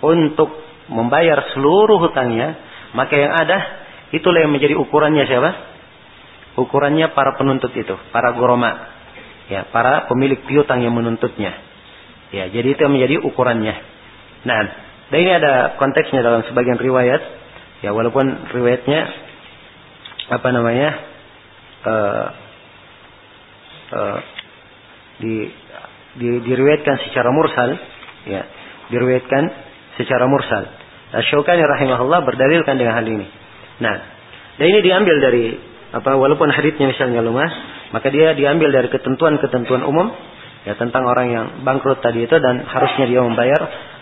untuk 0.01 0.57
membayar 0.89 1.53
seluruh 1.53 2.01
hutangnya, 2.01 2.57
maka 2.97 3.13
yang 3.13 3.33
ada 3.37 3.84
itulah 4.11 4.45
yang 4.45 4.53
menjadi 4.53 4.75
ukurannya 4.77 5.25
siapa? 5.25 5.51
Ukurannya 6.61 7.15
para 7.17 7.35
penuntut 7.39 7.73
itu, 7.75 7.95
para 8.13 8.35
goroma. 8.37 8.93
Ya, 9.49 9.69
para 9.69 10.09
pemilik 10.09 10.41
piutang 10.49 10.81
yang 10.81 10.97
menuntutnya. 10.97 11.53
Ya, 12.33 12.49
jadi 12.49 12.75
itu 12.75 12.81
yang 12.83 12.95
menjadi 12.97 13.21
ukurannya. 13.21 13.75
Nah, 14.45 14.61
dan 15.13 15.19
ini 15.21 15.33
ada 15.37 15.77
konteksnya 15.77 16.25
dalam 16.25 16.43
sebagian 16.49 16.81
riwayat. 16.81 17.21
Ya, 17.85 17.93
walaupun 17.93 18.49
riwayatnya 18.49 19.01
apa 20.33 20.49
namanya 20.57 20.91
uh, 21.85 22.27
uh, 23.93 24.19
di, 25.21 25.53
di 26.17 26.29
diriwayatkan 26.49 26.97
secara 27.11 27.29
mursal, 27.29 27.77
ya, 28.25 28.43
diriwayatkan 28.89 29.43
secara 30.01 30.25
mursal. 30.25 30.65
Asy-Syaukani 31.15 31.63
rahimahullah 31.63 32.25
berdalilkan 32.27 32.75
dengan 32.75 32.99
hal 32.99 33.07
ini. 33.07 33.29
Nah, 33.83 33.97
dan 34.55 34.67
ini 34.71 34.81
diambil 34.85 35.17
dari 35.19 35.47
apa 35.95 36.15
walaupun 36.19 36.51
haditsnya 36.51 36.91
misalnya 36.91 37.23
lemah, 37.23 37.51
maka 37.95 38.11
dia 38.11 38.35
diambil 38.35 38.71
dari 38.75 38.91
ketentuan-ketentuan 38.91 39.87
umum 39.87 40.11
ya 40.67 40.75
tentang 40.75 41.07
orang 41.07 41.27
yang 41.31 41.47
bangkrut 41.63 42.03
tadi 42.03 42.27
itu 42.27 42.37
dan 42.39 42.67
harusnya 42.67 43.07
dia 43.07 43.21
membayar 43.23 43.61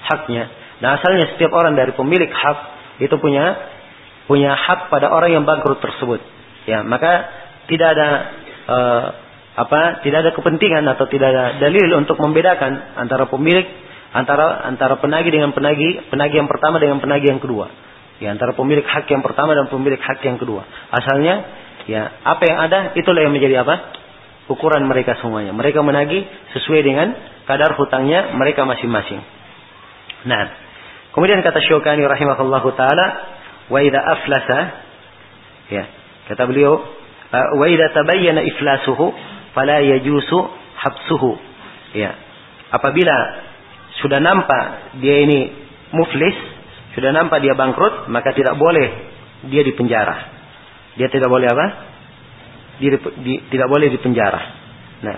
haknya. 0.08 0.44
Nah 0.80 0.98
asalnya 0.98 1.36
setiap 1.36 1.52
orang 1.52 1.76
dari 1.76 1.92
pemilik 1.92 2.30
hak 2.30 2.58
itu 3.04 3.14
punya 3.20 3.56
punya 4.24 4.54
hak 4.54 4.88
pada 4.88 5.12
orang 5.12 5.36
yang 5.36 5.44
bangkrut 5.44 5.82
tersebut. 5.82 6.20
Ya 6.64 6.80
maka 6.86 7.28
tidak 7.66 7.88
ada 7.98 8.08
uh, 8.68 9.04
apa 9.52 10.00
tidak 10.00 10.18
ada 10.24 10.30
kepentingan 10.32 10.84
atau 10.88 11.04
tidak 11.12 11.28
ada 11.28 11.44
dalil 11.60 11.92
untuk 12.00 12.16
membedakan 12.16 12.96
antara 12.96 13.28
pemilik 13.28 13.68
antara 14.16 14.64
antara 14.64 14.96
penagih 14.96 15.32
dengan 15.34 15.52
penagih 15.52 16.08
penagih 16.08 16.40
yang 16.40 16.48
pertama 16.48 16.80
dengan 16.80 17.02
penagih 17.04 17.36
yang 17.36 17.42
kedua. 17.42 17.68
Ya 18.22 18.30
antara 18.30 18.54
pemilik 18.54 18.86
hak 18.86 19.10
yang 19.10 19.26
pertama 19.26 19.58
dan 19.58 19.66
pemilik 19.66 19.98
hak 19.98 20.22
yang 20.22 20.38
kedua. 20.38 20.62
Asalnya 20.94 21.42
ya 21.90 22.22
apa 22.22 22.42
yang 22.46 22.58
ada 22.62 22.78
itulah 22.94 23.18
yang 23.26 23.34
menjadi 23.34 23.66
apa? 23.66 24.02
ukuran 24.50 24.84
mereka 24.84 25.18
semuanya. 25.22 25.54
Mereka 25.54 25.80
menagih 25.80 26.26
sesuai 26.56 26.80
dengan 26.82 27.14
kadar 27.46 27.78
hutangnya 27.78 28.34
mereka 28.34 28.66
masing-masing. 28.66 29.22
Nah, 30.26 30.42
kemudian 31.14 31.42
kata 31.42 31.62
Syukani 31.62 32.02
rahimahullahu 32.02 32.68
taala, 32.74 33.06
wa 33.70 33.78
idza 33.82 34.00
aflasa 34.02 34.58
ya, 35.70 35.84
kata 36.30 36.42
beliau, 36.46 36.82
wa 37.32 37.66
idza 37.66 37.86
tabayyana 37.94 38.42
iflasuhu 38.46 39.14
fala 39.54 39.82
yajusu 39.82 40.38
habsuhu. 40.78 41.38
Ya. 41.94 42.18
Apabila 42.72 43.16
sudah 44.00 44.18
nampak 44.18 44.96
dia 45.04 45.22
ini 45.28 45.52
muflis, 45.92 46.36
sudah 46.92 47.10
nampak 47.14 47.40
dia 47.40 47.56
bangkrut, 47.56 48.08
maka 48.12 48.36
tidak 48.36 48.56
boleh 48.56 48.88
dia 49.48 49.62
dipenjara. 49.64 50.16
Dia 51.00 51.08
tidak 51.08 51.32
boleh 51.32 51.48
apa? 51.48 51.92
di, 52.82 52.88
di, 53.22 53.34
tidak 53.54 53.68
boleh 53.70 53.86
dipenjara. 53.94 54.40
Nah, 55.06 55.16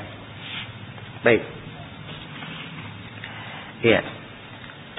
baik. 1.24 1.42
Iya. 3.84 4.00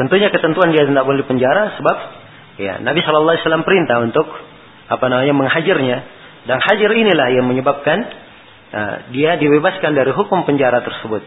Tentunya 0.01 0.33
ketentuan 0.33 0.73
dia 0.73 0.89
tidak 0.89 1.05
boleh 1.05 1.23
dipenjara 1.23 1.77
sebab 1.79 1.97
ya 2.59 2.81
Nabi 2.83 2.99
Shallallahu 3.05 3.33
Alaihi 3.37 3.43
Wasallam 3.47 3.65
perintah 3.65 3.97
untuk 4.03 4.27
apa 4.85 5.05
namanya 5.07 5.33
menghajarnya 5.33 5.97
dan 6.45 6.57
hajar 6.61 6.91
inilah 6.93 7.31
yang 7.33 7.45
menyebabkan 7.47 8.05
uh, 8.75 8.95
dia 9.15 9.39
dibebaskan 9.39 9.95
dari 9.95 10.11
hukum 10.13 10.45
penjara 10.45 10.83
tersebut. 10.83 11.23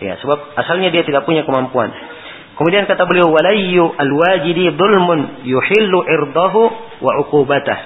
Ya, 0.00 0.16
sebab 0.20 0.56
asalnya 0.56 0.88
dia 0.94 1.04
tidak 1.04 1.28
punya 1.28 1.44
kemampuan. 1.44 1.92
Kemudian 2.60 2.84
kata 2.84 3.08
beliau 3.08 3.32
walayyu 3.32 3.88
alwajidi 3.96 4.76
dhulmun 4.76 5.48
yuhillu 5.48 6.04
irdahu 6.04 6.62
wa 7.00 7.12
uqubatah. 7.24 7.78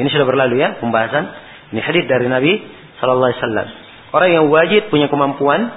Ini 0.00 0.08
sudah 0.08 0.24
berlalu 0.24 0.56
ya 0.56 0.80
pembahasan 0.80 1.28
ini 1.72 1.80
hadis 1.80 2.04
dari 2.08 2.32
Nabi 2.32 2.60
Shallallahu 3.00 3.28
Alaihi 3.28 3.40
Wasallam. 3.44 3.68
Orang 4.12 4.28
yang 4.28 4.46
wajib 4.52 4.92
punya 4.92 5.08
kemampuan, 5.08 5.72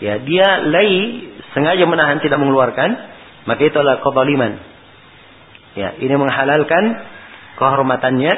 ya 0.00 0.20
dia 0.20 0.60
lay 0.68 1.24
sengaja 1.56 1.88
menahan 1.88 2.20
tidak 2.20 2.36
mengeluarkan, 2.36 2.96
maka 3.48 3.60
itu 3.64 3.76
adalah 3.80 4.04
kezaliman. 4.04 4.60
Ya, 5.72 5.96
ini 5.96 6.14
menghalalkan 6.20 6.84
kehormatannya, 7.56 8.32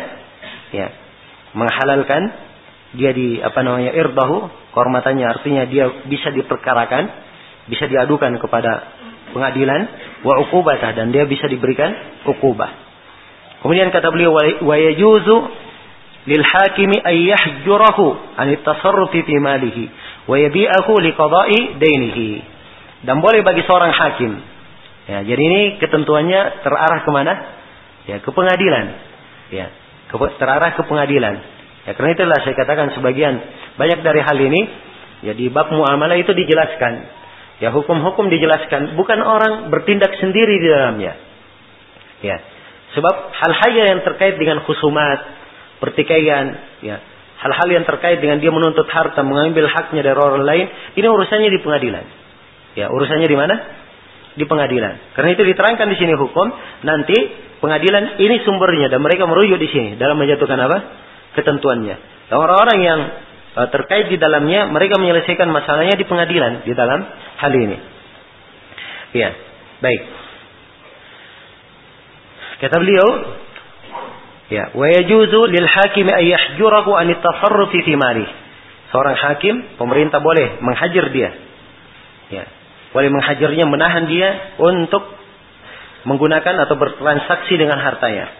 ya, 0.70 0.86
menghalalkan 1.58 2.30
dia 2.94 3.10
di 3.10 3.42
apa 3.42 3.58
namanya 3.66 3.90
irdahu, 3.90 4.50
kehormatannya 4.70 5.26
artinya 5.26 5.66
dia 5.66 5.90
bisa 6.06 6.30
diperkarakan, 6.30 7.10
bisa 7.66 7.90
diadukan 7.90 8.38
kepada 8.38 8.99
pengadilan 9.32 9.80
wa 10.26 10.34
uqubatah 10.46 10.94
dan 10.94 11.10
dia 11.14 11.24
bisa 11.24 11.46
diberikan 11.46 11.90
ukubah. 12.26 12.70
Kemudian 13.64 13.92
kata 13.92 14.08
beliau 14.12 14.34
wa 14.36 14.76
yajuzu 14.76 15.36
lil 16.28 16.44
hakimi 16.44 17.00
ay 17.00 17.28
yahjurahu 17.28 18.36
an 18.36 18.52
tasarrufi 18.60 19.24
fi 19.24 19.34
malihi 19.40 19.84
wa 20.28 20.36
yabi'ahu 20.36 20.92
li 21.00 21.10
qada'i 21.16 21.58
dainihi. 21.80 22.30
Dan 23.04 23.24
boleh 23.24 23.40
bagi 23.40 23.64
seorang 23.64 23.96
hakim 23.96 24.50
Ya, 25.10 25.26
jadi 25.26 25.42
ini 25.42 25.60
ketentuannya 25.82 26.62
terarah 26.62 27.02
ke 27.02 27.10
mana? 27.10 27.34
Ya, 28.06 28.22
ke 28.22 28.30
pengadilan. 28.30 28.86
Ya, 29.50 29.66
ke, 30.06 30.14
terarah 30.38 30.78
ke 30.78 30.86
pengadilan. 30.86 31.34
Ya, 31.82 31.98
karena 31.98 32.14
itulah 32.14 32.38
saya 32.46 32.54
katakan 32.54 32.94
sebagian 32.94 33.34
banyak 33.74 34.06
dari 34.06 34.22
hal 34.22 34.38
ini 34.38 34.60
ya 35.26 35.34
di 35.34 35.50
bab 35.50 35.74
muamalah 35.74 36.14
itu 36.14 36.30
dijelaskan. 36.30 37.19
Ya, 37.60 37.68
hukum-hukum 37.76 38.32
dijelaskan, 38.32 38.96
bukan 38.96 39.20
orang 39.20 39.68
bertindak 39.68 40.16
sendiri 40.16 40.60
di 40.60 40.68
dalamnya. 40.68 41.12
Ya. 42.24 42.40
Sebab 42.96 43.14
hal-hal 43.36 43.70
yang 43.76 44.00
terkait 44.00 44.40
dengan 44.40 44.64
khusumat, 44.64 45.20
pertikaian, 45.78 46.56
ya, 46.80 46.96
hal-hal 47.44 47.68
yang 47.68 47.84
terkait 47.84 48.18
dengan 48.24 48.40
dia 48.40 48.48
menuntut 48.48 48.88
harta, 48.88 49.20
mengambil 49.20 49.68
haknya 49.68 50.00
dari 50.00 50.16
orang 50.16 50.44
lain, 50.44 50.66
ini 50.96 51.06
urusannya 51.06 51.52
di 51.52 51.60
pengadilan. 51.60 52.04
Ya, 52.80 52.88
urusannya 52.88 53.28
di 53.28 53.36
mana? 53.36 53.56
di 54.34 54.44
pengadilan. 54.46 55.14
Karena 55.18 55.30
itu 55.34 55.42
diterangkan 55.42 55.86
di 55.90 55.96
sini 55.98 56.14
hukum, 56.14 56.46
nanti 56.86 57.16
pengadilan 57.58 58.20
ini 58.22 58.40
sumbernya 58.46 58.88
dan 58.92 59.02
mereka 59.02 59.26
merujuk 59.26 59.58
di 59.58 59.68
sini 59.70 59.90
dalam 59.98 60.18
menjatuhkan 60.20 60.58
apa? 60.60 60.78
ketentuannya. 61.30 62.26
Orang-orang 62.30 62.78
yang 62.82 63.00
terkait 63.50 64.06
di 64.06 64.16
dalamnya 64.16 64.70
mereka 64.70 64.94
menyelesaikan 65.02 65.50
masalahnya 65.50 65.98
di 65.98 66.06
pengadilan 66.06 66.62
di 66.62 66.72
dalam 66.74 67.02
hal 67.42 67.52
ini. 67.54 67.78
Ya, 69.10 69.34
baik. 69.82 70.02
Kata 72.62 72.76
beliau, 72.78 73.08
ya, 74.52 74.70
wa 74.76 74.86
yajuzu 74.86 75.40
lil 75.50 75.66
hakim 75.66 76.06
an 76.06 77.06
at-tasarrufi 77.10 77.82
fi 77.82 77.92
mali. 77.98 78.26
Seorang 78.94 79.16
hakim, 79.18 79.54
pemerintah 79.78 80.22
boleh 80.22 80.62
menghajar 80.62 81.10
dia. 81.10 81.30
Ya, 82.30 82.44
boleh 82.94 83.10
menghajarnya, 83.10 83.64
menahan 83.66 84.06
dia 84.06 84.54
untuk 84.62 85.02
menggunakan 86.06 86.54
atau 86.66 86.76
bertransaksi 86.78 87.54
dengan 87.58 87.82
hartanya. 87.82 88.30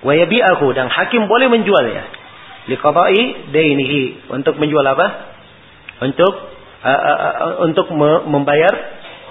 Wa 0.00 0.12
yabi'ahu 0.16 0.72
dan 0.72 0.88
hakim 0.88 1.28
boleh 1.28 1.52
menjualnya. 1.52 2.23
Liqada'i 2.64 3.52
dainihi 3.52 4.32
untuk 4.32 4.56
menjual 4.56 4.86
apa? 4.88 5.06
Untuk 6.00 6.32
uh, 6.84 6.88
uh, 6.88 7.18
uh, 7.20 7.54
untuk 7.68 7.92
membayar 8.28 8.72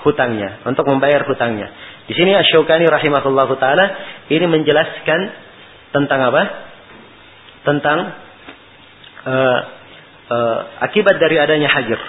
hutangnya, 0.06 0.62
untuk 0.70 0.86
membayar 0.86 1.26
hutangnya. 1.26 1.72
Di 2.06 2.14
sini 2.14 2.36
Asy-Syaukani 2.36 2.86
rahimahullah 2.86 3.50
taala 3.58 3.86
ini 4.30 4.46
menjelaskan 4.46 5.20
tentang 5.96 6.20
apa? 6.30 6.44
Tentang 7.64 7.98
uh, 9.24 9.60
uh, 10.30 10.60
akibat 10.84 11.18
dari 11.18 11.40
adanya 11.40 11.72
hajar. 11.72 12.02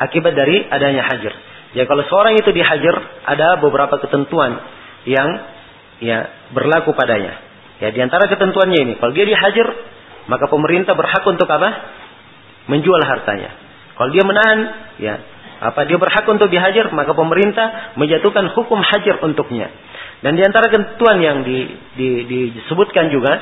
Akibat 0.00 0.34
dari 0.34 0.66
adanya 0.66 1.06
hajar. 1.08 1.34
Ya 1.72 1.86
kalau 1.86 2.02
seorang 2.10 2.34
itu 2.34 2.50
dihajar 2.50 2.96
ada 3.24 3.62
beberapa 3.62 3.96
ketentuan 4.02 4.58
yang 5.06 5.28
ya 6.02 6.50
berlaku 6.50 6.92
padanya. 6.98 7.38
Ya 7.78 7.94
di 7.94 8.00
antara 8.02 8.26
ketentuannya 8.28 8.78
ini, 8.84 8.92
kalau 8.98 9.14
dia 9.14 9.24
dihajar 9.24 9.72
maka 10.30 10.46
pemerintah 10.46 10.94
berhak 10.94 11.26
untuk 11.26 11.50
apa? 11.50 11.70
Menjual 12.70 13.02
hartanya. 13.02 13.50
Kalau 13.98 14.10
dia 14.14 14.22
menahan, 14.22 14.58
ya 15.02 15.14
apa 15.60 15.84
dia 15.84 16.00
berhak 16.00 16.24
untuk 16.24 16.48
dihajar 16.48 16.88
maka 16.88 17.12
pemerintah 17.12 17.92
menjatuhkan 18.00 18.54
hukum 18.54 18.80
hajar 18.80 19.20
untuknya. 19.26 19.68
Dan 20.22 20.38
di 20.38 20.42
antara 20.46 20.70
ketentuan 20.72 21.20
yang 21.20 21.42
di, 21.42 21.68
di, 21.96 22.08
disebutkan 22.54 23.10
juga 23.12 23.40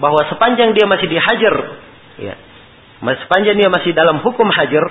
bahwa 0.00 0.26
sepanjang 0.30 0.74
dia 0.74 0.86
masih 0.86 1.06
dihajar, 1.10 1.54
ya, 2.18 2.34
sepanjang 3.02 3.58
dia 3.58 3.68
masih 3.70 3.90
dalam 3.94 4.22
hukum 4.22 4.46
hajar, 4.50 4.86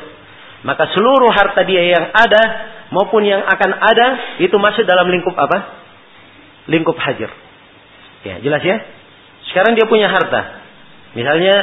maka 0.68 0.92
seluruh 0.92 1.32
harta 1.32 1.64
dia 1.64 1.92
yang 1.92 2.06
ada 2.12 2.44
maupun 2.92 3.24
yang 3.24 3.42
akan 3.48 3.72
ada 3.80 4.08
itu 4.44 4.54
masuk 4.60 4.84
dalam 4.84 5.08
lingkup 5.08 5.34
apa? 5.36 5.58
Lingkup 6.68 7.00
hajar. 7.00 7.32
Ya, 8.28 8.36
jelas 8.44 8.62
ya? 8.62 8.78
Sekarang 9.50 9.74
dia 9.74 9.88
punya 9.88 10.12
harta. 10.12 10.61
Misalnya 11.12 11.56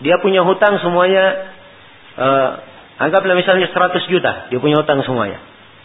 dia 0.00 0.16
punya 0.22 0.46
hutang 0.46 0.80
semuanya 0.80 1.24
uh, 2.16 2.50
anggaplah 2.98 3.36
misalnya 3.38 3.68
100 3.70 4.12
juta, 4.12 4.32
dia 4.50 4.58
punya 4.58 4.80
hutang 4.80 5.02
semuanya. 5.04 5.38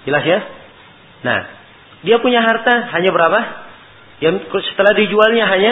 Jelas 0.04 0.24
ya? 0.26 0.39
Nah, 1.24 1.39
dia 2.04 2.20
punya 2.20 2.43
harta 2.43 2.91
hanya 2.95 3.12
berapa? 3.12 3.39
Yang 4.20 4.47
setelah 4.72 4.93
dijualnya 4.95 5.45
hanya 5.47 5.72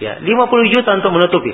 ya 0.00 0.12
50 0.20 0.74
juta 0.74 0.90
untuk 0.96 1.12
menutupi. 1.12 1.52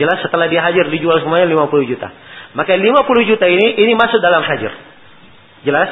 Jelas 0.00 0.18
setelah 0.24 0.48
dia 0.48 0.64
hajar 0.64 0.88
dijual 0.88 1.20
semuanya 1.20 1.46
50 1.50 1.90
juta. 1.90 2.08
Maka 2.56 2.74
50 2.74 3.30
juta 3.30 3.46
ini 3.46 3.78
ini 3.78 3.92
masuk 3.94 4.18
dalam 4.18 4.42
hajar. 4.42 4.72
Jelas? 5.62 5.90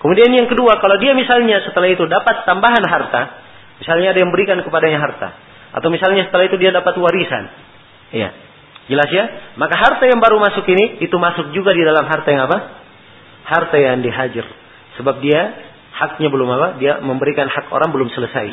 Kemudian 0.00 0.30
yang 0.30 0.46
kedua, 0.46 0.78
kalau 0.78 0.96
dia 1.00 1.16
misalnya 1.16 1.64
setelah 1.66 1.88
itu 1.90 2.04
dapat 2.06 2.46
tambahan 2.46 2.84
harta, 2.84 3.42
misalnya 3.82 4.14
ada 4.14 4.18
yang 4.22 4.30
berikan 4.30 4.60
kepadanya 4.62 5.00
harta, 5.02 5.34
atau 5.76 5.88
misalnya 5.92 6.24
setelah 6.26 6.48
itu 6.48 6.56
dia 6.56 6.72
dapat 6.72 6.96
warisan, 6.96 7.52
iya, 8.16 8.32
jelas 8.88 9.10
ya? 9.12 9.24
Maka 9.60 9.76
harta 9.76 10.08
yang 10.08 10.18
baru 10.24 10.40
masuk 10.40 10.64
ini 10.64 11.04
itu 11.04 11.12
masuk 11.20 11.52
juga 11.52 11.76
di 11.76 11.84
dalam 11.84 12.08
harta 12.08 12.28
yang 12.32 12.48
apa? 12.48 12.58
Harta 13.44 13.76
yang 13.76 14.00
dihajar, 14.00 14.48
sebab 14.96 15.20
dia 15.20 15.40
haknya 15.92 16.32
belum 16.32 16.48
apa? 16.48 16.68
Dia 16.80 17.04
memberikan 17.04 17.46
hak 17.46 17.68
orang 17.68 17.92
belum 17.92 18.08
selesai. 18.10 18.48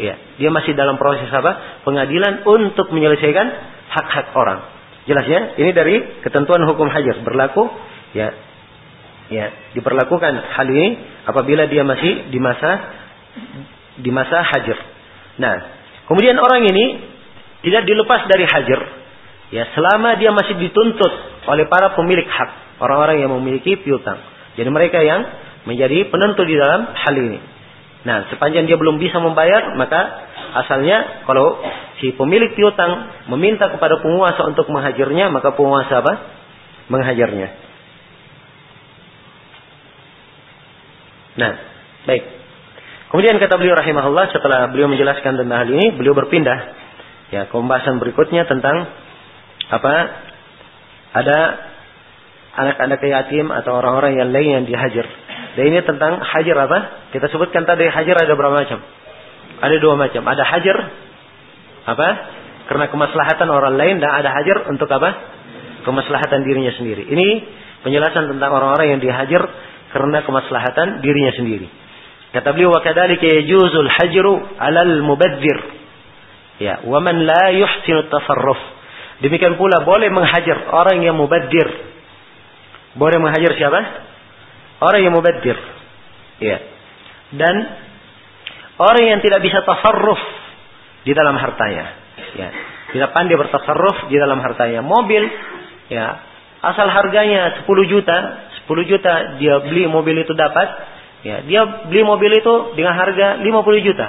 Iya, 0.00 0.14
dia 0.40 0.50
masih 0.54 0.72
dalam 0.72 0.96
proses 0.96 1.28
apa? 1.28 1.82
Pengadilan 1.84 2.48
untuk 2.48 2.88
menyelesaikan 2.94 3.46
hak-hak 3.92 4.32
orang. 4.32 4.64
Jelas 5.04 5.26
ya? 5.26 5.40
Ini 5.58 5.70
dari 5.74 6.22
ketentuan 6.22 6.62
hukum 6.64 6.86
hajar 6.88 7.20
berlaku 7.26 7.66
ya 8.14 8.30
ya 9.32 9.46
diperlakukan 9.72 10.32
hal 10.36 10.68
ini 10.68 10.88
apabila 11.24 11.64
dia 11.66 11.82
masih 11.82 12.28
di 12.28 12.38
masa 12.38 12.70
di 13.98 14.10
masa 14.12 14.44
hajar. 14.44 14.78
Nah, 15.40 15.56
kemudian 16.10 16.38
orang 16.38 16.66
ini 16.66 16.84
tidak 17.62 17.86
dilepas 17.86 18.26
dari 18.26 18.44
hajar 18.46 18.80
ya 19.52 19.68
selama 19.76 20.16
dia 20.16 20.32
masih 20.32 20.56
dituntut 20.58 21.12
oleh 21.46 21.66
para 21.68 21.92
pemilik 21.98 22.24
hak, 22.24 22.80
orang-orang 22.80 23.22
yang 23.22 23.30
memiliki 23.34 23.76
piutang. 23.82 24.18
Jadi 24.54 24.68
mereka 24.72 25.02
yang 25.02 25.26
menjadi 25.66 26.10
penentu 26.10 26.42
di 26.46 26.54
dalam 26.58 26.90
hal 26.90 27.14
ini. 27.14 27.38
Nah, 28.02 28.26
sepanjang 28.34 28.66
dia 28.66 28.74
belum 28.74 28.98
bisa 28.98 29.22
membayar, 29.22 29.78
maka 29.78 30.26
asalnya 30.58 31.22
kalau 31.22 31.62
si 32.02 32.10
pemilik 32.18 32.50
piutang 32.58 33.14
meminta 33.30 33.70
kepada 33.70 34.02
penguasa 34.02 34.42
untuk 34.50 34.66
menghajarnya, 34.66 35.30
maka 35.30 35.54
penguasa 35.54 36.02
apa? 36.02 36.12
Menghajarnya. 36.90 37.48
Nah, 41.38 41.52
baik. 42.10 42.41
Kemudian 43.12 43.36
kata 43.36 43.60
beliau 43.60 43.76
rahimahullah 43.76 44.32
setelah 44.32 44.72
beliau 44.72 44.88
menjelaskan 44.88 45.36
tentang 45.36 45.58
hal 45.60 45.68
ini, 45.68 45.92
beliau 45.92 46.16
berpindah 46.16 46.58
ya 47.28 47.44
ke 47.44 47.52
pembahasan 47.52 48.00
berikutnya 48.00 48.48
tentang 48.48 48.88
apa? 49.68 49.94
Ada 51.12 51.38
anak-anak 52.56 53.04
yatim 53.04 53.52
atau 53.52 53.76
orang-orang 53.76 54.16
yang 54.16 54.32
lain 54.32 54.48
yang 54.60 54.64
dihajar. 54.64 55.04
Dan 55.60 55.64
ini 55.68 55.84
tentang 55.84 56.24
hajar 56.24 56.56
apa? 56.64 56.78
Kita 57.12 57.28
sebutkan 57.28 57.68
tadi 57.68 57.84
hajar 57.84 58.16
ada 58.16 58.32
berapa 58.32 58.56
macam? 58.64 58.80
Ada 59.60 59.76
dua 59.76 59.94
macam. 60.00 60.24
Ada 60.24 60.44
hajar 60.48 60.76
apa? 61.84 62.08
Karena 62.72 62.88
kemaslahatan 62.88 63.48
orang 63.52 63.76
lain 63.76 64.00
dan 64.00 64.08
ada 64.08 64.32
hajar 64.32 64.72
untuk 64.72 64.88
apa? 64.88 65.12
Kemaslahatan 65.84 66.48
dirinya 66.48 66.72
sendiri. 66.72 67.04
Ini 67.12 67.28
penjelasan 67.84 68.32
tentang 68.32 68.50
orang-orang 68.56 68.96
yang 68.96 69.00
dihajar 69.04 69.44
karena 69.92 70.24
kemaslahatan 70.24 71.04
dirinya 71.04 71.36
sendiri. 71.36 71.81
Kata 72.32 72.48
beliau 72.56 72.72
wa 72.72 72.80
kadzalika 72.80 73.28
yajuzul 73.28 73.88
hajru 73.92 74.34
'alal 74.56 75.04
mubadzir. 75.04 75.58
Ya, 76.60 76.80
wa 76.88 76.98
man 77.04 77.28
la 77.28 77.52
yuhsinu 77.52 78.08
tasarruf. 78.08 78.60
Demikian 79.20 79.60
pula 79.60 79.84
boleh 79.84 80.08
menghajar 80.08 80.72
orang 80.72 81.04
yang 81.04 81.14
mubadzir. 81.14 81.68
Boleh 82.96 83.20
menghajar 83.20 83.52
siapa? 83.56 83.80
Orang 84.82 85.00
yang 85.04 85.14
mubadzir. 85.14 85.54
Ya. 86.42 86.58
Dan 87.32 87.54
orang 88.80 89.04
yang 89.16 89.20
tidak 89.20 89.40
bisa 89.44 89.62
tasarruf 89.62 90.20
di 91.06 91.12
dalam 91.14 91.36
hartanya. 91.38 91.86
Ya. 92.36 92.48
Tidak 92.92 93.08
pandai 93.16 93.40
bertasarruf 93.40 94.12
di 94.12 94.16
dalam 94.20 94.36
hartanya. 94.44 94.84
Mobil, 94.84 95.24
ya, 95.88 96.20
asal 96.60 96.92
harganya 96.92 97.64
10 97.64 97.88
juta, 97.88 98.16
10 98.68 98.84
juta 98.84 99.12
dia 99.40 99.64
beli 99.64 99.88
mobil 99.88 100.20
itu 100.20 100.36
dapat, 100.36 100.68
Ya, 101.22 101.38
dia 101.46 101.60
beli 101.86 102.02
mobil 102.02 102.34
itu 102.34 102.74
dengan 102.74 102.98
harga 102.98 103.38
50 103.38 103.86
juta. 103.86 104.06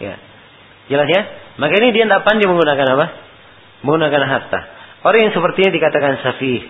Ya. 0.00 0.16
Jelas 0.88 1.08
ya? 1.12 1.22
Maka 1.60 1.74
ini 1.84 1.92
dia 1.92 2.08
tidak 2.08 2.24
pandai 2.24 2.48
menggunakan 2.48 2.86
apa? 2.96 3.06
Menggunakan 3.84 4.22
harta. 4.24 4.60
Orang 5.04 5.28
yang 5.28 5.32
seperti 5.36 5.68
ini 5.68 5.70
dikatakan 5.76 6.24
safih. 6.24 6.60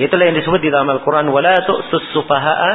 Itulah 0.00 0.30
yang 0.30 0.36
disebut 0.38 0.62
di 0.62 0.70
dalam 0.70 0.88
Al-Quran. 0.88 1.28
Wala 1.28 1.58
tu'tus 1.66 2.14
sufaha'a 2.14 2.72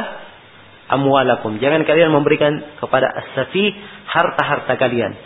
amwalakum. 0.92 1.58
Jangan 1.58 1.82
kalian 1.88 2.12
memberikan 2.12 2.52
kepada 2.78 3.08
as-safih 3.10 3.74
harta-harta 4.06 4.76
kalian. 4.76 5.16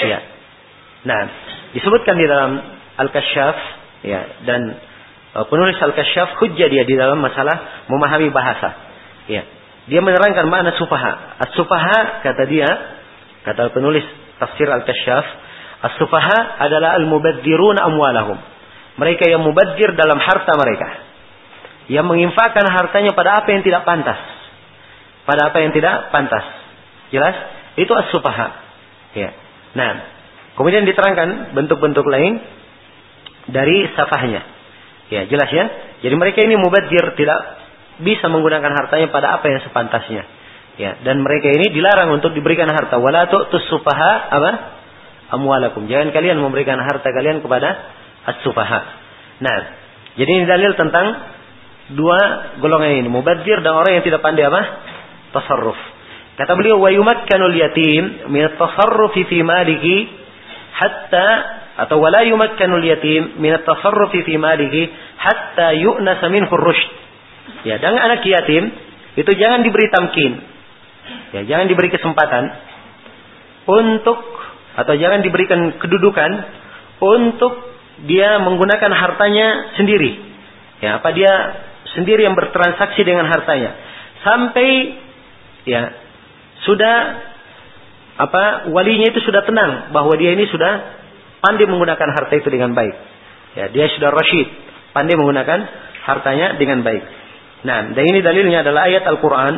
Ya. 0.00 0.18
Nah, 1.04 1.20
disebutkan 1.76 2.16
di 2.16 2.26
dalam 2.26 2.58
Al-Kasyaf. 2.98 3.56
Ya. 4.02 4.20
Dan 4.48 4.80
uh, 5.36 5.44
penulis 5.46 5.76
Al-Kasyaf 5.78 6.40
hujjah 6.40 6.72
dia 6.72 6.82
di 6.88 6.96
dalam 6.96 7.20
masalah 7.20 7.86
memahami 7.92 8.32
bahasa. 8.32 8.74
Ya. 9.28 9.44
Dia 9.84 10.00
menerangkan 10.00 10.48
mana 10.48 10.72
sufaha. 10.80 11.36
As-sufaha 11.44 12.24
kata 12.24 12.42
dia, 12.48 12.68
kata 13.44 13.68
penulis 13.76 14.04
tafsir 14.40 14.64
Al-Kasyaf, 14.64 15.26
as-sufaha 15.84 16.56
adalah 16.64 16.96
al-mubadzirun 16.96 17.76
amwalahum. 17.76 18.40
Mereka 18.96 19.28
yang 19.28 19.44
mubadzir 19.44 19.92
dalam 19.92 20.16
harta 20.16 20.52
mereka. 20.56 20.88
Yang 21.92 22.06
menginfakkan 22.08 22.64
hartanya 22.64 23.12
pada 23.12 23.44
apa 23.44 23.48
yang 23.52 23.60
tidak 23.60 23.84
pantas. 23.84 24.16
Pada 25.28 25.52
apa 25.52 25.58
yang 25.60 25.76
tidak 25.76 26.08
pantas. 26.08 26.44
Jelas? 27.12 27.36
Itu 27.76 27.92
as-sufaha. 27.92 28.48
Ya. 29.12 29.36
Nah, 29.76 29.90
kemudian 30.56 30.88
diterangkan 30.88 31.52
bentuk-bentuk 31.52 32.06
lain 32.08 32.40
dari 33.52 33.84
safahnya. 33.92 34.40
Ya, 35.12 35.28
jelas 35.28 35.50
ya. 35.52 35.64
Jadi 36.00 36.14
mereka 36.16 36.40
ini 36.40 36.56
mubadzir 36.56 37.12
tidak 37.20 37.63
bisa 38.02 38.26
menggunakan 38.26 38.72
hartanya 38.74 39.12
pada 39.14 39.38
apa 39.38 39.46
yang 39.46 39.60
sepantasnya. 39.62 40.24
Ya, 40.74 40.98
dan 41.06 41.22
mereka 41.22 41.54
ini 41.54 41.70
dilarang 41.70 42.10
untuk 42.18 42.34
diberikan 42.34 42.66
harta. 42.66 42.98
Wala 42.98 43.30
tu'tus 43.30 43.70
apa? 43.70 44.50
Amwalakum. 45.30 45.86
Jangan 45.86 46.10
kalian 46.10 46.42
memberikan 46.42 46.78
harta 46.82 47.14
kalian 47.14 47.38
kepada 47.38 47.78
as-sufaha. 48.26 48.80
Nah, 49.38 49.58
jadi 50.18 50.30
ini 50.30 50.44
dalil 50.46 50.74
tentang 50.74 51.06
dua 51.94 52.18
golongan 52.58 53.02
ini, 53.02 53.06
mubadzir 53.06 53.62
dan 53.62 53.74
orang 53.78 54.02
yang 54.02 54.04
tidak 54.06 54.18
pandai 54.18 54.50
apa? 54.50 54.62
Tasarruf. 55.30 55.78
Kata 56.34 56.58
beliau, 56.58 56.82
"Wa 56.82 56.90
yumakkanul 56.90 57.54
yatim 57.54 58.30
min 58.34 58.42
at-tasarrufi 58.50 59.30
fi 59.30 59.38
malihi 59.46 59.94
hatta 60.74 61.28
atau 61.86 62.02
wala 62.02 62.26
yumakkanul 62.26 62.82
yatim 62.82 63.38
min 63.38 63.54
at-tasarrufi 63.54 64.26
fi 64.26 64.34
malihi 64.34 64.90
hatta 65.22 65.78
yu'nasa 65.78 66.26
minhu 66.34 66.50
rushd." 66.50 67.03
Ya, 67.64 67.76
dan 67.80 67.96
anak 67.96 68.24
yatim 68.24 68.72
itu 69.14 69.30
jangan 69.36 69.64
diberi 69.64 69.88
tamkin. 69.92 70.32
Ya, 71.36 71.42
jangan 71.44 71.66
diberi 71.68 71.92
kesempatan 71.92 72.44
untuk 73.68 74.18
atau 74.74 74.94
jangan 74.98 75.22
diberikan 75.22 75.78
kedudukan 75.78 76.30
untuk 76.98 77.52
dia 78.04 78.42
menggunakan 78.42 78.90
hartanya 78.90 79.76
sendiri. 79.76 80.18
Ya, 80.82 81.00
apa 81.00 81.14
dia 81.14 81.32
sendiri 81.94 82.26
yang 82.26 82.34
bertransaksi 82.34 83.06
dengan 83.06 83.30
hartanya 83.30 83.76
sampai 84.24 84.98
ya 85.68 85.82
sudah 86.64 86.96
apa 88.14 88.72
walinya 88.72 89.10
itu 89.10 89.20
sudah 89.22 89.44
tenang 89.44 89.92
bahwa 89.92 90.14
dia 90.16 90.32
ini 90.32 90.48
sudah 90.48 90.72
pandai 91.44 91.68
menggunakan 91.68 92.08
harta 92.08 92.34
itu 92.34 92.48
dengan 92.48 92.72
baik. 92.72 92.94
Ya, 93.54 93.70
dia 93.70 93.86
sudah 93.94 94.10
rasyid, 94.10 94.48
pandai 94.96 95.14
menggunakan 95.14 95.60
hartanya 96.02 96.58
dengan 96.58 96.82
baik. 96.82 97.04
Nah, 97.63 97.91
dan 97.91 98.03
ini 98.07 98.23
dalilnya 98.23 98.63
adalah 98.63 98.87
ayat 98.87 99.03
Al-Quran. 99.03 99.55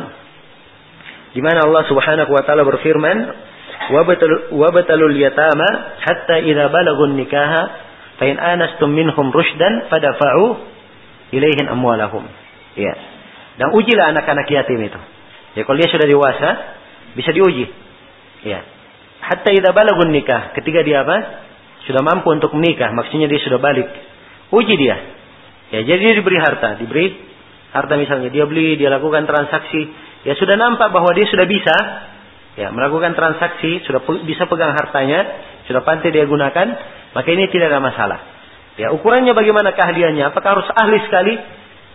Di 1.32 1.40
mana 1.40 1.64
Allah 1.64 1.86
subhanahu 1.86 2.30
wa 2.34 2.42
ta'ala 2.42 2.66
berfirman, 2.66 3.16
وَبَتَلُوا 4.52 5.08
الْيَتَامَ 5.10 5.60
حَتَّى 6.02 6.36
إِذَا 6.50 6.64
بَلَغُوا 6.70 7.06
النِّكَاهَ 7.06 7.52
فَإِنْ 8.20 8.36
آنَسْتُمْ 8.38 8.88
مِنْهُمْ 8.90 9.26
رُشْدًا 9.32 9.70
فَدَفَعُوا 9.90 10.50
إِلَيْهِنْ 11.34 11.66
أَمْوَالَهُمْ 11.72 12.24
Ya. 12.72 12.94
Dan 13.60 13.68
ujilah 13.76 14.16
anak-anak 14.16 14.48
yatim 14.48 14.80
itu. 14.80 15.00
Ya, 15.60 15.68
kalau 15.68 15.76
dia 15.76 15.88
sudah 15.92 16.08
dewasa, 16.08 16.48
bisa 17.12 17.30
diuji. 17.36 17.68
Ya. 18.48 18.64
Hatta 19.20 19.52
idza 19.52 19.76
balagun 19.76 20.08
nikah, 20.08 20.56
ketika 20.56 20.80
dia 20.80 21.04
apa? 21.04 21.44
Sudah 21.84 22.00
mampu 22.00 22.32
untuk 22.32 22.54
menikah, 22.56 22.90
maksudnya 22.96 23.28
dia 23.28 23.40
sudah 23.44 23.60
balik. 23.60 23.86
Uji 24.50 24.74
dia. 24.80 24.96
Ya, 25.72 25.80
jadi 25.84 26.00
dia 26.00 26.14
diberi 26.16 26.40
harta, 26.40 26.80
diberi 26.80 27.25
harta 27.83 27.93
misalnya 27.95 28.33
dia 28.33 28.49
beli, 28.49 28.75
dia 28.75 28.89
lakukan 28.89 29.29
transaksi, 29.29 29.87
ya 30.25 30.33
sudah 30.35 30.57
nampak 30.57 30.89
bahwa 30.89 31.13
dia 31.13 31.29
sudah 31.29 31.45
bisa 31.45 31.75
ya 32.57 32.73
melakukan 32.73 33.13
transaksi, 33.13 33.85
sudah 33.85 34.01
bisa 34.25 34.49
pegang 34.49 34.73
hartanya, 34.73 35.19
sudah 35.69 35.85
pandai 35.85 36.09
dia 36.09 36.25
gunakan, 36.25 36.67
maka 37.13 37.27
ini 37.29 37.45
tidak 37.53 37.69
ada 37.69 37.81
masalah. 37.81 38.19
Ya, 38.77 38.93
ukurannya 38.93 39.33
bagaimana 39.33 39.73
keahliannya? 39.73 40.33
Apakah 40.33 40.57
harus 40.57 40.69
ahli 40.73 40.97
sekali? 41.05 41.33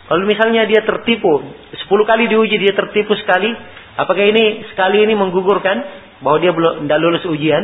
Kalau 0.06 0.26
misalnya 0.26 0.66
dia 0.66 0.82
tertipu, 0.82 1.42
10 1.70 1.86
kali 1.86 2.26
diuji 2.26 2.58
dia 2.58 2.74
tertipu 2.74 3.14
sekali, 3.18 3.54
apakah 3.98 4.22
ini 4.22 4.66
sekali 4.74 5.02
ini 5.02 5.14
menggugurkan 5.14 5.76
bahwa 6.22 6.42
dia 6.42 6.50
belum 6.50 6.86
tidak 6.86 6.98
lulus 6.98 7.24
ujian? 7.26 7.62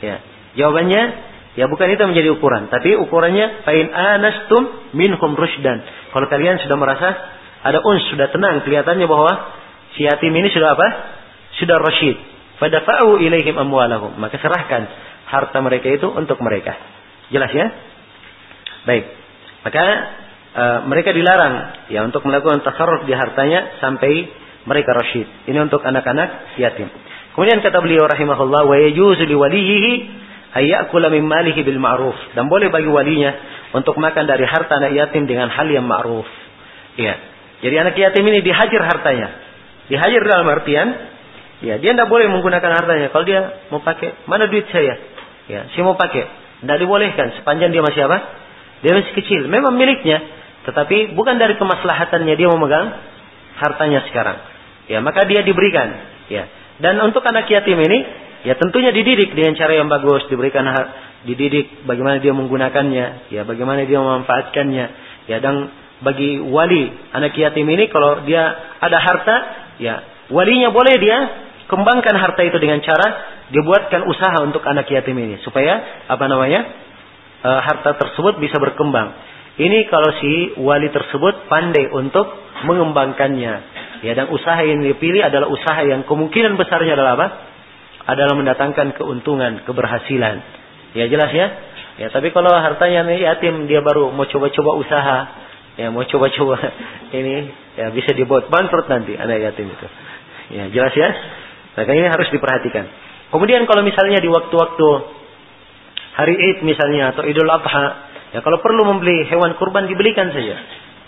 Ya, 0.00 0.24
jawabannya 0.56 1.30
Ya 1.58 1.66
bukan 1.66 1.90
itu 1.90 2.02
menjadi 2.06 2.30
ukuran, 2.30 2.70
tapi 2.70 2.94
ukurannya 2.94 3.66
fa'in 3.66 3.90
anastum 3.90 4.94
minhum 4.94 5.34
rushdan. 5.34 5.82
Kalau 6.10 6.26
kalian 6.26 6.58
sudah 6.62 6.76
merasa 6.78 7.08
ada 7.60 7.78
uns, 7.84 8.08
sudah 8.10 8.32
tenang, 8.32 8.64
kelihatannya 8.64 9.06
bahwa 9.06 9.32
si 9.94 10.08
yatim 10.08 10.32
ini 10.32 10.48
sudah 10.50 10.74
apa? 10.74 10.88
Sudah 11.60 11.76
rasyid. 11.76 12.16
Fadafa'u 12.56 13.20
ilaihim 13.20 13.56
amwalahum. 13.56 14.16
Maka 14.16 14.40
serahkan 14.40 14.88
harta 15.28 15.58
mereka 15.60 15.88
itu 15.92 16.08
untuk 16.10 16.40
mereka. 16.40 16.76
Jelas 17.30 17.52
ya? 17.52 17.66
Baik. 18.88 19.04
Maka 19.60 19.84
uh, 20.56 20.78
mereka 20.88 21.12
dilarang 21.12 21.86
ya 21.92 22.00
untuk 22.02 22.24
melakukan 22.24 22.64
tasarruf 22.64 23.04
di 23.04 23.12
hartanya 23.12 23.78
sampai 23.78 24.28
mereka 24.64 24.96
rasyid. 24.96 25.48
Ini 25.48 25.58
untuk 25.68 25.84
anak-anak 25.84 26.58
yatim. 26.60 26.88
Kemudian 27.36 27.62
kata 27.62 27.78
beliau 27.80 28.04
rahimahullah 28.08 28.66
wa 28.66 28.76
yajuzu 28.76 29.24
liwalihi 29.24 29.92
ayyakula 30.50 31.08
min 31.14 31.24
malihi 31.24 31.62
bil 31.62 31.78
ma'ruf 31.78 32.18
dan 32.34 32.50
boleh 32.50 32.68
bagi 32.74 32.90
walinya 32.90 33.30
untuk 33.70 33.94
makan 33.98 34.26
dari 34.26 34.42
harta 34.46 34.82
anak 34.82 34.92
yatim 34.94 35.30
dengan 35.30 35.46
hal 35.50 35.66
yang 35.70 35.86
ma'ruf. 35.86 36.26
Ya. 36.98 37.14
Jadi 37.60 37.74
anak 37.76 37.94
yatim 37.94 38.24
ini 38.26 38.42
dihajar 38.42 38.82
hartanya. 38.82 39.28
Dihajar 39.86 40.22
dalam 40.26 40.46
artian 40.48 40.88
ya 41.60 41.76
dia 41.76 41.92
tidak 41.92 42.08
boleh 42.08 42.26
menggunakan 42.32 42.70
hartanya. 42.72 43.12
Kalau 43.12 43.24
dia 43.24 43.40
mau 43.68 43.84
pakai, 43.84 44.26
mana 44.26 44.48
duit 44.48 44.66
saya? 44.72 44.96
Ya, 45.46 45.66
saya 45.70 45.82
mau 45.82 45.94
pakai. 45.94 46.24
Tidak 46.60 46.76
dibolehkan 46.76 47.36
sepanjang 47.40 47.72
dia 47.72 47.82
masih 47.82 48.06
apa? 48.06 48.18
Dia 48.80 48.92
masih 48.96 49.12
kecil. 49.16 49.48
Memang 49.48 49.76
miliknya, 49.76 50.20
tetapi 50.68 51.16
bukan 51.16 51.36
dari 51.36 51.56
kemaslahatannya 51.56 52.34
dia 52.36 52.48
memegang 52.48 52.86
hartanya 53.60 54.04
sekarang. 54.08 54.40
Ya, 54.88 54.98
maka 55.04 55.28
dia 55.28 55.44
diberikan. 55.44 55.88
Ya. 56.32 56.48
Dan 56.80 56.96
untuk 57.04 57.20
anak 57.28 57.44
yatim 57.46 57.76
ini 57.76 57.98
Ya 58.40 58.56
tentunya 58.56 58.88
dididik 58.88 59.36
dengan 59.36 59.52
cara 59.52 59.76
yang 59.76 59.92
bagus, 59.92 60.24
diberikan 60.32 60.64
hak, 60.64 60.86
dididik 61.28 61.84
bagaimana 61.84 62.24
dia 62.24 62.32
menggunakannya, 62.32 63.28
ya 63.28 63.44
bagaimana 63.44 63.84
dia 63.84 64.00
memanfaatkannya. 64.00 64.86
Ya 65.28 65.38
dan 65.44 65.68
bagi 66.00 66.40
wali 66.40 66.88
anak 67.12 67.36
yatim 67.36 67.68
ini 67.68 67.92
kalau 67.92 68.24
dia 68.24 68.40
ada 68.80 68.98
harta, 68.98 69.36
ya 69.76 69.94
walinya 70.32 70.72
boleh 70.72 70.96
dia 70.96 71.18
kembangkan 71.68 72.16
harta 72.16 72.40
itu 72.42 72.56
dengan 72.56 72.80
cara 72.80 73.38
dibuatkan 73.52 74.08
usaha 74.08 74.40
untuk 74.42 74.64
anak 74.64 74.88
yatim 74.88 75.14
ini 75.20 75.38
supaya 75.44 76.06
apa 76.08 76.24
namanya 76.26 76.60
e, 77.44 77.50
harta 77.50 77.94
tersebut 78.00 78.40
bisa 78.40 78.56
berkembang. 78.56 79.12
Ini 79.60 79.92
kalau 79.92 80.10
si 80.16 80.56
wali 80.56 80.88
tersebut 80.88 81.46
pandai 81.52 81.92
untuk 81.92 82.32
mengembangkannya. 82.64 83.54
Ya 84.00 84.12
dan 84.16 84.32
usaha 84.32 84.56
yang 84.64 84.80
dipilih 84.80 85.20
adalah 85.20 85.52
usaha 85.52 85.84
yang 85.84 86.08
kemungkinan 86.08 86.56
besarnya 86.56 86.96
adalah 86.96 87.20
apa? 87.20 87.28
Adalah 88.06 88.34
mendatangkan 88.36 88.96
keuntungan, 88.96 89.64
keberhasilan. 89.68 90.36
Ya 90.96 91.06
jelas 91.06 91.30
ya. 91.32 91.46
Ya 92.00 92.06
tapi 92.08 92.32
kalau 92.32 92.48
hartanya 92.48 93.04
nih 93.04 93.28
yatim 93.28 93.68
dia 93.68 93.84
baru 93.84 94.08
mau 94.08 94.24
coba-coba 94.24 94.80
usaha, 94.80 95.18
ya 95.76 95.92
mau 95.92 96.04
coba-coba 96.08 96.56
ini 97.18 97.52
ya 97.76 97.92
bisa 97.92 98.16
dibuat 98.16 98.48
bangkrut 98.48 98.88
nanti 98.88 99.16
anak 99.16 99.52
yatim 99.52 99.68
itu. 99.68 99.86
Ya 100.50 100.64
jelas 100.72 100.94
ya. 100.96 101.10
Maka 101.76 101.90
ini 101.94 102.08
harus 102.08 102.28
diperhatikan. 102.32 102.84
Kemudian 103.30 103.62
kalau 103.70 103.86
misalnya 103.86 104.18
di 104.18 104.26
waktu-waktu 104.26 104.88
hari 106.18 106.34
Id 106.34 106.58
misalnya 106.66 107.14
atau 107.14 107.22
Idul 107.22 107.46
Adha, 107.46 107.86
ya 108.34 108.40
kalau 108.42 108.58
perlu 108.58 108.82
membeli 108.90 109.28
hewan 109.30 109.54
kurban 109.54 109.86
dibelikan 109.86 110.34
saja. 110.34 110.56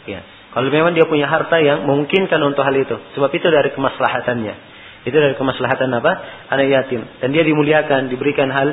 Ya. 0.06 0.20
Kalau 0.52 0.68
memang 0.68 0.92
dia 0.92 1.08
punya 1.08 1.26
harta 1.26 1.56
yang 1.64 1.88
memungkinkan 1.88 2.36
untuk 2.44 2.62
hal 2.62 2.76
itu. 2.76 2.94
Sebab 3.16 3.32
itu 3.32 3.48
dari 3.48 3.72
kemaslahatannya. 3.72 4.71
Itu 5.02 5.16
dari 5.18 5.34
kemaslahatan 5.34 5.90
apa? 5.98 6.12
Anak 6.54 6.66
yatim. 6.70 7.02
Dan 7.18 7.34
dia 7.34 7.42
dimuliakan, 7.42 8.06
diberikan 8.06 8.50
hal 8.54 8.68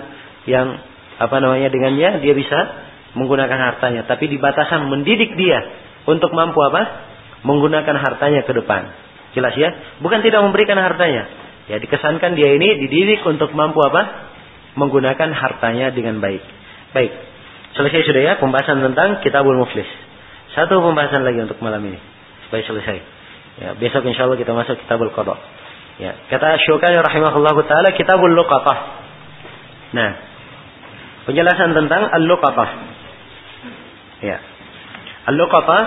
yang 0.46 0.78
apa 1.20 1.36
namanya 1.42 1.74
dengannya 1.74 2.22
dia 2.22 2.34
bisa 2.38 2.60
menggunakan 3.18 3.58
hartanya. 3.58 4.06
Tapi 4.06 4.30
di 4.30 4.38
batasan 4.38 4.88
mendidik 4.88 5.34
dia 5.34 5.60
untuk 6.06 6.30
mampu 6.32 6.62
apa? 6.62 7.10
Menggunakan 7.42 7.96
hartanya 7.98 8.46
ke 8.46 8.54
depan. 8.54 8.94
Jelas 9.34 9.54
ya? 9.58 9.70
Bukan 10.02 10.22
tidak 10.22 10.46
memberikan 10.46 10.78
hartanya. 10.78 11.26
Ya 11.70 11.78
dikesankan 11.78 12.34
dia 12.34 12.58
ini 12.58 12.82
dididik 12.86 13.26
untuk 13.26 13.54
mampu 13.58 13.82
apa? 13.82 14.30
Menggunakan 14.78 15.30
hartanya 15.34 15.90
dengan 15.90 16.22
baik. 16.22 16.42
Baik. 16.94 17.14
Selesai 17.78 18.06
sudah 18.06 18.22
ya 18.22 18.34
pembahasan 18.42 18.82
tentang 18.82 19.22
Kitabul 19.22 19.58
Muflis. 19.58 19.88
Satu 20.58 20.82
pembahasan 20.82 21.22
lagi 21.22 21.42
untuk 21.46 21.62
malam 21.62 21.82
ini. 21.86 22.02
Supaya 22.50 22.66
selesai. 22.66 22.98
Ya, 23.60 23.70
besok 23.78 24.08
insya 24.10 24.26
Allah 24.26 24.40
kita 24.40 24.56
masuk 24.56 24.82
Kitabul 24.82 25.14
Qadha. 25.14 25.59
Ya, 26.00 26.16
kata 26.32 26.56
Syukani 26.64 26.96
rahimahullah 27.04 27.56
taala 27.68 27.92
Kitabul 27.92 28.32
Luqatah. 28.32 28.78
Nah, 29.92 30.12
penjelasan 31.28 31.76
tentang 31.76 32.08
Al-Luqatah. 32.08 32.70
Ya. 34.24 34.38
Al-Luqatah 35.28 35.84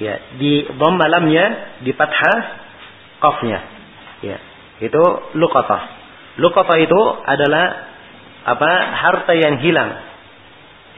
ya, 0.00 0.14
di 0.40 0.64
dom 0.80 0.96
malamnya 0.96 1.76
di 1.84 1.92
fathah 1.92 2.40
qafnya. 3.20 3.60
Ya. 4.24 4.38
Itu 4.82 5.02
luqatah. 5.38 5.82
Luqatah 6.42 6.78
itu 6.82 7.00
adalah 7.22 7.64
apa? 8.42 8.70
harta 8.98 9.32
yang 9.36 9.62
hilang. 9.62 9.90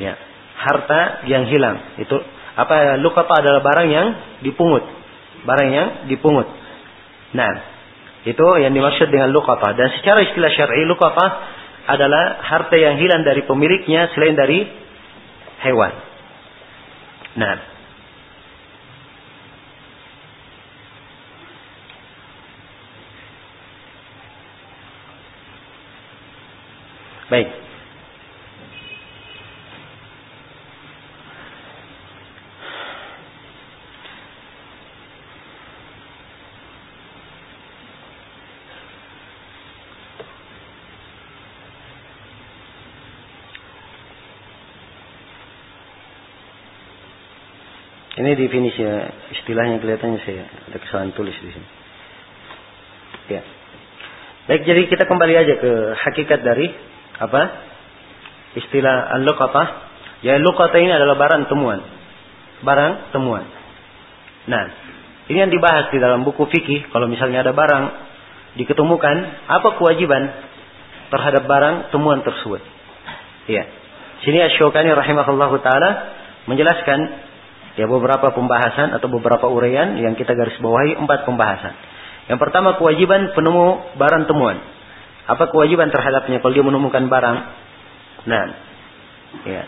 Ya. 0.00 0.14
Harta 0.56 1.26
yang 1.28 1.50
hilang. 1.50 1.98
Itu 2.00 2.16
apa 2.54 2.96
luqatah 3.02 3.42
adalah 3.42 3.60
barang 3.60 3.88
yang 3.90 4.06
dipungut. 4.40 4.86
Barang 5.44 5.68
yang 5.68 5.88
dipungut. 6.08 6.48
Nah, 7.34 7.73
itu 8.24 8.46
yang 8.60 8.72
dimaksud 8.72 9.12
dengan 9.12 9.28
luqatah. 9.32 9.76
Dan 9.76 9.88
secara 10.00 10.24
istilah 10.24 10.50
syar'i 10.52 10.88
luqatah 10.88 11.30
adalah 11.84 12.40
harta 12.40 12.76
yang 12.80 12.96
hilang 12.96 13.20
dari 13.20 13.44
pemiliknya 13.44 14.08
selain 14.16 14.32
dari 14.32 14.64
hewan. 15.60 15.92
Nah, 17.36 17.56
Baik. 27.24 27.63
Ini 48.24 48.40
definisi 48.40 48.80
istilahnya 49.36 49.84
kelihatannya 49.84 50.20
saya 50.24 50.48
ada 50.48 50.80
kesalahan 50.80 51.12
tulis 51.12 51.36
di 51.36 51.50
sini. 51.52 51.68
Ya. 53.28 53.44
Baik, 54.48 54.64
jadi 54.64 54.80
kita 54.88 55.04
kembali 55.04 55.34
aja 55.36 55.54
ke 55.60 55.72
hakikat 55.92 56.40
dari 56.40 56.72
apa? 57.20 57.42
Istilah 58.56 59.12
al-luqatah. 59.20 59.66
Ya 60.24 60.40
luqatah 60.40 60.80
ini 60.80 60.96
adalah 60.96 61.20
barang 61.20 61.52
temuan. 61.52 61.84
Barang 62.64 63.12
temuan. 63.12 63.44
Nah, 64.48 64.72
ini 65.28 65.44
yang 65.44 65.52
dibahas 65.52 65.92
di 65.92 66.00
dalam 66.00 66.24
buku 66.24 66.48
fikih. 66.48 66.88
Kalau 66.96 67.04
misalnya 67.04 67.44
ada 67.44 67.52
barang 67.52 67.84
diketemukan, 68.56 69.16
apa 69.52 69.68
kewajiban 69.76 70.32
terhadap 71.12 71.44
barang 71.44 71.92
temuan 71.92 72.24
tersebut? 72.24 72.64
Ya. 73.52 73.68
Sini 74.24 74.40
Asy-Syaukani 74.48 74.96
rahimahullahu 74.96 75.60
taala 75.60 75.90
menjelaskan 76.48 77.00
ya 77.74 77.86
beberapa 77.90 78.30
pembahasan 78.30 78.94
atau 78.94 79.08
beberapa 79.10 79.50
uraian 79.50 79.98
yang 79.98 80.14
kita 80.14 80.34
garis 80.34 80.54
bawahi 80.62 80.98
empat 80.98 81.26
pembahasan. 81.26 81.74
Yang 82.30 82.38
pertama 82.40 82.78
kewajiban 82.80 83.34
penemu 83.36 83.96
barang 83.98 84.24
temuan. 84.30 84.58
Apa 85.24 85.48
kewajiban 85.48 85.88
terhadapnya 85.88 86.40
kalau 86.40 86.52
dia 86.52 86.64
menemukan 86.64 87.04
barang? 87.08 87.36
Nah, 88.28 88.44
ya. 89.44 89.62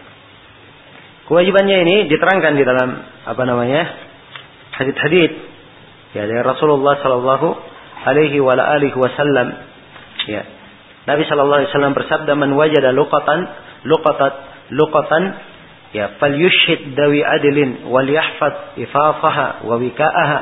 Kewajibannya 1.26 1.76
ini 1.82 1.96
diterangkan 2.06 2.54
di 2.54 2.64
dalam 2.64 2.90
apa 3.26 3.42
namanya? 3.44 4.06
hadits-hadits 4.76 5.36
ya 6.12 6.28
dari 6.28 6.44
Rasulullah 6.44 7.00
sallallahu 7.00 7.48
alaihi 8.04 8.38
wa 8.44 8.54
alihi 8.54 8.96
wasallam. 8.96 9.56
Ya. 10.28 10.42
Nabi 11.08 11.22
sallallahu 11.24 11.58
alaihi 11.64 11.70
wasallam 11.72 11.94
bersabda 11.96 12.32
man 12.36 12.52
wajada 12.54 12.92
luqatan 12.92 13.48
luqatat 13.88 14.34
luqatan 14.74 15.22
ya 15.96 16.20
falyushhid 16.20 16.92
dawi 16.92 17.24
adlin 17.24 17.88
wal 17.88 18.04
yahfaz 18.04 18.76
ifafaha 18.76 19.64
wa 19.64 19.80
wika'aha 19.80 20.38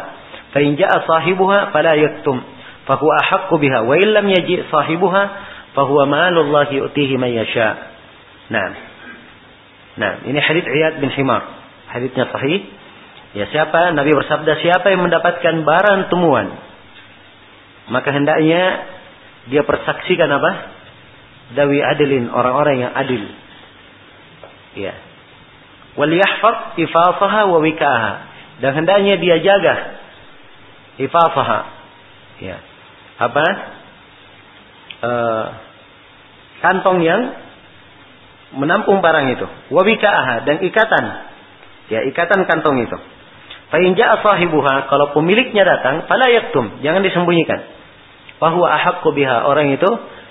fa 0.50 0.58
in 0.58 0.74
ja'a 0.74 1.06
sahibuha 1.06 1.70
fala 1.70 1.94
yaktum 1.94 2.42
fahuwa 2.90 3.14
ahaqqu 3.22 3.54
biha 3.62 3.86
wa 3.86 3.94
illam 3.94 4.26
yaji 4.26 4.66
sahibuha 4.66 5.22
fahuwa 5.78 6.10
malullah 6.10 6.66
yu'tihi 6.74 7.14
man 7.14 7.30
yasha. 7.30 7.94
Nah. 8.50 8.70
Nah, 9.94 10.12
ini 10.26 10.42
hadis 10.42 10.66
Iyad 10.66 10.98
bin 10.98 11.06
Himar. 11.14 11.42
Hadisnya 11.86 12.26
sahih. 12.34 12.66
Ya 13.38 13.46
siapa 13.50 13.94
Nabi 13.94 14.10
bersabda 14.10 14.58
siapa 14.58 14.90
yang 14.90 15.06
mendapatkan 15.06 15.62
barang 15.62 16.10
temuan 16.10 16.50
maka 17.88 18.08
hendaknya 18.16 18.62
dia 19.52 19.62
persaksikan 19.64 20.30
apa? 20.32 20.52
Dawi 21.52 21.84
adilin, 21.84 22.32
orang-orang 22.32 22.88
yang 22.88 22.92
adil. 22.96 23.22
Ya. 24.80 24.94
Wal 25.94 26.12
yahfaz 26.14 26.74
ifafaha 26.78 27.46
wa 27.50 27.58
wikaha. 27.62 28.12
Dan 28.62 28.70
hendaknya 28.82 29.18
dia 29.18 29.38
jaga 29.42 29.74
ifafaha. 30.98 31.60
Ya. 32.42 32.58
Apa? 33.18 33.44
E, 35.02 35.10
kantong 36.62 36.98
yang 37.02 37.20
menampung 38.58 39.02
barang 39.02 39.26
itu. 39.38 39.46
Wabikaaha 39.74 40.46
dan 40.46 40.62
ikatan. 40.62 41.04
Ya 41.90 42.00
ikatan 42.10 42.46
kantong 42.46 42.82
itu. 42.86 42.96
Fa'inja 43.70 44.22
sahibuha 44.22 44.86
kalau 44.86 45.10
pemiliknya 45.18 45.66
datang 45.66 46.06
fala 46.06 46.30
yaktum 46.30 46.78
jangan 46.82 47.02
disembunyikan. 47.02 47.58
Bahwa 48.38 48.66
ahakku 48.70 49.14
biha 49.14 49.46
orang 49.46 49.74
itu 49.74 49.88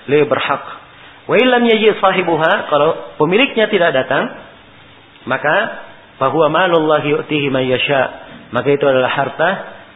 lebih 0.08 0.28
berhak. 0.32 0.64
Wa 1.24 1.36
illam 1.40 1.64
yaji 1.64 1.96
sahibuha 2.00 2.68
kalau 2.68 3.16
pemiliknya 3.16 3.68
tidak 3.68 3.96
datang 3.96 4.32
maka 5.24 5.56
bahwa 6.20 6.46
malullahi 6.52 7.10
yu'tihi 7.10 7.48
man 7.50 7.66
yasha 7.66 8.02
maka 8.54 8.70
itu 8.70 8.84
adalah 8.86 9.10
harta 9.10 9.48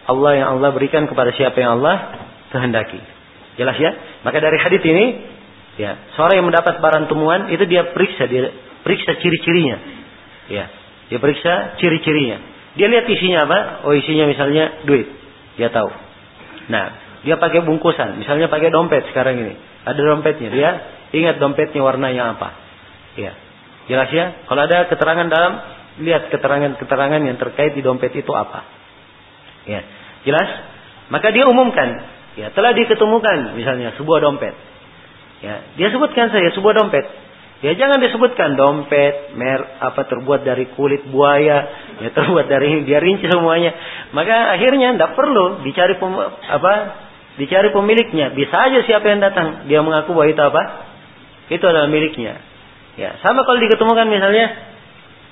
Allah 0.08 0.32
yang 0.40 0.48
Allah 0.58 0.72
berikan 0.72 1.04
kepada 1.04 1.30
siapa 1.36 1.54
yang 1.60 1.78
Allah 1.78 2.16
kehendaki. 2.48 2.98
Jelas 3.60 3.76
ya? 3.76 3.92
Maka 4.24 4.40
dari 4.40 4.56
hadis 4.56 4.80
ini, 4.80 5.06
ya, 5.76 5.94
seorang 6.16 6.40
yang 6.40 6.46
mendapat 6.48 6.80
barang 6.80 7.12
temuan 7.12 7.52
itu 7.52 7.62
dia 7.68 7.92
periksa, 7.92 8.24
dia 8.24 8.48
periksa 8.82 9.20
ciri-cirinya. 9.20 9.76
Ya, 10.48 10.64
dia 11.12 11.18
periksa 11.20 11.76
ciri-cirinya. 11.76 12.40
Dia 12.78 12.88
lihat 12.88 13.04
isinya 13.04 13.44
apa? 13.44 13.58
Oh, 13.84 13.92
isinya 13.92 14.24
misalnya 14.24 14.86
duit. 14.88 15.10
Dia 15.60 15.68
tahu. 15.68 15.90
Nah, 16.72 16.84
dia 17.26 17.36
pakai 17.36 17.66
bungkusan, 17.66 18.22
misalnya 18.22 18.48
pakai 18.48 18.72
dompet 18.72 19.10
sekarang 19.12 19.36
ini. 19.44 19.54
Ada 19.84 19.98
dompetnya, 19.98 20.48
dia 20.48 20.70
ingat 21.12 21.36
dompetnya 21.36 21.84
warnanya 21.84 22.38
apa. 22.38 22.48
Ya. 23.18 23.34
Jelas 23.88 24.08
ya? 24.12 24.44
Kalau 24.46 24.62
ada 24.68 24.86
keterangan 24.86 25.26
dalam 25.26 25.52
lihat 26.04 26.30
keterangan-keterangan 26.30 27.20
yang 27.24 27.36
terkait 27.40 27.72
di 27.74 27.82
dompet 27.82 28.12
itu 28.14 28.30
apa. 28.36 28.62
Ya. 29.64 29.80
Jelas? 30.22 30.48
Maka 31.08 31.32
dia 31.32 31.48
umumkan 31.48 32.18
Ya, 32.38 32.54
telah 32.54 32.70
diketemukan 32.70 33.58
misalnya 33.58 33.98
sebuah 33.98 34.22
dompet. 34.22 34.54
Ya, 35.42 35.66
dia 35.74 35.90
sebutkan 35.90 36.30
saya 36.30 36.54
sebuah 36.54 36.78
dompet. 36.78 37.02
Ya 37.58 37.74
jangan 37.74 37.98
disebutkan 37.98 38.54
dompet, 38.54 39.34
mer 39.34 39.82
apa 39.82 40.06
terbuat 40.06 40.46
dari 40.46 40.70
kulit 40.78 41.02
buaya, 41.10 41.66
ya 41.98 42.14
terbuat 42.14 42.46
dari 42.46 42.86
dia 42.86 43.02
rinci 43.02 43.26
semuanya. 43.26 43.74
Maka 44.14 44.54
akhirnya 44.54 44.94
tidak 44.94 45.18
perlu 45.18 45.66
dicari 45.66 45.98
pem, 45.98 46.14
apa 46.46 46.72
dicari 47.34 47.74
pemiliknya. 47.74 48.30
Bisa 48.30 48.54
aja 48.54 48.86
siapa 48.86 49.10
yang 49.10 49.18
datang 49.18 49.66
dia 49.66 49.82
mengaku 49.82 50.14
bahwa 50.14 50.30
itu 50.30 50.38
apa? 50.38 50.62
Itu 51.50 51.64
adalah 51.66 51.90
miliknya. 51.90 52.38
Ya, 52.98 53.14
sama 53.22 53.46
kalau 53.46 53.62
diketemukan 53.62 54.10
misalnya 54.10 54.58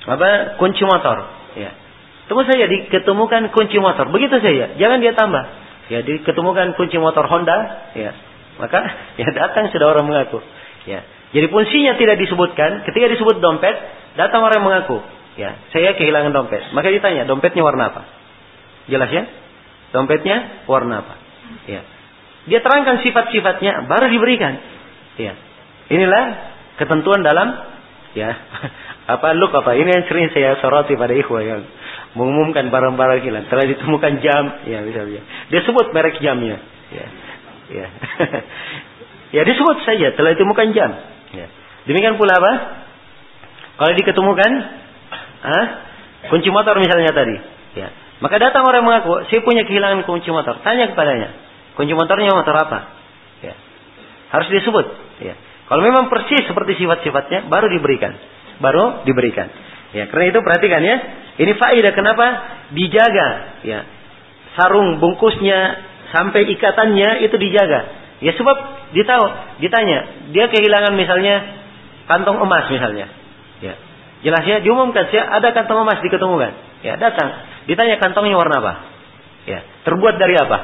apa 0.07 0.55
kunci 0.63 0.87
motor, 0.87 1.27
ya. 1.59 1.75
Temu 2.31 2.43
saja 2.47 2.67
diketemukan 2.71 3.51
kunci 3.51 3.79
motor, 3.83 4.07
begitu 4.15 4.39
saja. 4.39 4.79
Jangan 4.79 5.03
dia 5.03 5.19
tambah 5.19 5.45
ya 5.87 6.03
diketemukan 6.03 6.79
kunci 6.79 6.99
motor 6.99 7.27
Honda, 7.27 7.91
ya 7.99 8.15
maka 8.63 8.81
ya 9.21 9.29
datang 9.35 9.71
sudah 9.75 9.99
orang 9.99 10.07
mengaku. 10.07 10.39
Ya, 10.87 11.03
jadi 11.35 11.51
fungsinya 11.51 11.99
tidak 11.99 12.23
disebutkan. 12.23 12.87
Ketika 12.87 13.11
disebut 13.11 13.43
dompet, 13.43 13.75
datang 14.15 14.47
orang 14.47 14.63
mengaku. 14.63 15.03
Ya, 15.37 15.59
saya 15.75 15.93
kehilangan 15.99 16.33
dompet. 16.33 16.73
Maka 16.73 16.89
ditanya, 16.89 17.29
dompetnya 17.29 17.61
warna 17.61 17.93
apa? 17.93 18.03
Jelas 18.89 19.11
ya? 19.13 19.27
Dompetnya 19.93 20.65
warna 20.71 21.05
apa? 21.05 21.15
Ya. 21.67 21.83
Dia 22.47 22.63
terangkan 22.63 23.03
sifat-sifatnya, 23.03 23.91
baru 23.91 24.07
diberikan. 24.09 24.55
Ya. 25.19 25.35
Inilah 25.91 26.56
ketentuan 26.77 27.25
dalam 27.25 27.57
ya 28.17 28.31
apa 29.15 29.37
look 29.37 29.53
apa 29.53 29.77
ini 29.77 29.91
yang 29.93 30.05
sering 30.09 30.29
saya 30.33 30.61
soroti 30.61 30.97
pada 30.97 31.13
ikhwah 31.13 31.43
yang 31.45 31.63
mengumumkan 32.17 32.73
barang-barang 32.73 33.21
hilang. 33.23 33.45
Telah 33.53 33.69
ditemukan 33.69 34.13
jam, 34.25 34.43
ya 34.65 34.81
misalnya. 34.81 35.21
Dia 35.53 35.61
sebut 35.69 35.93
merek 35.93 36.17
jamnya. 36.25 36.65
Ya. 36.89 37.07
Ya. 37.69 37.87
ya 39.37 39.43
disebut 39.45 39.85
saja 39.85 40.17
telah 40.17 40.33
ditemukan 40.33 40.67
jam. 40.73 40.91
Ya. 41.37 41.47
Demikian 41.85 42.17
pula 42.17 42.41
apa? 42.41 42.53
Kalau 43.77 43.93
diketemukan 43.93 44.51
ah, 45.45 45.67
kunci 46.33 46.49
motor 46.49 46.81
misalnya 46.81 47.13
tadi. 47.13 47.37
Ya. 47.77 47.93
Maka 48.25 48.41
datang 48.41 48.65
orang 48.65 48.81
mengaku, 48.81 49.29
saya 49.29 49.45
punya 49.45 49.69
kehilangan 49.69 50.09
kunci 50.09 50.33
motor. 50.33 50.65
Tanya 50.65 50.89
kepadanya, 50.89 51.37
kunci 51.77 51.93
motornya 51.93 52.33
motor 52.33 52.57
apa? 52.57 52.79
Ya. 53.45 53.55
Harus 54.33 54.49
disebut. 54.49 54.89
Ya. 55.21 55.37
Kalau 55.67 55.83
memang 55.83 56.07
persis 56.07 56.47
seperti 56.47 56.79
sifat-sifatnya, 56.79 57.51
baru 57.51 57.67
diberikan. 57.67 58.15
Baru 58.63 59.03
diberikan. 59.03 59.51
Ya, 59.95 60.07
karena 60.11 60.31
itu 60.31 60.39
perhatikan 60.43 60.83
ya. 60.83 60.97
Ini 61.37 61.53
faedah 61.59 61.93
kenapa 61.93 62.27
dijaga 62.73 63.29
ya. 63.67 63.81
Sarung 64.57 65.03
bungkusnya 65.03 65.59
sampai 66.15 66.49
ikatannya 66.55 67.27
itu 67.27 67.37
dijaga. 67.37 67.81
Ya 68.25 68.33
sebab 68.33 68.57
ditahu, 68.97 69.25
ditanya, 69.61 70.31
dia 70.33 70.49
kehilangan 70.49 70.97
misalnya 70.97 71.35
kantong 72.09 72.41
emas 72.41 72.71
misalnya. 72.73 73.13
Ya. 73.61 73.75
Jelas 74.25 74.43
ya, 74.49 74.65
diumumkan 74.65 75.13
sih 75.13 75.21
ada 75.21 75.53
kantong 75.53 75.85
emas 75.85 76.01
diketemukan. 76.01 76.81
Ya, 76.81 76.97
datang, 76.97 77.37
ditanya 77.69 78.01
kantongnya 78.01 78.39
warna 78.39 78.57
apa? 78.65 78.73
Ya, 79.45 79.61
terbuat 79.85 80.17
dari 80.17 80.35
apa? 80.41 80.59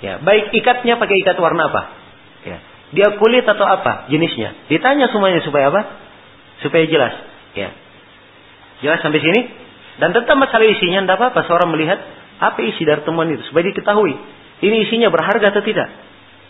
Ya, 0.00 0.22
baik 0.22 0.54
ikatnya 0.54 0.96
pakai 0.96 1.16
ikat 1.26 1.36
warna 1.36 1.68
apa? 1.68 1.82
Ya. 2.46 2.58
Dia 2.96 3.20
kulit 3.20 3.44
atau 3.44 3.66
apa 3.68 4.08
jenisnya? 4.08 4.56
Ditanya 4.72 5.12
semuanya 5.12 5.44
supaya 5.44 5.68
apa? 5.68 5.82
Supaya 6.64 6.88
jelas. 6.88 7.14
Ya. 7.52 7.72
Jelas 8.80 9.04
sampai 9.04 9.20
sini? 9.20 9.40
Dan 9.98 10.14
tentang 10.14 10.38
masalah 10.38 10.64
isinya, 10.64 11.02
tidak 11.02 11.18
apa-apa 11.18 11.40
seorang 11.50 11.74
melihat 11.74 11.98
apa 12.38 12.62
isi 12.62 12.86
dari 12.86 13.02
temuan 13.02 13.26
itu 13.34 13.42
supaya 13.50 13.66
diketahui 13.66 14.14
ini 14.62 14.86
isinya 14.86 15.10
berharga 15.10 15.50
atau 15.54 15.62
tidak. 15.62 15.90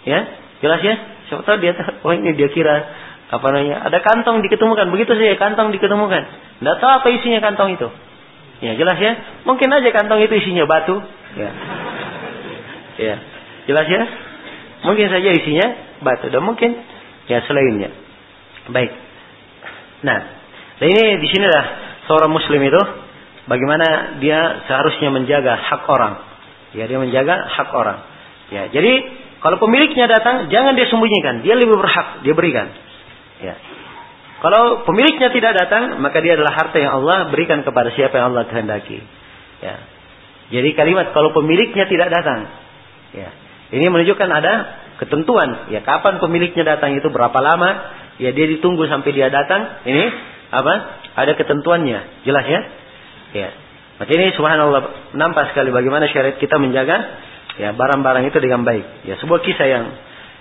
Ya, 0.05 0.20
jelas 0.61 0.80
ya. 0.84 0.95
Siapa 1.28 1.45
tahu 1.45 1.57
dia 1.61 1.76
oh 2.05 2.12
ini 2.12 2.36
dia 2.36 2.49
kira 2.53 2.89
apa 3.28 3.47
namanya 3.53 3.84
ada 3.84 4.01
kantong 4.01 4.41
diketemukan 4.41 4.89
begitu 4.89 5.12
saja 5.12 5.36
kantong 5.36 5.68
diketemukan 5.76 6.24
tidak 6.64 6.76
tahu 6.80 6.89
apa 6.89 7.09
isinya 7.12 7.45
kantong 7.45 7.76
itu 7.76 7.89
ya 8.64 8.72
jelas 8.72 8.97
ya 8.97 9.12
mungkin 9.45 9.68
aja 9.68 9.93
kantong 9.93 10.24
itu 10.24 10.32
isinya 10.41 10.64
batu 10.64 10.97
ya 11.36 11.51
ya 12.97 13.14
jelas 13.68 13.84
ya 13.84 14.03
mungkin 14.87 15.07
saja 15.11 15.29
isinya 15.35 15.66
batu 16.03 16.31
dan 16.31 16.43
mungkin 16.43 16.76
ya 17.26 17.43
selainnya 17.47 17.91
baik 18.70 18.93
nah 20.03 20.39
ini 20.79 21.18
di 21.18 21.26
sinilah 21.26 21.64
seorang 22.07 22.31
muslim 22.31 22.62
itu 22.62 22.83
bagaimana 23.51 24.20
dia 24.22 24.62
seharusnya 24.70 25.11
menjaga 25.11 25.57
hak 25.59 25.83
orang. 25.91 26.14
Ya, 26.76 26.85
dia 26.87 27.01
menjaga 27.01 27.35
hak 27.35 27.70
orang. 27.74 27.99
Ya, 28.53 28.70
jadi 28.70 28.93
kalau 29.43 29.59
pemiliknya 29.59 30.07
datang, 30.07 30.53
jangan 30.53 30.76
dia 30.79 30.87
sembunyikan. 30.87 31.43
Dia 31.43 31.57
lebih 31.59 31.74
berhak, 31.74 32.22
dia 32.22 32.35
berikan. 32.37 32.68
Ya. 33.43 33.55
Kalau 34.39 34.87
pemiliknya 34.87 35.35
tidak 35.35 35.59
datang, 35.59 35.99
maka 35.99 36.22
dia 36.22 36.39
adalah 36.39 36.55
harta 36.55 36.79
yang 36.79 37.03
Allah 37.03 37.26
berikan 37.35 37.66
kepada 37.66 37.91
siapa 37.91 38.14
yang 38.14 38.31
Allah 38.35 38.47
kehendaki. 38.47 39.03
Ya. 39.59 39.83
Jadi 40.49 40.79
kalimat 40.79 41.11
kalau 41.11 41.35
pemiliknya 41.35 41.91
tidak 41.91 42.09
datang, 42.14 42.47
ya. 43.16 43.29
Ini 43.69 43.87
menunjukkan 43.93 44.29
ada 44.33 44.53
ketentuan. 44.97 45.69
Ya, 45.69 45.85
kapan 45.85 46.19
pemiliknya 46.19 46.64
datang 46.64 46.97
itu 46.97 47.09
berapa 47.12 47.37
lama? 47.39 47.71
Ya, 48.16 48.33
dia 48.33 48.47
ditunggu 48.49 48.89
sampai 48.89 49.11
dia 49.12 49.29
datang. 49.29 49.85
Ini 49.85 50.05
apa? 50.49 50.75
Ada 51.19 51.37
ketentuannya, 51.37 52.25
jelas 52.25 52.45
ya? 52.49 52.61
Ya. 53.37 53.49
Maka 53.99 54.11
ini 54.14 54.31
subhanallah 54.33 55.12
nampak 55.19 55.51
sekali 55.53 55.75
bagaimana 55.75 56.07
syariat 56.07 56.39
kita 56.39 56.55
menjaga 56.62 57.19
ya 57.59 57.75
barang-barang 57.75 58.31
itu 58.31 58.39
dengan 58.39 58.62
baik. 58.62 59.05
Ya, 59.05 59.19
sebuah 59.19 59.43
kisah 59.43 59.66
yang 59.66 59.85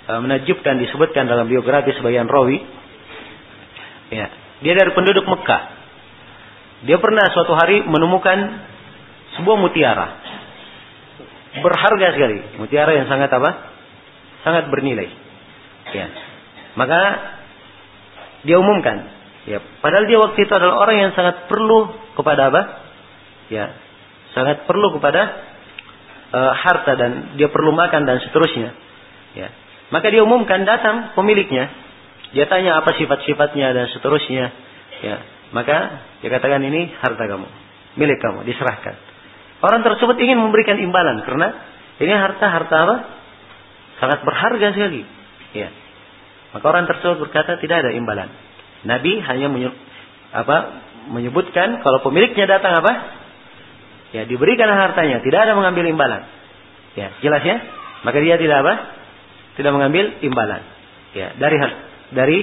uh, 0.07 0.19
menakjubkan 0.21 0.77
disebutkan 0.77 1.25
dalam 1.25 1.49
biografi 1.49 1.91
sebagian 1.97 2.29
rawi. 2.29 2.61
Ya, 4.13 4.31
dia 4.63 4.73
dari 4.77 4.93
penduduk 4.93 5.25
Mekah. 5.25 5.63
Dia 6.85 7.01
pernah 7.01 7.25
suatu 7.33 7.57
hari 7.57 7.81
menemukan 7.83 8.37
sebuah 9.35 9.57
mutiara. 9.57 10.07
Berharga 11.63 12.07
sekali. 12.13 12.37
Mutiara 12.59 12.91
yang 12.93 13.07
sangat 13.07 13.31
apa? 13.31 13.49
Sangat 14.43 14.69
bernilai. 14.69 15.09
Ya. 15.91 16.07
Maka 16.77 16.99
dia 18.45 18.59
umumkan 18.61 19.17
Ya, 19.47 19.63
padahal 19.79 20.11
dia 20.11 20.19
waktu 20.19 20.43
itu 20.43 20.51
adalah 20.51 20.75
orang 20.83 21.07
yang 21.07 21.11
sangat 21.15 21.47
perlu 21.47 21.87
kepada 22.19 22.51
apa? 22.51 22.61
Ya, 23.47 23.71
sangat 24.35 24.67
perlu 24.67 24.91
kepada 24.99 25.23
uh, 26.35 26.53
harta 26.67 26.99
dan 26.99 27.39
dia 27.39 27.47
perlu 27.47 27.71
makan 27.71 28.03
dan 28.03 28.19
seterusnya. 28.19 28.75
Ya. 29.39 29.47
Maka 29.87 30.11
dia 30.11 30.27
umumkan 30.27 30.67
datang 30.67 31.15
pemiliknya. 31.15 31.71
Dia 32.35 32.43
tanya 32.51 32.83
apa 32.83 32.91
sifat-sifatnya 32.99 33.71
dan 33.71 33.87
seterusnya. 33.87 34.51
Ya. 34.99 35.23
Maka 35.55 36.03
dia 36.19 36.27
katakan 36.27 36.59
ini 36.67 36.91
harta 36.99 37.23
kamu, 37.23 37.47
milik 37.95 38.19
kamu, 38.19 38.43
diserahkan. 38.43 38.99
Orang 39.57 39.81
tersebut 39.81 40.15
ingin 40.21 40.37
memberikan 40.37 40.77
imbalan 40.77 41.25
karena 41.25 41.47
ini 41.97 42.13
harta-harta 42.13 42.75
apa? 42.77 42.95
Sangat 43.97 44.21
berharga 44.21 44.67
sekali. 44.77 45.01
Ya. 45.57 45.73
Maka 46.53 46.65
orang 46.69 46.85
tersebut 46.85 47.17
berkata 47.25 47.57
tidak 47.57 47.85
ada 47.85 47.91
imbalan. 47.97 48.29
Nabi 48.85 49.17
hanya 49.17 49.49
menyebut, 49.49 49.77
apa, 50.29 50.57
menyebutkan 51.09 51.81
kalau 51.81 52.05
pemiliknya 52.05 52.45
datang 52.45 52.77
apa? 52.85 52.93
Ya 54.13 54.23
diberikan 54.29 54.69
hartanya, 54.69 55.19
tidak 55.25 55.49
ada 55.49 55.57
mengambil 55.57 55.89
imbalan. 55.89 56.21
Ya 56.93 57.17
jelas 57.25 57.41
ya. 57.41 57.57
Maka 58.05 58.21
dia 58.21 58.37
tidak 58.37 58.61
apa? 58.61 58.73
Tidak 59.57 59.71
mengambil 59.73 60.21
imbalan. 60.21 60.61
Ya 61.17 61.33
dari 61.33 61.57
dari 62.13 62.37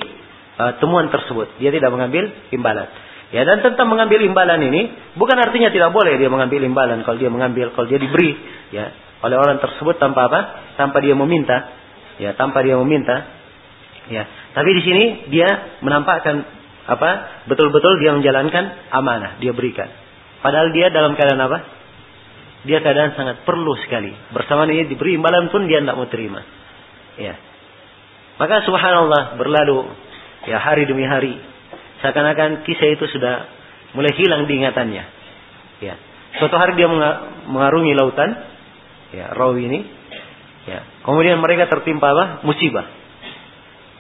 uh, 0.58 0.72
temuan 0.82 1.08
tersebut 1.14 1.62
dia 1.62 1.70
tidak 1.70 1.94
mengambil 1.94 2.34
imbalan. 2.50 2.90
Ya 3.34 3.42
dan 3.42 3.66
tentang 3.66 3.90
mengambil 3.90 4.22
imbalan 4.22 4.62
ini 4.62 4.94
bukan 5.18 5.34
artinya 5.34 5.74
tidak 5.74 5.90
boleh 5.90 6.14
dia 6.22 6.30
mengambil 6.30 6.62
imbalan 6.62 7.02
kalau 7.02 7.18
dia 7.18 7.26
mengambil 7.26 7.74
kalau 7.74 7.90
dia 7.90 7.98
diberi 7.98 8.30
ya 8.70 8.94
oleh 9.26 9.34
orang 9.34 9.58
tersebut 9.58 9.98
tanpa 9.98 10.30
apa? 10.30 10.40
Tanpa 10.78 11.02
dia 11.02 11.18
meminta. 11.18 11.74
Ya 12.22 12.38
tanpa 12.38 12.62
dia 12.62 12.78
meminta. 12.78 13.26
Ya 14.06 14.22
tapi 14.54 14.70
di 14.70 14.82
sini 14.86 15.04
dia 15.34 15.80
menampakkan 15.82 16.46
apa? 16.86 17.10
Betul-betul 17.50 17.98
dia 17.98 18.14
menjalankan 18.14 18.94
amanah, 18.94 19.42
dia 19.42 19.50
berikan. 19.50 19.90
Padahal 20.38 20.70
dia 20.70 20.94
dalam 20.94 21.18
keadaan 21.18 21.42
apa? 21.42 21.58
Dia 22.70 22.78
keadaan 22.80 23.18
sangat 23.18 23.42
perlu 23.42 23.74
sekali. 23.82 24.14
Bersama 24.30 24.64
ini 24.70 24.86
diberi 24.86 25.18
imbalan 25.18 25.50
pun 25.50 25.66
dia 25.66 25.82
tidak 25.82 25.98
mau 25.98 26.06
terima. 26.06 26.40
Ya. 27.18 27.34
Maka 28.38 28.62
subhanallah 28.62 29.40
berlalu 29.42 29.90
ya 30.46 30.62
hari 30.62 30.86
demi 30.86 31.02
hari. 31.02 31.34
Seakan-akan 32.04 32.68
kisah 32.68 32.92
itu 32.92 33.08
sudah 33.08 33.48
mulai 33.96 34.12
hilang 34.12 34.44
diingatannya. 34.44 35.04
Ya. 35.80 35.94
Suatu 36.36 36.60
hari 36.60 36.76
dia 36.76 36.90
mengarungi 37.48 37.96
lautan, 37.96 38.36
ya, 39.16 39.32
rawi 39.32 39.72
ini. 39.72 39.80
Ya. 40.68 40.84
Kemudian 41.00 41.40
mereka 41.40 41.72
tertimpa 41.72 42.12
apa? 42.12 42.44
Musibah 42.44 42.84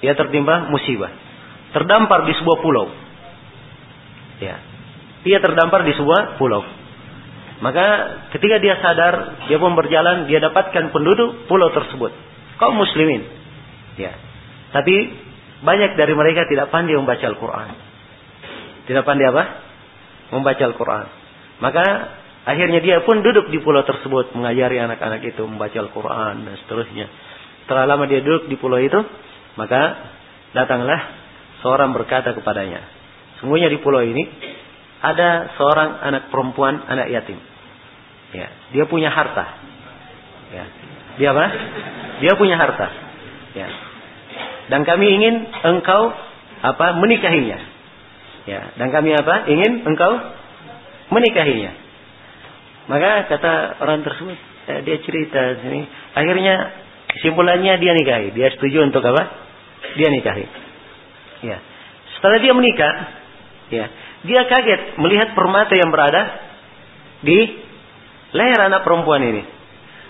dia 0.04 0.12
tertimpa 0.12 0.68
musibah. 0.68 1.08
Terdampar 1.72 2.28
di 2.28 2.36
sebuah 2.36 2.60
pulau. 2.60 2.92
Ya. 4.44 4.60
Dia 5.24 5.40
terdampar 5.40 5.88
di 5.88 5.96
sebuah 5.96 6.36
pulau. 6.36 6.60
Maka 7.64 7.86
ketika 8.36 8.60
dia 8.60 8.76
sadar, 8.84 9.40
dia 9.48 9.56
pun 9.56 9.72
berjalan, 9.72 10.28
dia 10.28 10.44
dapatkan 10.44 10.92
penduduk 10.92 11.48
pulau 11.48 11.72
tersebut. 11.72 12.12
Kaum 12.60 12.76
muslimin. 12.76 13.24
Ya. 13.96 14.12
Tapi 14.76 15.24
banyak 15.64 15.96
dari 15.96 16.12
mereka 16.12 16.44
tidak 16.52 16.68
pandai 16.68 17.00
membaca 17.00 17.24
Al-Quran. 17.24 17.68
Tidak 18.84 19.04
pandai 19.04 19.28
apa? 19.28 19.44
Membaca 20.34 20.62
Al-Quran. 20.64 21.06
Maka 21.60 21.84
akhirnya 22.44 22.80
dia 22.84 23.00
pun 23.04 23.24
duduk 23.24 23.48
di 23.48 23.58
pulau 23.60 23.84
tersebut. 23.86 24.36
Mengajari 24.36 24.80
anak-anak 24.80 25.24
itu 25.24 25.42
membaca 25.44 25.78
Al-Quran 25.78 26.44
dan 26.44 26.54
seterusnya. 26.64 27.06
Setelah 27.64 27.96
lama 27.96 28.04
dia 28.04 28.20
duduk 28.20 28.50
di 28.50 28.56
pulau 28.60 28.80
itu. 28.80 29.00
Maka 29.54 30.10
datanglah 30.50 30.98
seorang 31.62 31.94
berkata 31.94 32.34
kepadanya, 32.34 32.82
sungguhnya 33.38 33.70
di 33.70 33.78
pulau 33.78 34.02
ini 34.02 34.26
ada 35.04 35.54
seorang 35.54 36.00
anak 36.00 36.32
perempuan, 36.34 36.82
anak 36.90 37.12
yatim. 37.12 37.38
Ya, 38.34 38.50
dia 38.74 38.84
punya 38.90 39.14
harta. 39.14 39.46
Ya. 40.50 40.64
Dia 41.22 41.28
apa? 41.30 41.46
Dia 42.18 42.32
punya 42.34 42.58
harta. 42.58 42.86
Ya. 43.54 43.68
Dan 44.72 44.82
kami 44.82 45.06
ingin 45.06 45.34
engkau 45.62 46.10
apa? 46.64 46.98
menikahinya. 46.98 47.73
Ya, 48.44 48.76
dan 48.76 48.92
kami 48.92 49.16
apa? 49.16 49.48
Ingin 49.48 49.88
engkau 49.88 50.12
menikahinya. 51.08 51.72
Maka 52.92 53.24
kata 53.32 53.80
orang 53.80 54.04
tersebut, 54.04 54.36
eh, 54.68 54.80
dia 54.84 54.96
cerita 55.00 55.40
sini, 55.64 55.88
akhirnya 56.12 56.54
kesimpulannya 57.16 57.80
dia 57.80 57.92
nikahi. 57.96 58.36
Dia 58.36 58.52
setuju 58.52 58.84
untuk 58.84 59.00
apa? 59.00 59.44
dia 59.92 60.08
nikahi. 60.08 60.46
Ya. 61.44 61.60
Setelah 62.16 62.38
dia 62.40 62.52
menikah, 62.56 62.92
ya, 63.68 63.84
dia 64.24 64.40
kaget 64.48 64.96
melihat 64.96 65.36
permata 65.36 65.76
yang 65.76 65.92
berada 65.92 66.40
di 67.20 67.60
leher 68.32 68.60
anak 68.64 68.80
perempuan 68.82 69.20
ini. 69.20 69.44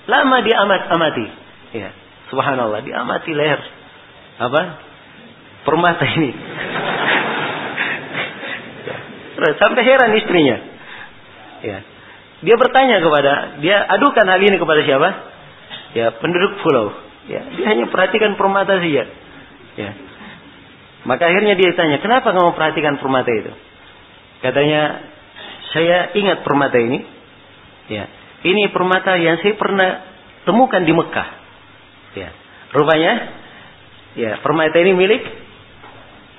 Lama 0.07 0.37
dia 0.47 0.57
amat 0.63 0.83
amati. 0.95 1.27
Ya, 1.75 1.91
subhanallah, 2.31 2.87
dia 2.87 3.03
amati 3.03 3.35
leher 3.35 3.61
apa? 4.39 4.63
Permata 5.67 6.07
ini. 6.07 6.31
Sampai 9.35 9.83
heran 9.83 10.15
istrinya. 10.15 10.57
Ya. 11.65 11.79
Dia 12.45 12.57
bertanya 12.61 13.01
kepada, 13.01 13.33
dia 13.65 13.81
adukan 13.99 14.27
hal 14.29 14.41
ini 14.43 14.57
kepada 14.61 14.81
siapa? 14.85 15.09
Ya, 15.97 16.13
penduduk 16.21 16.61
pulau. 16.61 16.93
Ya, 17.25 17.41
dia 17.57 17.67
hanya 17.73 17.89
perhatikan 17.89 18.37
permata 18.37 18.77
saja. 18.79 19.05
Ya. 19.81 19.91
Maka 21.09 21.29
akhirnya 21.29 21.57
dia 21.57 21.73
tanya, 21.73 22.01
kenapa 22.05 22.33
kamu 22.37 22.53
perhatikan 22.53 23.01
permata 23.01 23.33
itu? 23.33 23.53
Katanya, 24.45 25.09
saya 25.73 26.13
ingat 26.13 26.45
permata 26.45 26.77
ini. 26.77 27.01
Ya, 27.89 28.09
ini 28.45 28.69
permata 28.73 29.17
yang 29.17 29.41
saya 29.41 29.57
pernah 29.57 30.05
temukan 30.45 30.85
di 30.85 30.93
Mekah. 30.93 31.29
Ya, 32.17 32.29
rupanya, 32.77 33.13
ya 34.15 34.31
permata 34.41 34.77
ini 34.81 34.93
milik 34.95 35.23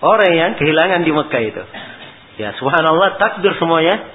orang 0.01 0.31
yang 0.33 0.51
kehilangan 0.57 1.01
di 1.01 1.11
Mekah 1.11 1.41
itu. 1.41 1.63
Ya, 2.35 2.51
subhanallah 2.59 3.15
takdir 3.15 3.55
semuanya 3.55 4.11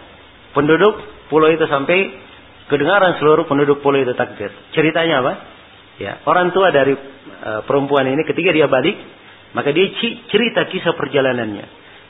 penduduk 0.52 1.00
pulau 1.32 1.48
itu 1.48 1.64
sampai 1.64 2.12
kedengaran 2.68 3.16
seluruh 3.16 3.48
penduduk 3.48 3.80
pulau 3.80 3.96
itu 3.96 4.12
takdir. 4.12 4.52
Ceritanya 4.76 5.24
apa? 5.24 5.32
Ya, 6.00 6.20
orang 6.28 6.52
tua 6.52 6.72
dari 6.72 6.96
uh, 6.96 7.60
perempuan 7.64 8.08
ini 8.08 8.24
ketika 8.28 8.52
dia 8.52 8.68
balik, 8.68 8.96
maka 9.56 9.72
dia 9.72 9.88
cerita 10.28 10.68
kisah 10.68 10.96
perjalanannya. 10.96 11.64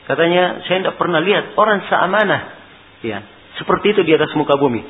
Katanya, 0.07 0.67
saya 0.67 0.83
tidak 0.83 0.95
pernah 0.99 1.23
lihat 1.23 1.55
orang 1.55 1.87
seamanah, 1.87 2.41
ya, 3.03 3.23
seperti 3.59 3.95
itu 3.95 4.01
di 4.03 4.15
atas 4.15 4.31
muka 4.35 4.59
bumi. 4.59 4.83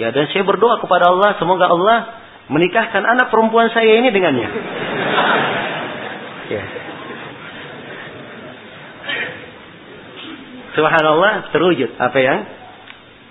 Ya, 0.00 0.08
dan 0.08 0.28
saya 0.32 0.44
berdoa 0.48 0.80
kepada 0.80 1.12
Allah, 1.12 1.36
semoga 1.36 1.68
Allah 1.68 1.98
menikahkan 2.48 3.04
anak 3.04 3.28
perempuan 3.28 3.68
saya 3.72 4.00
ini 4.00 4.08
dengannya. 4.08 4.48
ya. 6.56 6.81
Subhanallah 10.72 11.52
terwujud 11.52 12.00
apa 12.00 12.18
yang 12.20 12.38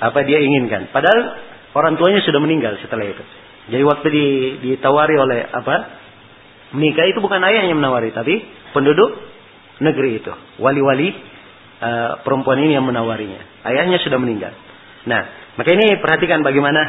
apa 0.01 0.19
dia 0.25 0.41
inginkan. 0.41 0.89
Padahal 0.89 1.37
orang 1.77 1.97
tuanya 1.97 2.21
sudah 2.25 2.41
meninggal 2.41 2.77
setelah 2.81 3.05
itu. 3.05 3.23
Jadi 3.69 3.83
waktu 3.85 4.07
di, 4.09 4.25
ditawari 4.65 5.15
oleh 5.17 5.45
apa 5.45 5.75
menikah 6.73 7.05
itu 7.05 7.21
bukan 7.21 7.41
ayah 7.45 7.69
yang 7.69 7.77
menawari, 7.77 8.09
tapi 8.09 8.41
penduduk 8.73 9.21
negeri 9.81 10.21
itu, 10.23 10.33
wali-wali 10.57 11.13
uh, 11.81 12.21
perempuan 12.25 12.61
ini 12.65 12.77
yang 12.77 12.85
menawarinya. 12.85 13.65
Ayahnya 13.65 14.01
sudah 14.01 14.17
meninggal. 14.17 14.53
Nah, 15.05 15.21
maka 15.57 15.69
ini 15.73 15.97
perhatikan 16.01 16.41
bagaimana 16.45 16.81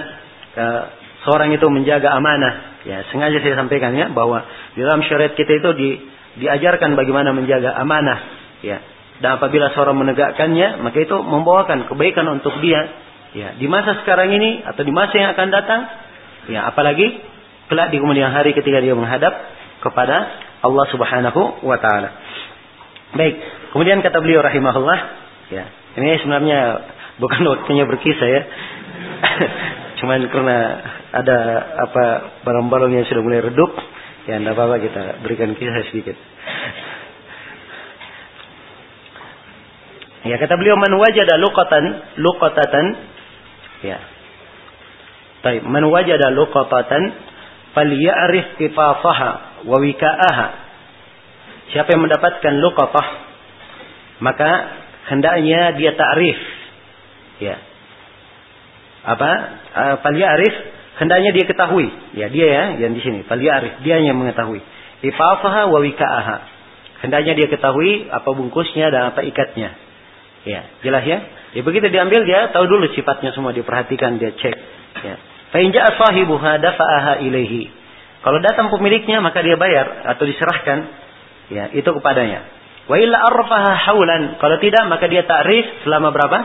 uh, 0.57 0.83
seorang 1.25 1.53
itu 1.53 1.67
menjaga 1.69 2.13
amanah. 2.13 2.81
Ya, 2.83 3.07
sengaja 3.15 3.39
saya 3.41 3.55
sampaikan 3.55 3.95
ya 3.95 4.11
bahwa 4.11 4.43
di 4.75 4.83
dalam 4.83 5.05
syariat 5.07 5.33
kita 5.37 5.53
itu 5.63 5.71
di, 5.77 5.89
diajarkan 6.45 6.97
bagaimana 6.99 7.31
menjaga 7.37 7.77
amanah. 7.79 8.19
Ya, 8.63 8.79
dan 9.21 9.39
apabila 9.39 9.71
seorang 9.77 9.99
menegakkannya, 9.99 10.81
maka 10.81 10.99
itu 11.03 11.15
membawakan 11.21 11.91
kebaikan 11.91 12.27
untuk 12.33 12.57
dia. 12.65 12.81
Ya, 13.33 13.49
di 13.57 13.65
masa 13.65 13.97
sekarang 14.05 14.29
ini 14.33 14.61
atau 14.65 14.83
di 14.85 14.93
masa 14.93 15.17
yang 15.17 15.33
akan 15.33 15.49
datang, 15.49 15.81
ya 16.53 16.69
apalagi 16.69 17.21
kelak 17.73 17.89
di 17.89 17.97
kemudian 17.97 18.29
hari 18.29 18.53
ketika 18.53 18.81
dia 18.85 18.93
menghadap 18.93 19.33
kepada 19.81 20.17
Allah 20.61 20.85
Subhanahu 20.93 21.65
wa 21.65 21.77
taala. 21.81 22.11
Baik, 23.17 23.35
kemudian 23.73 24.05
kata 24.05 24.21
beliau 24.21 24.45
rahimahullah, 24.45 24.99
ya. 25.49 25.65
Ini 25.97 26.25
sebenarnya 26.25 26.61
bukan 27.21 27.41
waktunya 27.57 27.85
berkisah 27.89 28.29
ya. 28.29 28.43
Cuman 30.03 30.29
karena 30.29 30.59
ada 31.13 31.39
apa 31.89 32.05
barang-barang 32.43 32.91
yang 33.01 33.05
sudah 33.09 33.23
mulai 33.25 33.41
redup, 33.45 33.71
ya 34.29 34.37
tidak 34.41 34.55
apa-apa 34.57 34.77
kita 34.83 35.03
berikan 35.25 35.57
kisah 35.57 35.85
sedikit. 35.89 36.17
Ya 40.23 40.39
kata 40.39 40.55
beliau 40.55 40.79
man 40.79 40.95
wajada 40.95 41.35
luqatan 41.43 41.85
luqatatan 42.23 42.87
ya. 43.83 43.99
Baik, 45.43 45.67
man 45.67 45.83
wajada 45.91 46.31
luqatatan 46.31 47.03
falyarif 47.75 48.55
kifafaha 48.63 49.31
wa 49.67 49.77
wika'aha. 49.83 50.49
Siapa 51.75 51.89
yang 51.91 52.07
mendapatkan 52.07 52.55
luqatah 52.63 53.07
maka 54.23 54.51
hendaknya 55.11 55.75
dia 55.75 55.99
ta'rif. 55.99 56.39
Ya. 57.43 57.57
Apa? 59.03 59.31
Falyarif 60.07 60.55
hendaknya 61.03 61.35
dia 61.35 61.45
ketahui. 61.51 61.91
Ya, 62.15 62.31
dia 62.31 62.47
ya 62.47 62.65
yang 62.79 62.95
di 62.95 63.03
sini. 63.03 63.27
Falyarif, 63.27 63.83
dia 63.83 63.99
yang 63.99 64.15
mengetahui. 64.15 64.63
Ifafaha 65.03 65.67
wa 65.67 65.83
wika'aha. 65.83 66.37
Hendaknya 67.03 67.35
dia 67.35 67.51
ketahui 67.51 68.07
apa 68.07 68.31
bungkusnya 68.31 68.95
dan 68.95 69.11
apa 69.11 69.27
ikatnya. 69.27 69.75
Ya, 70.43 70.67
jelas 70.83 71.05
ya? 71.07 71.19
Ya 71.53 71.63
begitu 71.63 71.87
diambil 71.93 72.27
dia 72.27 72.51
tahu 72.51 72.67
dulu 72.67 72.91
sifatnya 72.97 73.31
semua 73.37 73.55
diperhatikan 73.55 74.19
dia 74.19 74.35
cek. 74.35 74.57
Ya. 75.05 75.17
Fa 75.55 75.59
in 75.61 75.71
ja'a 75.71 75.95
sahibuha 76.01 76.59
ilaihi. 77.23 77.71
Kalau 78.23 78.39
datang 78.41 78.71
pemiliknya 78.73 79.21
maka 79.21 79.45
dia 79.45 79.55
bayar 79.55 80.09
atau 80.15 80.25
diserahkan 80.25 80.79
ya 81.53 81.71
itu 81.77 81.87
kepadanya. 81.87 82.63
Wa 82.91 82.97
illa 82.99 83.23
arfaha 83.23 83.73
haulan. 83.91 84.41
Kalau 84.43 84.57
tidak 84.59 84.83
maka 84.91 85.07
dia 85.07 85.23
takrif 85.29 85.87
selama 85.87 86.11
berapa? 86.11 86.39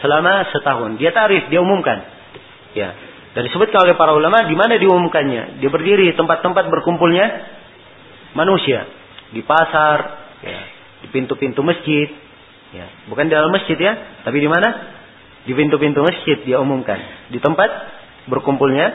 Selama 0.00 0.48
setahun. 0.48 0.96
Dia 0.96 1.12
takrif, 1.12 1.52
dia 1.52 1.60
umumkan. 1.60 2.00
Ya. 2.72 2.96
Dan 3.36 3.46
disebutkan 3.46 3.84
oleh 3.84 3.94
para 3.94 4.16
ulama 4.16 4.48
di 4.48 4.56
mana 4.56 4.80
diumumkannya. 4.80 5.60
Dia 5.60 5.70
berdiri 5.70 6.16
tempat-tempat 6.16 6.66
berkumpulnya 6.72 7.26
manusia 8.32 8.88
di 9.30 9.42
pasar, 9.46 9.98
ya, 10.42 10.60
di 11.04 11.08
pintu-pintu 11.14 11.62
masjid, 11.62 12.10
Ya, 12.70 12.86
bukan 13.10 13.26
di 13.26 13.34
dalam 13.34 13.50
masjid 13.50 13.74
ya, 13.74 14.22
tapi 14.22 14.38
di 14.38 14.46
mana? 14.46 14.68
Di 15.42 15.52
pintu-pintu 15.56 16.06
masjid 16.06 16.38
dia 16.46 16.62
umumkan. 16.62 17.00
Di 17.34 17.42
tempat 17.42 17.66
berkumpulnya 18.30 18.94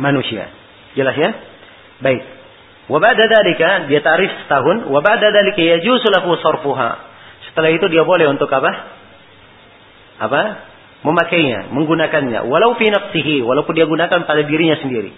manusia. 0.00 0.50
Jelas 0.98 1.14
ya? 1.14 1.30
Baik. 2.02 2.22
Wa 2.90 2.98
ba'da 2.98 3.24
dia 3.86 4.00
tarif 4.02 4.30
setahun, 4.44 4.90
wa 4.90 4.98
ba'da 4.98 5.30
dalika 5.30 5.62
yajuzu 5.62 6.10
lahu 6.10 6.34
sarfuha. 6.42 6.90
Setelah 7.46 7.70
itu 7.70 7.86
dia 7.86 8.02
boleh 8.02 8.26
untuk 8.32 8.50
apa? 8.50 8.70
Apa? 10.18 10.42
Memakainya, 11.06 11.70
menggunakannya. 11.70 12.46
Walau 12.46 12.74
fi 12.78 12.90
nafsihi, 12.90 13.42
walaupun 13.46 13.74
dia 13.74 13.86
gunakan 13.86 14.26
pada 14.26 14.42
dirinya 14.42 14.78
sendiri. 14.82 15.10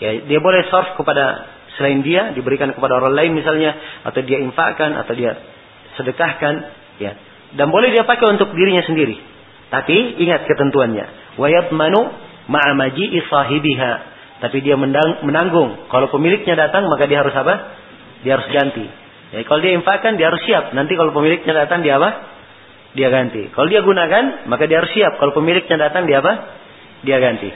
Ya, 0.00 0.24
dia 0.24 0.40
boleh 0.40 0.64
sarf 0.72 0.96
kepada 0.96 1.48
selain 1.76 2.00
dia, 2.04 2.32
diberikan 2.32 2.72
kepada 2.72 2.96
orang 3.00 3.16
lain 3.16 3.32
misalnya, 3.36 3.76
atau 4.08 4.20
dia 4.24 4.40
infakkan, 4.40 4.92
atau 4.96 5.12
dia 5.16 5.36
sedekahkan, 6.00 6.81
Ya. 7.00 7.16
Dan 7.52 7.68
boleh 7.68 7.92
dia 7.92 8.04
pakai 8.08 8.32
untuk 8.32 8.52
dirinya 8.56 8.84
sendiri. 8.84 9.16
Tapi 9.72 10.20
ingat 10.20 10.44
ketentuannya. 10.48 11.36
Wayadmanu 11.40 12.00
ma'amaji 12.48 13.16
sahibiha. 13.28 13.92
Tapi 14.42 14.58
dia 14.60 14.74
menanggung. 14.76 15.88
Kalau 15.88 16.10
pemiliknya 16.10 16.58
datang 16.58 16.88
maka 16.90 17.06
dia 17.06 17.22
harus 17.22 17.32
apa? 17.32 17.54
Dia 18.26 18.40
harus 18.40 18.48
ganti. 18.50 18.84
Ya, 19.32 19.48
kalau 19.48 19.64
dia 19.64 19.72
infakkan 19.72 20.20
dia 20.20 20.28
harus 20.28 20.42
siap. 20.44 20.76
Nanti 20.76 20.92
kalau 20.98 21.14
pemiliknya 21.16 21.56
datang 21.56 21.80
dia 21.80 21.96
apa? 21.96 22.10
Dia 22.92 23.08
ganti. 23.08 23.48
Kalau 23.54 23.68
dia 23.70 23.80
gunakan 23.80 24.48
maka 24.50 24.68
dia 24.68 24.84
harus 24.84 24.92
siap. 24.92 25.16
Kalau 25.16 25.32
pemiliknya 25.32 25.88
datang 25.88 26.04
dia 26.04 26.20
apa? 26.20 26.32
Dia 27.06 27.16
ganti. 27.16 27.48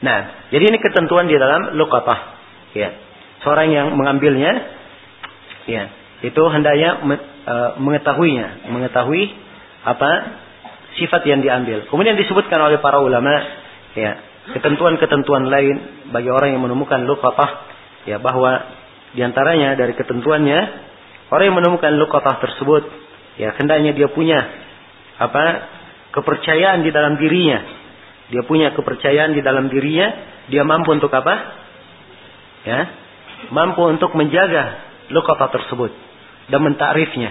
Nah, 0.00 0.48
jadi 0.48 0.64
ini 0.64 0.78
ketentuan 0.80 1.28
di 1.28 1.36
dalam 1.36 1.76
lukatah. 1.76 2.20
Ya. 2.72 2.96
Seorang 3.44 3.68
yang 3.72 3.92
mengambilnya 3.96 4.52
ya, 5.68 5.92
itu 6.24 6.42
hendaknya 6.48 7.04
e, 7.44 7.54
mengetahuinya, 7.80 8.68
mengetahui 8.68 9.22
apa 9.84 10.10
sifat 10.98 11.22
yang 11.26 11.40
diambil. 11.40 11.86
Kemudian 11.88 12.18
disebutkan 12.18 12.60
oleh 12.60 12.82
para 12.82 13.00
ulama 13.00 13.30
ya, 13.96 14.20
ketentuan-ketentuan 14.56 15.48
lain 15.48 16.06
bagi 16.10 16.28
orang 16.28 16.56
yang 16.56 16.62
menemukan 16.62 17.06
luqatah 17.06 17.50
ya 18.08 18.18
bahwa 18.18 18.80
di 19.14 19.20
antaranya 19.22 19.74
dari 19.74 19.94
ketentuannya 19.94 20.60
orang 21.30 21.44
yang 21.50 21.58
menemukan 21.58 21.92
luqatah 21.98 22.36
tersebut 22.42 22.82
ya 23.38 23.54
hendaknya 23.58 23.94
dia 23.94 24.08
punya 24.10 24.38
apa 25.20 25.44
kepercayaan 26.10 26.82
di 26.82 26.90
dalam 26.90 27.16
dirinya. 27.20 27.78
Dia 28.30 28.46
punya 28.46 28.70
kepercayaan 28.78 29.34
di 29.34 29.42
dalam 29.42 29.66
dirinya, 29.66 30.06
dia 30.46 30.62
mampu 30.62 30.94
untuk 30.94 31.10
apa? 31.10 31.34
Ya, 32.62 32.80
mampu 33.50 33.82
untuk 33.90 34.14
menjaga 34.14 34.86
luqatah 35.10 35.50
tersebut 35.50 36.09
dan 36.50 36.60
mentakrifnya. 36.60 37.30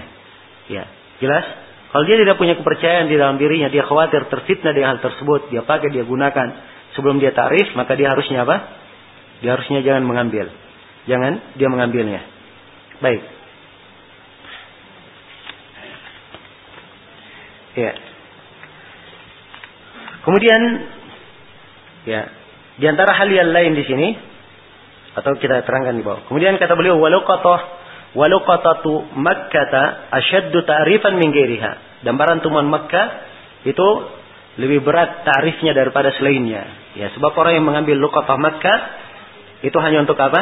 Ya, 0.72 0.88
jelas? 1.20 1.44
Kalau 1.90 2.06
dia 2.06 2.16
tidak 2.22 2.38
punya 2.38 2.54
kepercayaan 2.54 3.10
di 3.10 3.18
dalam 3.18 3.36
dirinya, 3.36 3.68
dia 3.68 3.82
khawatir 3.82 4.30
terfitnah 4.30 4.70
dengan 4.70 4.96
hal 4.96 5.00
tersebut, 5.02 5.50
dia 5.50 5.66
pakai, 5.66 5.90
dia 5.90 6.06
gunakan 6.06 6.48
sebelum 6.94 7.18
dia 7.18 7.34
takrif, 7.34 7.74
maka 7.74 7.98
dia 7.98 8.14
harusnya 8.14 8.46
apa? 8.46 8.56
Dia 9.42 9.58
harusnya 9.58 9.82
jangan 9.82 10.06
mengambil. 10.06 10.48
Jangan 11.10 11.58
dia 11.58 11.68
mengambilnya. 11.68 12.22
Baik. 13.02 13.22
Ya. 17.74 17.92
Kemudian 20.20 20.60
ya, 22.04 22.20
di 22.76 22.86
antara 22.86 23.16
hal 23.16 23.28
yang 23.32 23.50
lain 23.50 23.72
di 23.74 23.84
sini 23.88 24.08
atau 25.16 25.34
kita 25.40 25.66
terangkan 25.66 25.96
di 25.96 26.04
bawah. 26.06 26.28
Kemudian 26.30 26.60
kata 26.60 26.76
beliau 26.78 27.00
walau 27.00 27.26
walau 27.26 27.79
tu 28.82 28.92
Makkah 29.14 30.10
asyaddu 30.10 30.58
ta'rifan 30.66 31.14
min 31.18 31.30
ghairiha. 31.30 32.02
Dan 32.02 32.18
barang 32.18 32.42
tuman 32.42 32.66
Makkah 32.66 33.06
itu 33.62 33.88
lebih 34.58 34.82
berat 34.82 35.22
tarifnya 35.22 35.76
daripada 35.76 36.10
selainnya. 36.18 36.66
Ya, 36.98 37.14
sebab 37.14 37.30
orang 37.38 37.60
yang 37.60 37.66
mengambil 37.66 37.96
luqatah 38.02 38.34
Makkah 38.34 38.78
itu 39.62 39.76
hanya 39.78 40.02
untuk 40.02 40.18
apa? 40.18 40.40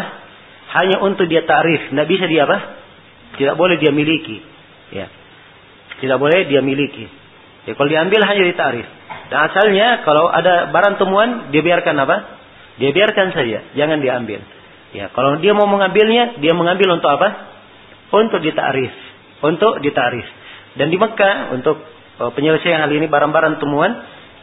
Hanya 0.68 1.00
untuk 1.00 1.28
dia 1.28 1.44
tarif, 1.48 1.92
tidak 1.92 2.06
bisa 2.08 2.24
dia 2.28 2.44
apa? 2.44 2.58
Tidak 3.36 3.54
boleh 3.56 3.76
dia 3.80 3.92
miliki. 3.92 4.40
Ya. 4.92 5.12
Tidak 5.98 6.16
boleh 6.16 6.48
dia 6.48 6.64
miliki. 6.64 7.08
Ya, 7.68 7.76
kalau 7.76 7.88
diambil 7.90 8.20
hanya 8.24 8.44
ditarif. 8.48 8.86
Dan 9.28 9.38
asalnya 9.44 10.08
kalau 10.08 10.32
ada 10.32 10.72
barang 10.72 10.96
temuan 10.96 11.52
dia 11.52 11.60
biarkan 11.60 11.96
apa? 12.00 12.16
Dia 12.80 12.94
biarkan 12.94 13.34
saja, 13.34 13.58
jangan 13.74 14.00
diambil. 14.00 14.40
Ya, 14.96 15.12
kalau 15.12 15.36
dia 15.42 15.52
mau 15.52 15.68
mengambilnya, 15.68 16.40
dia 16.40 16.56
mengambil 16.56 16.96
untuk 16.96 17.10
apa? 17.12 17.57
Untuk 18.08 18.40
ditarif, 18.40 18.92
untuk 19.44 19.84
ditarif. 19.84 20.26
Dan 20.78 20.88
di 20.88 20.96
Mekah 20.96 21.52
untuk 21.52 21.76
uh, 22.22 22.30
penyelesaian 22.32 22.80
hal 22.80 22.90
ini 22.92 23.10
barang-barang 23.10 23.60
temuan 23.60 23.92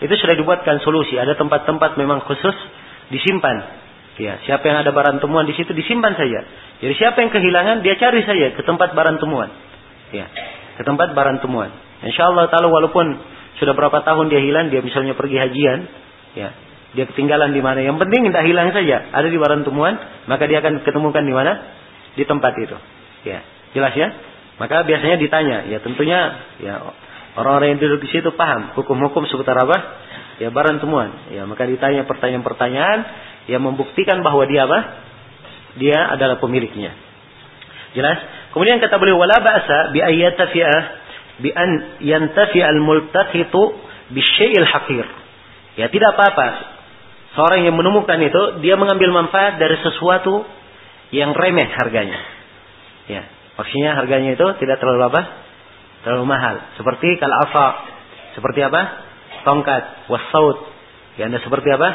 itu 0.03 0.13
sudah 0.19 0.35
dibuatkan 0.35 0.83
solusi. 0.83 1.15
Ada 1.15 1.39
tempat-tempat 1.39 1.95
memang 1.95 2.23
khusus 2.27 2.55
disimpan. 3.09 3.83
Ya, 4.15 4.39
siapa 4.47 4.63
yang 4.63 4.79
ada 4.79 4.95
barang 4.95 5.19
temuan 5.19 5.43
di 5.43 5.55
situ 5.59 5.75
disimpan 5.75 6.15
saja. 6.15 6.47
Jadi 6.79 6.93
siapa 6.95 7.19
yang 7.19 7.31
kehilangan 7.35 7.83
dia 7.83 7.99
cari 7.99 8.23
saja 8.23 8.55
ke 8.55 8.63
tempat 8.63 8.95
barang 8.95 9.19
temuan. 9.19 9.51
Ya, 10.15 10.31
ke 10.79 10.83
tempat 10.87 11.11
barang 11.11 11.43
temuan. 11.43 11.71
Insya 12.03 12.31
Allah 12.31 12.47
taala 12.47 12.71
walaupun 12.71 13.19
sudah 13.59 13.75
berapa 13.75 14.03
tahun 14.03 14.31
dia 14.31 14.39
hilang, 14.39 14.71
dia 14.71 14.79
misalnya 14.79 15.15
pergi 15.15 15.35
hajian, 15.39 15.79
ya, 16.35 16.49
dia 16.95 17.05
ketinggalan 17.11 17.51
di 17.51 17.59
mana. 17.59 17.83
Yang 17.83 18.07
penting 18.07 18.31
tidak 18.31 18.43
hilang 18.47 18.71
saja, 18.71 19.11
ada 19.11 19.27
di 19.27 19.35
barang 19.35 19.67
temuan, 19.67 19.99
maka 20.31 20.43
dia 20.47 20.63
akan 20.63 20.83
ketemukan 20.83 21.23
di 21.23 21.33
mana? 21.35 21.51
Di 22.15 22.23
tempat 22.23 22.55
itu. 22.55 22.75
Ya, 23.27 23.43
jelas 23.73 23.93
ya? 23.95 24.09
Maka 24.55 24.87
biasanya 24.87 25.17
ditanya, 25.19 25.57
ya 25.67 25.83
tentunya 25.83 26.19
ya 26.63 26.73
orang-orang 27.35 27.75
yang 27.75 27.79
duduk 27.83 28.07
di 28.07 28.09
situ 28.11 28.31
paham 28.35 28.75
hukum-hukum 28.77 29.27
seputar 29.27 29.55
apa? 29.59 29.77
Ya 30.39 30.51
barang 30.51 30.83
temuan. 30.83 31.31
Ya 31.31 31.47
maka 31.47 31.67
ditanya 31.67 32.03
pertanyaan-pertanyaan 32.07 32.99
yang 33.49 33.63
membuktikan 33.63 34.21
bahwa 34.23 34.43
dia 34.47 34.67
apa? 34.67 34.79
Dia 35.75 36.15
adalah 36.15 36.39
pemiliknya. 36.39 36.95
Jelas? 37.95 38.19
Kemudian 38.51 38.79
kata 38.79 38.95
beliau 38.95 39.19
wala 39.19 39.39
ba'sa 39.43 39.91
bi 39.91 39.99
ayyatafi'a 39.99 40.77
bi 41.43 41.51
an 41.51 41.69
yantafi 41.99 42.63
al-multaqitu 42.63 43.61
bi 44.11 44.19
syai'il 44.23 44.67
haqir. 44.67 45.03
Ya 45.75 45.91
tidak 45.91 46.15
apa-apa 46.15 46.75
Seorang 47.35 47.67
yang 47.67 47.75
menemukan 47.75 48.15
itu, 48.23 48.63
dia 48.63 48.79
mengambil 48.79 49.11
manfaat 49.11 49.59
dari 49.59 49.75
sesuatu 49.83 50.47
yang 51.11 51.35
remeh 51.35 51.67
harganya. 51.67 52.19
Ya, 53.11 53.27
maksudnya 53.55 53.95
harganya 53.95 54.35
itu 54.35 54.47
tidak 54.61 54.77
terlalu 54.79 55.11
apa? 55.11 55.21
Terlalu 56.05 56.25
mahal. 56.29 56.55
Seperti 56.77 57.17
kalau 57.17 57.37
apa? 57.41 57.65
Seperti 58.37 58.59
apa? 58.61 58.81
Tongkat, 59.47 60.09
wasaut. 60.11 60.69
Ya, 61.15 61.31
anda 61.31 61.39
seperti 61.39 61.71
apa? 61.71 61.89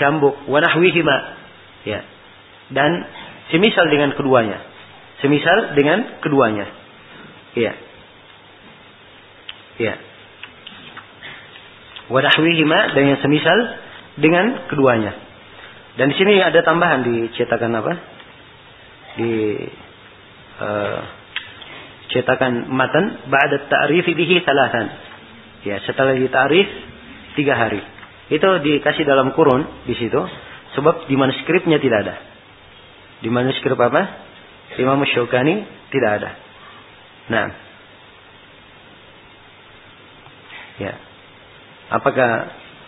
Cambuk, 0.00 0.48
wanahwihima. 0.48 1.16
Ya. 1.84 2.00
Dan 2.72 3.06
semisal 3.52 3.86
dengan 3.92 4.16
keduanya. 4.16 4.58
Semisal 5.20 5.74
dengan 5.74 6.18
keduanya. 6.24 6.66
Iya. 7.54 7.72
Iya. 9.78 9.94
Wanahwihima 12.08 12.96
dan 12.96 13.02
yang 13.04 13.20
semisal 13.20 13.58
dengan 14.18 14.66
keduanya. 14.66 15.12
Dan 15.98 16.14
di 16.14 16.16
sini 16.18 16.38
ada 16.38 16.62
tambahan 16.62 17.02
di 17.02 17.16
cetakan 17.34 17.74
apa? 17.74 17.92
Di 19.18 19.30
uh, 20.58 21.00
cetakan 22.10 22.70
matan 22.72 23.28
ba'da 23.28 23.68
ta'rif 23.70 24.06
bihi 24.06 24.42
talatan. 24.42 24.86
Ya, 25.66 25.82
setelah 25.84 26.14
ditarif 26.14 26.68
tiga 27.34 27.54
hari. 27.54 27.82
Itu 28.28 28.44
dikasih 28.44 29.08
dalam 29.08 29.32
kurun 29.32 29.64
di 29.88 29.96
situ 29.96 30.20
sebab 30.76 31.08
di 31.08 31.16
manuskripnya 31.16 31.80
tidak 31.80 31.98
ada. 32.04 32.16
Di 33.24 33.28
manuskrip 33.32 33.78
apa? 33.78 34.28
Imam 34.78 35.00
Syukani 35.08 35.64
tidak 35.90 36.10
ada. 36.22 36.30
Nah. 37.32 37.48
Ya. 40.78 40.94
Apakah 41.88 42.30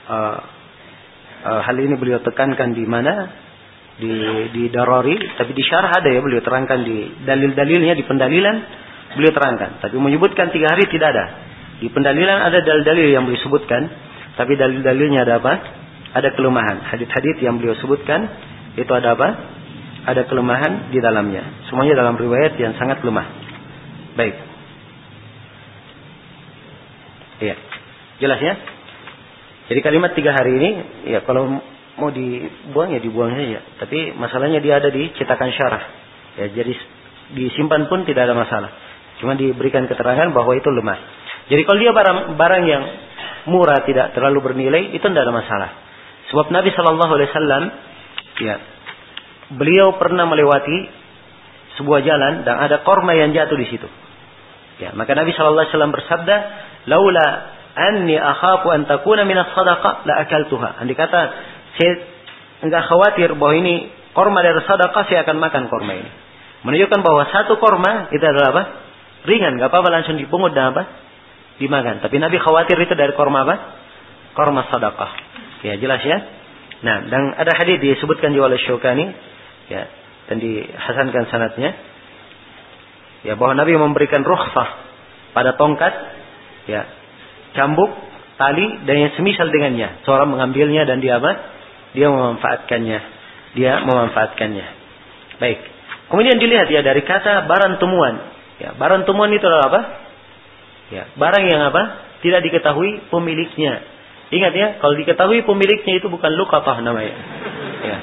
uh, 0.06 0.38
uh, 1.40 1.60
hal 1.64 1.76
ini 1.80 1.96
beliau 1.96 2.20
tekankan 2.20 2.76
di 2.76 2.84
mana 2.84 3.32
di 4.00 4.14
di 4.56 4.62
Darari 4.72 5.14
tapi 5.36 5.52
di 5.52 5.60
syarah 5.60 6.00
ada 6.00 6.08
ya 6.08 6.24
beliau 6.24 6.40
terangkan 6.40 6.80
di 6.80 7.20
dalil-dalilnya 7.22 7.92
di 7.92 8.04
pendalilan 8.08 8.56
beliau 9.14 9.32
terangkan. 9.36 9.84
Tapi 9.84 9.96
menyebutkan 10.00 10.48
tiga 10.50 10.72
hari 10.72 10.88
tidak 10.88 11.12
ada. 11.12 11.26
Di 11.80 11.88
pendalilan 11.92 12.38
ada 12.40 12.58
dalil-dalil 12.64 13.06
yang 13.12 13.28
beliau 13.28 13.40
sebutkan 13.44 13.82
tapi 14.40 14.56
dalil-dalilnya 14.56 15.28
ada 15.28 15.36
apa? 15.36 15.52
Ada 16.16 16.34
kelemahan. 16.34 16.88
Hadit-hadit 16.90 17.44
yang 17.44 17.60
beliau 17.60 17.76
sebutkan 17.78 18.24
itu 18.74 18.90
ada 18.90 19.14
apa? 19.14 19.28
Ada 20.08 20.24
kelemahan 20.26 20.88
di 20.88 20.98
dalamnya. 20.98 21.68
Semuanya 21.68 22.00
dalam 22.00 22.16
riwayat 22.16 22.56
yang 22.56 22.72
sangat 22.80 23.04
lemah. 23.04 23.26
Baik. 24.16 24.34
Iya. 27.40 27.56
Jelas 28.20 28.40
ya? 28.40 28.54
Jadi 29.70 29.80
kalimat 29.86 30.12
tiga 30.18 30.34
hari 30.34 30.58
ini, 30.58 30.70
ya 31.14 31.22
kalau 31.22 31.46
mau 32.00 32.10
dibuang 32.10 32.96
ya 32.96 33.00
dibuang 33.04 33.36
saja. 33.36 33.60
Tapi 33.84 34.16
masalahnya 34.16 34.64
dia 34.64 34.80
ada 34.80 34.88
di 34.88 35.12
cetakan 35.12 35.50
syarah. 35.52 35.84
Ya, 36.40 36.46
jadi 36.50 36.72
disimpan 37.36 37.86
pun 37.92 38.08
tidak 38.08 38.26
ada 38.26 38.34
masalah. 38.34 38.70
Cuma 39.20 39.36
diberikan 39.36 39.84
keterangan 39.84 40.32
bahwa 40.32 40.56
itu 40.56 40.66
lemah. 40.72 40.98
Jadi 41.52 41.62
kalau 41.68 41.78
dia 41.78 41.92
barang, 41.92 42.18
barang 42.40 42.62
yang 42.64 42.82
murah 43.52 43.84
tidak 43.84 44.16
terlalu 44.16 44.40
bernilai 44.40 44.96
itu 44.96 45.04
tidak 45.04 45.28
ada 45.28 45.34
masalah. 45.34 45.70
Sebab 46.32 46.48
Nabi 46.48 46.72
Shallallahu 46.72 47.12
Alaihi 47.12 47.28
Wasallam, 47.28 47.62
ya, 48.40 48.54
beliau 49.60 50.00
pernah 50.00 50.24
melewati 50.24 50.78
sebuah 51.76 52.00
jalan 52.06 52.48
dan 52.48 52.56
ada 52.56 52.80
korma 52.86 53.12
yang 53.12 53.36
jatuh 53.36 53.58
di 53.58 53.66
situ. 53.68 53.88
Ya, 54.80 54.96
maka 54.96 55.12
Nabi 55.12 55.36
Shallallahu 55.36 55.68
Alaihi 55.68 55.72
Wasallam 55.74 55.92
bersabda, 55.92 56.36
"Laula 56.88 57.26
anni 57.74 58.18
akhafu 58.18 58.70
an 58.70 58.86
takuna 58.86 59.22
minas 59.26 59.54
sadaqah 59.54 60.06
la 60.06 60.14
akaltuha. 60.26 60.82
Andai 60.82 60.96
kata 60.98 61.20
saya 61.78 61.92
enggak 62.66 62.82
khawatir 62.88 63.34
bahwa 63.38 63.54
ini 63.58 63.74
korma 64.16 64.42
dari 64.42 64.58
sadaqah 64.64 65.02
saya 65.06 65.22
akan 65.26 65.36
makan 65.38 65.62
korma 65.70 65.92
ini. 65.94 66.10
Menunjukkan 66.66 67.00
bahwa 67.00 67.22
satu 67.30 67.56
korma 67.56 68.12
itu 68.12 68.20
adalah 68.20 68.48
apa? 68.52 68.62
Ringan, 69.28 69.60
enggak 69.60 69.70
apa-apa 69.70 69.88
langsung 69.92 70.16
dipungut 70.16 70.56
dan 70.56 70.72
apa? 70.72 70.82
Dimakan. 71.60 72.00
Tapi 72.00 72.16
Nabi 72.18 72.40
khawatir 72.40 72.76
itu 72.80 72.94
dari 72.96 73.12
korma 73.14 73.44
apa? 73.44 73.54
Korma 74.34 74.66
sadaqah. 74.68 75.10
Ya 75.64 75.76
jelas 75.76 76.00
ya. 76.04 76.18
Nah, 76.80 77.04
dan 77.12 77.36
ada 77.36 77.52
hadis 77.60 77.76
disebutkan 77.80 78.32
juga 78.32 78.48
oleh 78.52 78.60
Syukani 78.64 79.12
ya 79.68 79.84
dan 80.32 80.40
dihasankan 80.40 81.28
sanatnya 81.28 81.76
ya 83.28 83.36
bahwa 83.36 83.52
Nabi 83.60 83.76
memberikan 83.76 84.24
rukhsah 84.24 84.68
pada 85.36 85.60
tongkat 85.60 85.92
ya 86.64 86.88
cambuk, 87.52 87.90
tali 88.40 88.86
dan 88.88 88.96
yang 88.96 89.12
semisal 89.18 89.52
dengannya. 89.52 90.00
Seorang 90.08 90.32
mengambilnya 90.32 90.88
dan 90.88 91.04
dia 91.04 91.20
apa? 91.20 91.59
Dia 91.96 92.06
memanfaatkannya. 92.10 93.00
Dia 93.58 93.72
memanfaatkannya. 93.82 94.66
Baik. 95.42 95.58
Kemudian 96.10 96.36
dilihat 96.42 96.66
ya 96.70 96.82
dari 96.82 97.02
kata 97.06 97.46
barang 97.46 97.78
temuan. 97.78 98.14
Ya, 98.60 98.76
barang 98.76 99.08
temuan 99.08 99.30
itu 99.32 99.46
adalah 99.46 99.66
apa? 99.72 99.80
Ya, 100.90 101.06
barang 101.16 101.44
yang 101.46 101.62
apa? 101.70 101.82
Tidak 102.20 102.40
diketahui 102.44 103.08
pemiliknya. 103.08 103.80
Ingat 104.30 104.52
ya, 104.54 104.68
kalau 104.78 104.94
diketahui 104.94 105.42
pemiliknya 105.42 105.98
itu 105.98 106.06
bukan 106.10 106.30
lukatah 106.34 106.82
namanya. 106.82 107.16
Ya. 107.82 107.96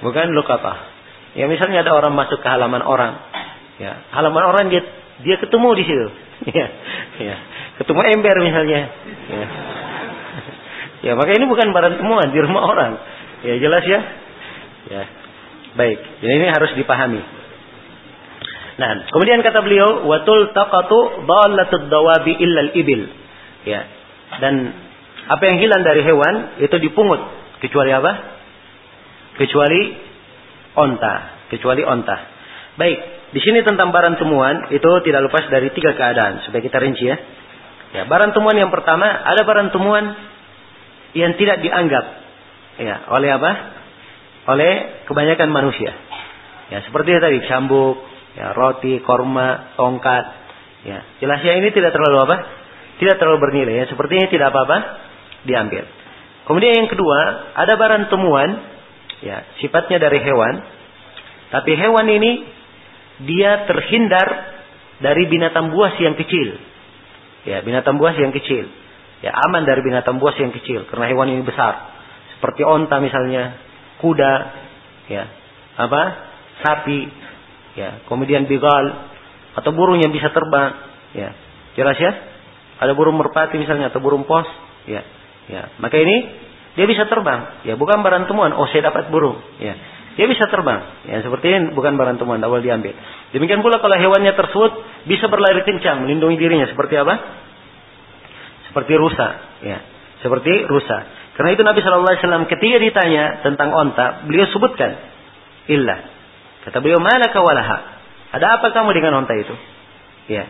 Bukan 0.00 0.32
lukatah. 0.32 0.96
Ya 1.36 1.44
misalnya 1.50 1.84
ada 1.84 1.92
orang 1.92 2.16
masuk 2.16 2.40
ke 2.40 2.48
halaman 2.48 2.80
orang. 2.80 3.20
Ya, 3.76 4.08
halaman 4.16 4.44
orang 4.48 4.72
dia 4.72 4.82
dia 5.20 5.36
ketemu 5.36 5.68
di 5.76 5.84
situ. 5.84 6.08
Ya. 6.52 6.68
Ya 7.16 7.36
ketemu 7.80 8.00
ember 8.16 8.36
misalnya. 8.40 8.80
Ya. 9.28 9.46
Ya, 11.06 11.12
maka 11.14 11.30
ini 11.38 11.46
bukan 11.46 11.70
barang 11.70 11.94
temuan 12.02 12.26
di 12.34 12.38
rumah 12.42 12.62
orang. 12.66 12.92
Ya, 13.46 13.54
jelas 13.62 13.86
ya? 13.86 14.00
Ya. 14.90 15.02
Baik, 15.78 15.98
jadi 16.24 16.32
ini 16.40 16.46
harus 16.50 16.72
dipahami. 16.74 17.22
Nah, 18.76 18.90
kemudian 19.08 19.40
kata 19.40 19.64
beliau, 19.64 20.04
watul 20.04 20.52
taqatu 20.52 21.24
dhalatud 21.24 21.88
dawabi 21.88 22.32
illal 22.36 22.70
ibil. 22.76 23.02
Ya. 23.64 23.88
Dan 24.40 24.72
apa 25.26 25.42
yang 25.48 25.58
hilang 25.62 25.82
dari 25.84 26.04
hewan 26.04 26.60
itu 26.60 26.76
dipungut 26.80 27.20
kecuali 27.60 27.90
apa? 27.92 28.12
Kecuali 29.40 29.80
onta, 30.76 31.14
kecuali 31.52 31.82
onta. 31.84 32.16
Baik, 32.76 32.98
di 33.32 33.40
sini 33.40 33.64
tentang 33.64 33.92
barang 33.92 34.20
temuan 34.20 34.68
itu 34.72 34.90
tidak 35.04 35.28
lepas 35.28 35.48
dari 35.48 35.72
tiga 35.72 35.96
keadaan. 35.96 36.44
Supaya 36.44 36.60
kita 36.60 36.76
rinci 36.80 37.04
ya. 37.08 37.16
Ya, 37.96 38.02
barang 38.04 38.36
temuan 38.36 38.60
yang 38.60 38.68
pertama 38.68 39.08
ada 39.08 39.40
barang 39.40 39.72
temuan 39.72 40.04
yang 41.16 41.32
tidak 41.40 41.64
dianggap 41.64 42.04
ya 42.76 43.08
oleh 43.16 43.30
apa? 43.32 43.52
Oleh 44.52 45.02
kebanyakan 45.08 45.50
manusia. 45.50 45.90
Ya, 46.70 46.82
seperti 46.86 47.18
tadi 47.18 47.42
cambuk, 47.46 47.98
ya, 48.38 48.54
roti, 48.54 49.02
korma, 49.02 49.74
tongkat. 49.74 50.24
Ya, 50.86 51.02
jelasnya 51.18 51.58
ini 51.58 51.74
tidak 51.74 51.96
terlalu 51.96 52.30
apa? 52.30 52.36
Tidak 53.02 53.16
terlalu 53.18 53.38
bernilai. 53.42 53.74
Ya, 53.82 53.84
sepertinya 53.90 54.30
tidak 54.30 54.54
apa-apa 54.54 54.78
diambil. 55.46 55.82
Kemudian 56.46 56.78
yang 56.78 56.90
kedua, 56.90 57.18
ada 57.58 57.74
barang 57.74 58.06
temuan, 58.06 58.50
ya, 59.22 59.42
sifatnya 59.58 59.98
dari 59.98 60.22
hewan. 60.22 60.62
Tapi 61.50 61.74
hewan 61.74 62.06
ini 62.06 62.32
dia 63.26 63.66
terhindar 63.66 64.28
dari 65.02 65.26
binatang 65.26 65.74
buas 65.74 65.94
yang 65.98 66.14
kecil. 66.14 66.54
Ya, 67.46 67.62
binatang 67.62 67.98
buas 67.98 68.14
yang 68.18 68.34
kecil. 68.34 68.66
Ya, 69.26 69.34
aman 69.34 69.66
dari 69.66 69.82
binatang 69.82 70.22
buas 70.22 70.38
yang 70.38 70.54
kecil 70.54 70.86
karena 70.86 71.10
hewan 71.10 71.34
ini 71.34 71.42
besar. 71.42 71.98
Seperti 72.38 72.62
onta 72.62 73.02
misalnya, 73.02 73.58
kuda, 73.98 74.34
ya, 75.10 75.24
apa? 75.82 76.02
sapi, 76.62 77.10
ya, 77.74 78.06
kemudian 78.06 78.46
bigal 78.46 79.10
atau 79.58 79.70
burung 79.74 79.98
yang 79.98 80.14
bisa 80.14 80.30
terbang, 80.30 80.78
ya. 81.10 81.34
Jelas 81.74 81.98
ya? 81.98 82.12
Ada 82.86 82.94
burung 82.94 83.18
merpati 83.18 83.58
misalnya 83.58 83.90
atau 83.90 83.98
burung 83.98 84.22
pos, 84.30 84.46
ya. 84.86 85.02
Ya, 85.50 85.74
maka 85.82 85.98
ini 85.98 86.16
dia 86.78 86.86
bisa 86.86 87.10
terbang. 87.10 87.66
Ya, 87.66 87.74
bukan 87.74 87.98
barang 88.06 88.30
temuan. 88.30 88.54
Oh, 88.54 88.70
saya 88.70 88.94
dapat 88.94 89.10
burung. 89.10 89.42
Ya, 89.58 89.74
dia 90.14 90.26
bisa 90.30 90.46
terbang. 90.46 91.02
Ya, 91.10 91.18
seperti 91.26 91.50
ini 91.50 91.74
bukan 91.74 91.98
barang 91.98 92.22
temuan, 92.22 92.38
awal 92.46 92.62
diambil. 92.62 92.94
Demikian 93.34 93.58
pula 93.58 93.82
kalau 93.82 93.98
hewannya 93.98 94.38
tersebut 94.38 94.70
bisa 95.10 95.26
berlari 95.26 95.66
kencang, 95.66 96.06
melindungi 96.06 96.38
dirinya 96.38 96.70
seperti 96.70 96.94
apa? 96.94 97.45
Seperti 98.76 98.92
rusa, 99.00 99.28
ya. 99.64 99.78
Seperti 100.20 100.52
rusa. 100.68 100.98
Karena 101.32 101.56
itu 101.56 101.64
Nabi 101.64 101.80
Shallallahu 101.80 102.12
Alaihi 102.12 102.22
Wasallam 102.28 102.44
ketika 102.44 102.76
ditanya 102.76 103.40
tentang 103.40 103.72
onta, 103.72 104.28
beliau 104.28 104.44
sebutkan 104.52 105.00
illah. 105.72 106.04
Kata 106.68 106.84
beliau, 106.84 107.00
mana 107.00 107.32
kawalaha? 107.32 107.78
Ada 108.36 108.60
apa 108.60 108.76
kamu 108.76 108.92
dengan 108.92 109.24
onta 109.24 109.32
itu? 109.32 109.56
Ya, 110.28 110.44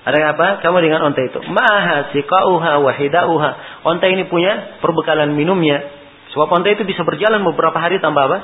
ada 0.00 0.32
apa? 0.32 0.64
Kamu 0.64 0.80
dengan 0.80 1.04
onta 1.04 1.20
itu. 1.20 1.44
Maha 1.52 2.08
sikauha 2.16 2.80
wahidauha. 2.80 3.50
Onta 3.84 4.06
ini 4.08 4.24
punya 4.32 4.80
perbekalan 4.80 5.36
minumnya. 5.36 5.84
Sebab 6.32 6.48
onta 6.48 6.72
itu 6.72 6.88
bisa 6.88 7.04
berjalan 7.04 7.44
beberapa 7.44 7.76
hari 7.76 8.00
tanpa 8.00 8.24
apa? 8.24 8.38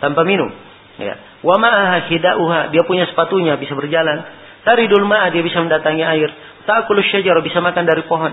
Tanpa 0.00 0.24
minum. 0.24 0.48
Ya. 0.96 1.20
Wa 1.44 1.60
maha 1.60 2.08
hidauha. 2.08 2.72
Dia 2.72 2.82
punya 2.88 3.04
sepatunya 3.12 3.60
bisa 3.60 3.76
berjalan. 3.76 4.24
Taridul 4.64 5.04
ma'a 5.04 5.28
dia 5.32 5.44
bisa 5.44 5.60
mendatangi 5.60 6.04
air. 6.04 6.30
Ta'kulus 6.68 7.06
syajar 7.08 7.38
bisa 7.40 7.58
makan 7.64 7.84
dari 7.88 8.04
pohon. 8.04 8.32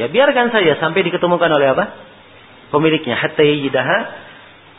Ya 0.00 0.06
biarkan 0.08 0.54
saja 0.54 0.80
sampai 0.80 1.04
diketemukan 1.04 1.50
oleh 1.50 1.76
apa? 1.76 1.84
Pemiliknya. 2.72 3.18
Hatta 3.18 3.42
yidaha 3.42 3.98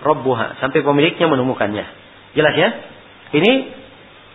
robbuha. 0.02 0.58
Sampai 0.64 0.82
pemiliknya 0.82 1.30
menemukannya. 1.30 1.86
Jelas 2.34 2.56
ya? 2.58 2.70
Ini 3.38 3.52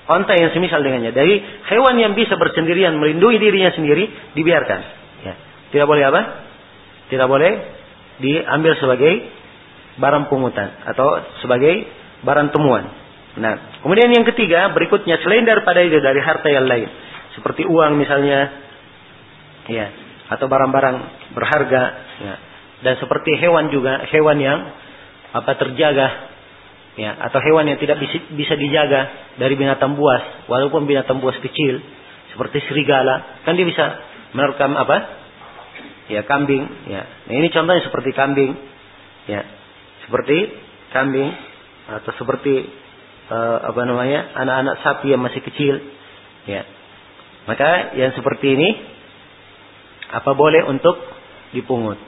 onta 0.07 0.37
yang 0.39 0.55
semisal 0.55 0.85
dengannya. 0.85 1.11
Dari 1.11 1.43
hewan 1.73 1.97
yang 1.99 2.13
bisa 2.15 2.39
bersendirian 2.39 2.97
melindungi 3.01 3.41
dirinya 3.43 3.75
sendiri 3.75 4.35
dibiarkan. 4.39 4.81
Ya. 5.27 5.35
Tidak 5.75 5.87
boleh 5.89 6.05
apa? 6.07 6.23
Tidak 7.11 7.27
boleh 7.27 7.53
diambil 8.23 8.79
sebagai 8.79 9.13
barang 9.97 10.29
pungutan 10.29 10.85
atau 10.85 11.25
sebagai 11.41 11.89
barang 12.25 12.53
temuan. 12.53 12.85
Nah, 13.37 13.85
kemudian 13.85 14.09
yang 14.09 14.25
ketiga 14.25 14.73
berikutnya 14.73 15.21
selain 15.21 15.45
daripada 15.45 15.85
itu 15.85 16.01
dari 16.01 16.21
harta 16.25 16.49
yang 16.49 16.65
lain, 16.65 16.89
seperti 17.37 17.69
uang 17.69 18.01
misalnya, 18.01 18.41
ya, 19.69 19.87
atau 20.33 20.49
barang-barang 20.49 20.97
berharga, 21.37 21.83
ya, 22.25 22.35
dan 22.85 22.95
seperti 23.01 23.41
hewan 23.41 23.73
juga 23.73 24.05
hewan 24.13 24.37
yang 24.41 24.59
apa 25.33 25.53
terjaga. 25.57 26.09
Ya. 26.97 27.13
Atau 27.29 27.45
hewan 27.45 27.69
yang 27.69 27.77
tidak 27.77 28.01
bisa, 28.01 28.21
bisa 28.33 28.55
dijaga 28.57 29.33
dari 29.37 29.53
binatang 29.57 29.97
buas. 29.97 30.49
Walaupun 30.49 30.89
binatang 30.89 31.21
buas 31.21 31.37
kecil. 31.41 31.81
Seperti 32.33 32.65
serigala. 32.69 33.45
Kan 33.45 33.57
dia 33.57 33.69
bisa 33.69 33.85
menerkam 34.33 34.77
apa? 34.77 34.97
Ya 36.09 36.25
kambing. 36.25 36.65
Ya. 36.89 37.05
Nah, 37.29 37.35
ini 37.37 37.49
contohnya 37.53 37.85
seperti 37.85 38.17
kambing. 38.17 38.57
Ya. 39.29 39.45
Seperti 40.09 40.37
kambing 40.93 41.29
atau 41.87 42.13
seperti 42.17 42.65
uh, 43.29 43.59
apa 43.73 43.81
namanya 43.85 44.33
anak-anak 44.37 44.77
sapi 44.81 45.13
yang 45.13 45.21
masih 45.21 45.45
kecil. 45.45 45.77
Ya 46.49 46.76
maka 47.47 47.95
yang 47.95 48.13
seperti 48.15 48.47
ini 48.59 48.69
apa 50.13 50.31
boleh 50.35 50.67
untuk 50.67 50.99
dipungut 51.55 51.99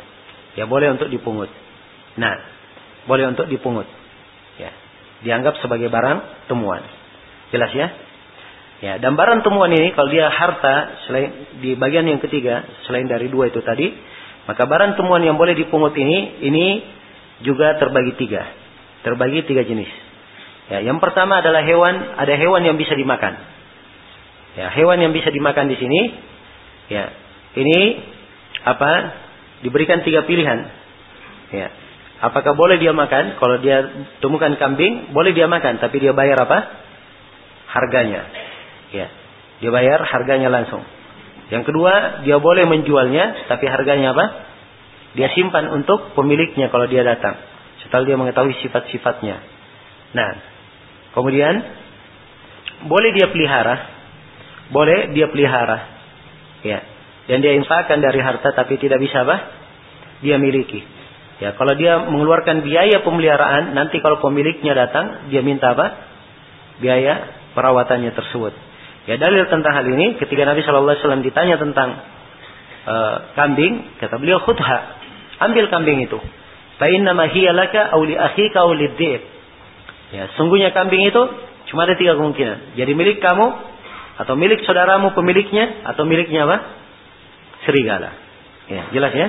ya 0.54 0.66
boleh 0.66 0.94
untuk 0.94 1.08
dipungut 1.10 1.50
nah 2.18 2.34
boleh 3.06 3.30
untuk 3.30 3.46
dipungut 3.48 3.86
dianggap 5.22 5.58
sebagai 5.62 5.90
barang 5.90 6.46
temuan. 6.46 6.82
Jelas 7.50 7.72
ya? 7.74 7.88
Ya, 8.78 8.92
dan 9.02 9.18
barang 9.18 9.42
temuan 9.42 9.74
ini 9.74 9.90
kalau 9.90 10.06
dia 10.06 10.30
harta 10.30 11.02
selain 11.08 11.58
di 11.58 11.74
bagian 11.74 12.06
yang 12.06 12.22
ketiga 12.22 12.62
selain 12.86 13.10
dari 13.10 13.26
dua 13.26 13.50
itu 13.50 13.58
tadi, 13.58 13.90
maka 14.46 14.62
barang 14.70 14.94
temuan 14.94 15.18
yang 15.26 15.34
boleh 15.34 15.58
dipungut 15.58 15.98
ini 15.98 16.46
ini 16.46 16.66
juga 17.42 17.74
terbagi 17.82 18.14
tiga, 18.14 18.46
terbagi 19.02 19.42
tiga 19.50 19.66
jenis. 19.66 19.90
Ya, 20.70 20.84
yang 20.84 21.02
pertama 21.02 21.42
adalah 21.42 21.64
hewan, 21.66 22.22
ada 22.22 22.38
hewan 22.38 22.62
yang 22.62 22.78
bisa 22.78 22.94
dimakan. 22.94 23.34
Ya, 24.58 24.74
hewan 24.74 24.98
yang 24.98 25.14
bisa 25.14 25.30
dimakan 25.30 25.70
di 25.70 25.78
sini, 25.78 26.00
ya, 26.90 27.14
ini 27.54 27.78
apa? 28.66 28.90
Diberikan 29.62 30.02
tiga 30.02 30.26
pilihan. 30.26 30.66
Ya, 31.54 31.70
Apakah 32.18 32.58
boleh 32.58 32.82
dia 32.82 32.90
makan? 32.90 33.38
Kalau 33.38 33.62
dia 33.62 33.78
temukan 34.18 34.50
kambing, 34.58 35.14
boleh 35.14 35.30
dia 35.30 35.46
makan, 35.46 35.78
tapi 35.78 36.02
dia 36.02 36.10
bayar 36.10 36.34
apa? 36.42 36.58
Harganya. 37.70 38.26
Ya. 38.90 39.06
Dia 39.62 39.70
bayar 39.70 40.02
harganya 40.02 40.50
langsung. 40.50 40.82
Yang 41.54 41.70
kedua, 41.70 42.26
dia 42.26 42.42
boleh 42.42 42.66
menjualnya, 42.66 43.46
tapi 43.46 43.70
harganya 43.70 44.18
apa? 44.18 44.26
Dia 45.14 45.30
simpan 45.30 45.70
untuk 45.70 46.18
pemiliknya 46.18 46.74
kalau 46.74 46.90
dia 46.90 47.06
datang. 47.06 47.38
Setelah 47.86 48.04
dia 48.04 48.16
mengetahui 48.18 48.54
sifat-sifatnya. 48.66 49.38
Nah, 50.18 50.30
kemudian 51.14 51.54
boleh 52.90 53.14
dia 53.14 53.30
pelihara, 53.30 53.97
boleh 54.68 55.12
dia 55.16 55.26
pelihara, 55.32 55.78
ya. 56.64 56.78
Dan 57.28 57.44
dia 57.44 57.52
infakkan 57.60 58.00
dari 58.00 58.24
harta 58.24 58.56
tapi 58.56 58.80
tidak 58.80 59.04
bisa 59.04 59.20
apa? 59.20 59.36
Dia 60.24 60.40
miliki. 60.40 60.80
Ya, 61.38 61.54
kalau 61.54 61.76
dia 61.78 62.02
mengeluarkan 62.02 62.66
biaya 62.66 63.04
pemeliharaan, 63.06 63.76
nanti 63.76 64.02
kalau 64.02 64.18
pemiliknya 64.18 64.74
datang, 64.74 65.30
dia 65.30 65.44
minta 65.44 65.76
apa? 65.76 65.86
Biaya 66.82 67.30
perawatannya 67.54 68.10
tersebut. 68.16 68.56
Ya, 69.06 69.20
dalil 69.20 69.46
tentang 69.46 69.70
hal 69.70 69.86
ini 69.86 70.18
ketika 70.18 70.42
Nabi 70.48 70.66
Shallallahu 70.66 70.98
alaihi 70.98 71.04
wasallam 71.04 71.22
ditanya 71.22 71.56
tentang 71.60 71.88
uh, 72.88 73.16
kambing, 73.38 73.86
kata 74.02 74.18
beliau 74.18 74.42
khutha, 74.42 74.98
ambil 75.38 75.70
kambing 75.70 76.02
itu. 76.02 76.18
Fa 76.80 76.90
inna 76.90 77.14
ma 77.14 77.30
hiya 77.30 77.54
laka 77.54 77.92
aw 77.94 78.00
li 78.02 78.18
akhika 78.18 78.66
aw 78.66 78.72
Ya, 80.08 80.24
sungguhnya 80.40 80.72
kambing 80.72 81.04
itu 81.04 81.22
cuma 81.68 81.84
ada 81.84 81.94
tiga 81.94 82.16
kemungkinan. 82.16 82.80
Jadi 82.80 82.92
milik 82.96 83.20
kamu 83.20 83.46
atau 84.18 84.34
milik 84.34 84.66
saudaramu 84.66 85.14
pemiliknya 85.14 85.86
atau 85.94 86.02
miliknya 86.02 86.44
apa? 86.44 86.58
Serigala. 87.66 88.10
Ya, 88.68 88.90
jelas 88.92 89.12
ya? 89.14 89.28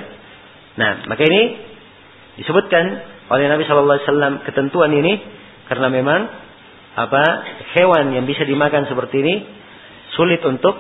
Nah, 0.76 1.06
maka 1.08 1.24
ini 1.24 1.70
Disebutkan 2.40 2.84
oleh 3.28 3.46
Nabi 3.52 3.68
Wasallam 3.68 4.48
ketentuan 4.48 4.96
ini 4.96 5.20
karena 5.68 5.92
memang 5.92 6.24
apa 6.96 7.24
hewan 7.76 8.16
yang 8.16 8.24
bisa 8.24 8.48
dimakan 8.48 8.88
seperti 8.88 9.20
ini 9.20 9.36
sulit 10.16 10.40
untuk 10.48 10.80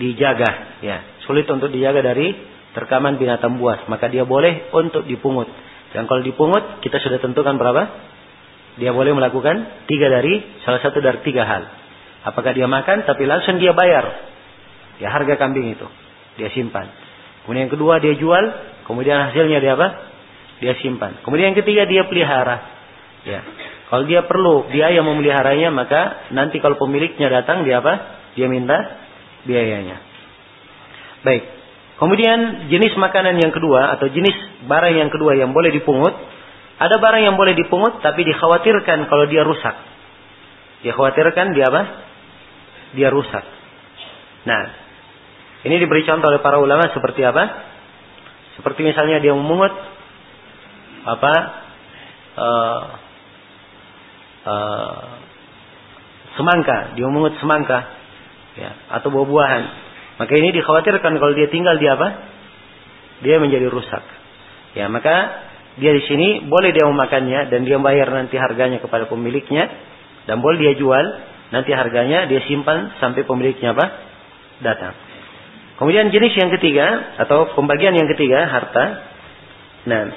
dijaga, 0.00 0.80
ya 0.80 1.20
sulit 1.28 1.44
untuk 1.52 1.68
dijaga 1.68 2.00
dari 2.00 2.32
terkaman 2.72 3.20
binatang 3.20 3.60
buas. 3.60 3.84
Maka 3.92 4.08
dia 4.08 4.24
boleh 4.24 4.72
untuk 4.72 5.04
dipungut. 5.04 5.52
Dan 5.92 6.08
kalau 6.08 6.24
dipungut 6.24 6.80
kita 6.80 6.96
sudah 6.96 7.20
tentukan 7.20 7.60
berapa? 7.60 7.82
Dia 8.80 8.96
boleh 8.96 9.12
melakukan 9.12 9.84
tiga 9.84 10.08
dari 10.08 10.40
salah 10.64 10.80
satu 10.80 11.04
dari 11.04 11.20
tiga 11.28 11.44
hal. 11.44 11.62
Apakah 12.20 12.52
dia 12.52 12.68
makan 12.68 13.08
tapi 13.08 13.24
langsung 13.24 13.56
dia 13.56 13.72
bayar 13.72 14.04
ya 15.00 15.08
harga 15.08 15.40
kambing 15.40 15.72
itu 15.72 15.88
dia 16.36 16.52
simpan. 16.52 16.88
Kemudian 17.44 17.68
yang 17.68 17.72
kedua 17.72 17.98
dia 17.98 18.14
jual, 18.16 18.44
kemudian 18.84 19.32
hasilnya 19.32 19.58
dia 19.60 19.74
apa? 19.74 20.10
dia 20.60 20.76
simpan. 20.84 21.24
Kemudian 21.24 21.56
yang 21.56 21.58
ketiga 21.58 21.88
dia 21.88 22.04
pelihara. 22.04 22.60
Ya. 23.24 23.40
Kalau 23.88 24.04
dia 24.06 24.28
perlu 24.28 24.68
biaya 24.68 25.00
memeliharanya, 25.02 25.72
maka 25.72 26.30
nanti 26.30 26.60
kalau 26.62 26.76
pemiliknya 26.76 27.32
datang 27.32 27.64
dia 27.64 27.80
apa? 27.80 28.22
Dia 28.36 28.46
minta 28.46 28.76
biayanya. 29.48 29.98
Baik. 31.24 31.42
Kemudian 31.96 32.70
jenis 32.72 32.96
makanan 32.96 33.40
yang 33.40 33.52
kedua 33.52 33.92
atau 33.96 34.08
jenis 34.08 34.32
barang 34.64 34.94
yang 34.94 35.10
kedua 35.12 35.36
yang 35.36 35.52
boleh 35.52 35.72
dipungut, 35.72 36.12
ada 36.80 36.96
barang 36.96 37.24
yang 37.24 37.36
boleh 37.36 37.52
dipungut 37.56 38.00
tapi 38.00 38.24
dikhawatirkan 38.24 39.08
kalau 39.08 39.24
dia 39.28 39.44
rusak. 39.44 39.74
Dikhawatirkan 40.84 41.56
dia 41.56 41.68
apa? 41.68 41.82
Dia 42.96 43.08
rusak. 43.12 43.44
Nah, 44.46 44.62
ini 45.68 45.76
diberi 45.76 46.02
contoh 46.08 46.32
oleh 46.32 46.40
para 46.40 46.56
ulama 46.56 46.88
seperti 46.90 47.20
apa? 47.22 47.44
Seperti 48.56 48.80
misalnya 48.84 49.20
dia 49.20 49.36
memungut 49.36 49.72
apa 51.04 51.34
uh, 52.36 52.82
uh, 54.44 55.08
semangka, 56.36 56.96
dia 56.96 57.04
memungut 57.04 57.36
semangka, 57.40 57.84
ya, 58.56 58.70
atau 59.00 59.12
buah-buahan. 59.12 59.62
Maka 60.20 60.32
ini 60.36 60.52
dikhawatirkan 60.52 61.16
kalau 61.16 61.32
dia 61.32 61.48
tinggal 61.48 61.76
di 61.80 61.88
apa? 61.88 62.08
Dia 63.20 63.36
menjadi 63.40 63.68
rusak. 63.68 64.04
Ya, 64.76 64.88
maka 64.88 65.44
dia 65.76 65.92
di 65.92 66.02
sini 66.04 66.44
boleh 66.44 66.72
dia 66.72 66.84
memakannya 66.88 67.52
dan 67.52 67.64
dia 67.64 67.76
bayar 67.80 68.08
nanti 68.12 68.36
harganya 68.36 68.80
kepada 68.80 69.08
pemiliknya 69.08 69.68
dan 70.28 70.40
boleh 70.44 70.58
dia 70.60 70.74
jual 70.76 71.04
nanti 71.50 71.70
harganya 71.74 72.26
dia 72.30 72.42
simpan 72.46 72.94
sampai 72.98 73.26
pemiliknya 73.26 73.74
apa? 73.74 73.86
datang. 74.60 74.92
Kemudian 75.80 76.12
jenis 76.12 76.36
yang 76.36 76.52
ketiga 76.52 77.16
atau 77.24 77.56
pembagian 77.56 77.96
yang 77.96 78.04
ketiga 78.12 78.44
harta. 78.44 78.84
Nah, 79.88 80.12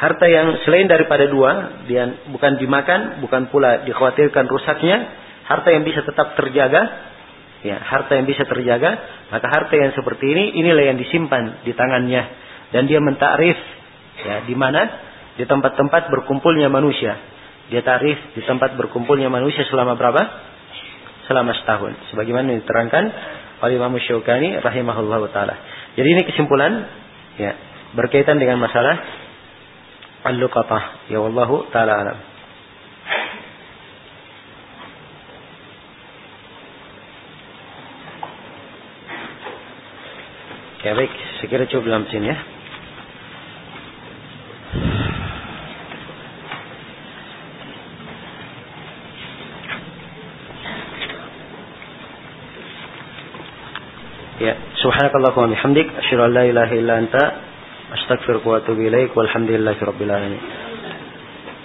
harta 0.00 0.24
yang 0.24 0.64
selain 0.64 0.88
daripada 0.88 1.28
dua, 1.28 1.84
dia 1.84 2.08
bukan 2.32 2.56
dimakan, 2.56 3.20
bukan 3.20 3.52
pula 3.52 3.84
dikhawatirkan 3.84 4.48
rusaknya, 4.48 4.96
harta 5.44 5.68
yang 5.76 5.84
bisa 5.84 6.00
tetap 6.08 6.32
terjaga, 6.40 6.88
ya, 7.60 7.76
harta 7.84 8.16
yang 8.16 8.24
bisa 8.24 8.48
terjaga, 8.48 8.96
maka 9.28 9.46
harta 9.52 9.76
yang 9.76 9.92
seperti 9.92 10.24
ini 10.24 10.56
inilah 10.56 10.88
yang 10.88 10.96
disimpan 10.96 11.60
di 11.68 11.76
tangannya 11.76 12.22
dan 12.72 12.88
dia 12.88 12.98
mentakrif 12.98 13.60
ya 14.24 14.48
di 14.48 14.56
mana 14.56 14.88
di 15.36 15.44
tempat-tempat 15.44 16.08
berkumpulnya 16.08 16.72
manusia. 16.72 17.18
Dia 17.68 17.80
tarif 17.80 18.16
di 18.36 18.40
tempat 18.44 18.76
berkumpulnya 18.76 19.28
manusia 19.28 19.68
selama 19.68 19.96
berapa? 20.00 20.22
Selama 21.24 21.56
setahun. 21.56 21.92
Sebagaimana 22.12 22.52
diterangkan 22.60 23.04
oleh 23.64 23.80
Imam 23.80 23.96
Syaukani 23.96 24.60
rahimahullah 24.60 25.20
taala. 25.32 25.56
Jadi 25.96 26.08
ini 26.08 26.22
kesimpulan 26.28 26.84
ya 27.40 27.52
berkaitan 27.96 28.36
dengan 28.36 28.60
masalah 28.60 29.00
al-luqatah. 30.28 31.08
Ya 31.08 31.22
wallahu 31.24 31.68
taala 31.72 31.92
alam. 31.96 32.18
Ya 40.84 40.92
baik, 40.92 41.08
sekira 41.40 41.64
cukup 41.64 41.88
dalam 41.88 42.04
sini 42.12 42.28
ya. 42.28 42.36
Ya, 54.44 54.60
subhanakallahumma 54.76 55.48
wa 55.48 55.52
bihamdik 55.56 55.88
asyhadu 56.04 56.28
an 56.28 56.32
la 56.36 56.44
ilaha 56.44 56.72
illa 56.76 56.94
anta 57.00 57.22
astaghfiruka 57.96 58.44
wa 58.44 58.56
atubu 58.60 58.84
ilaik 58.84 59.16
walhamdulillahi 59.16 59.80
rabbil 59.80 60.12
alamin. 60.12 60.63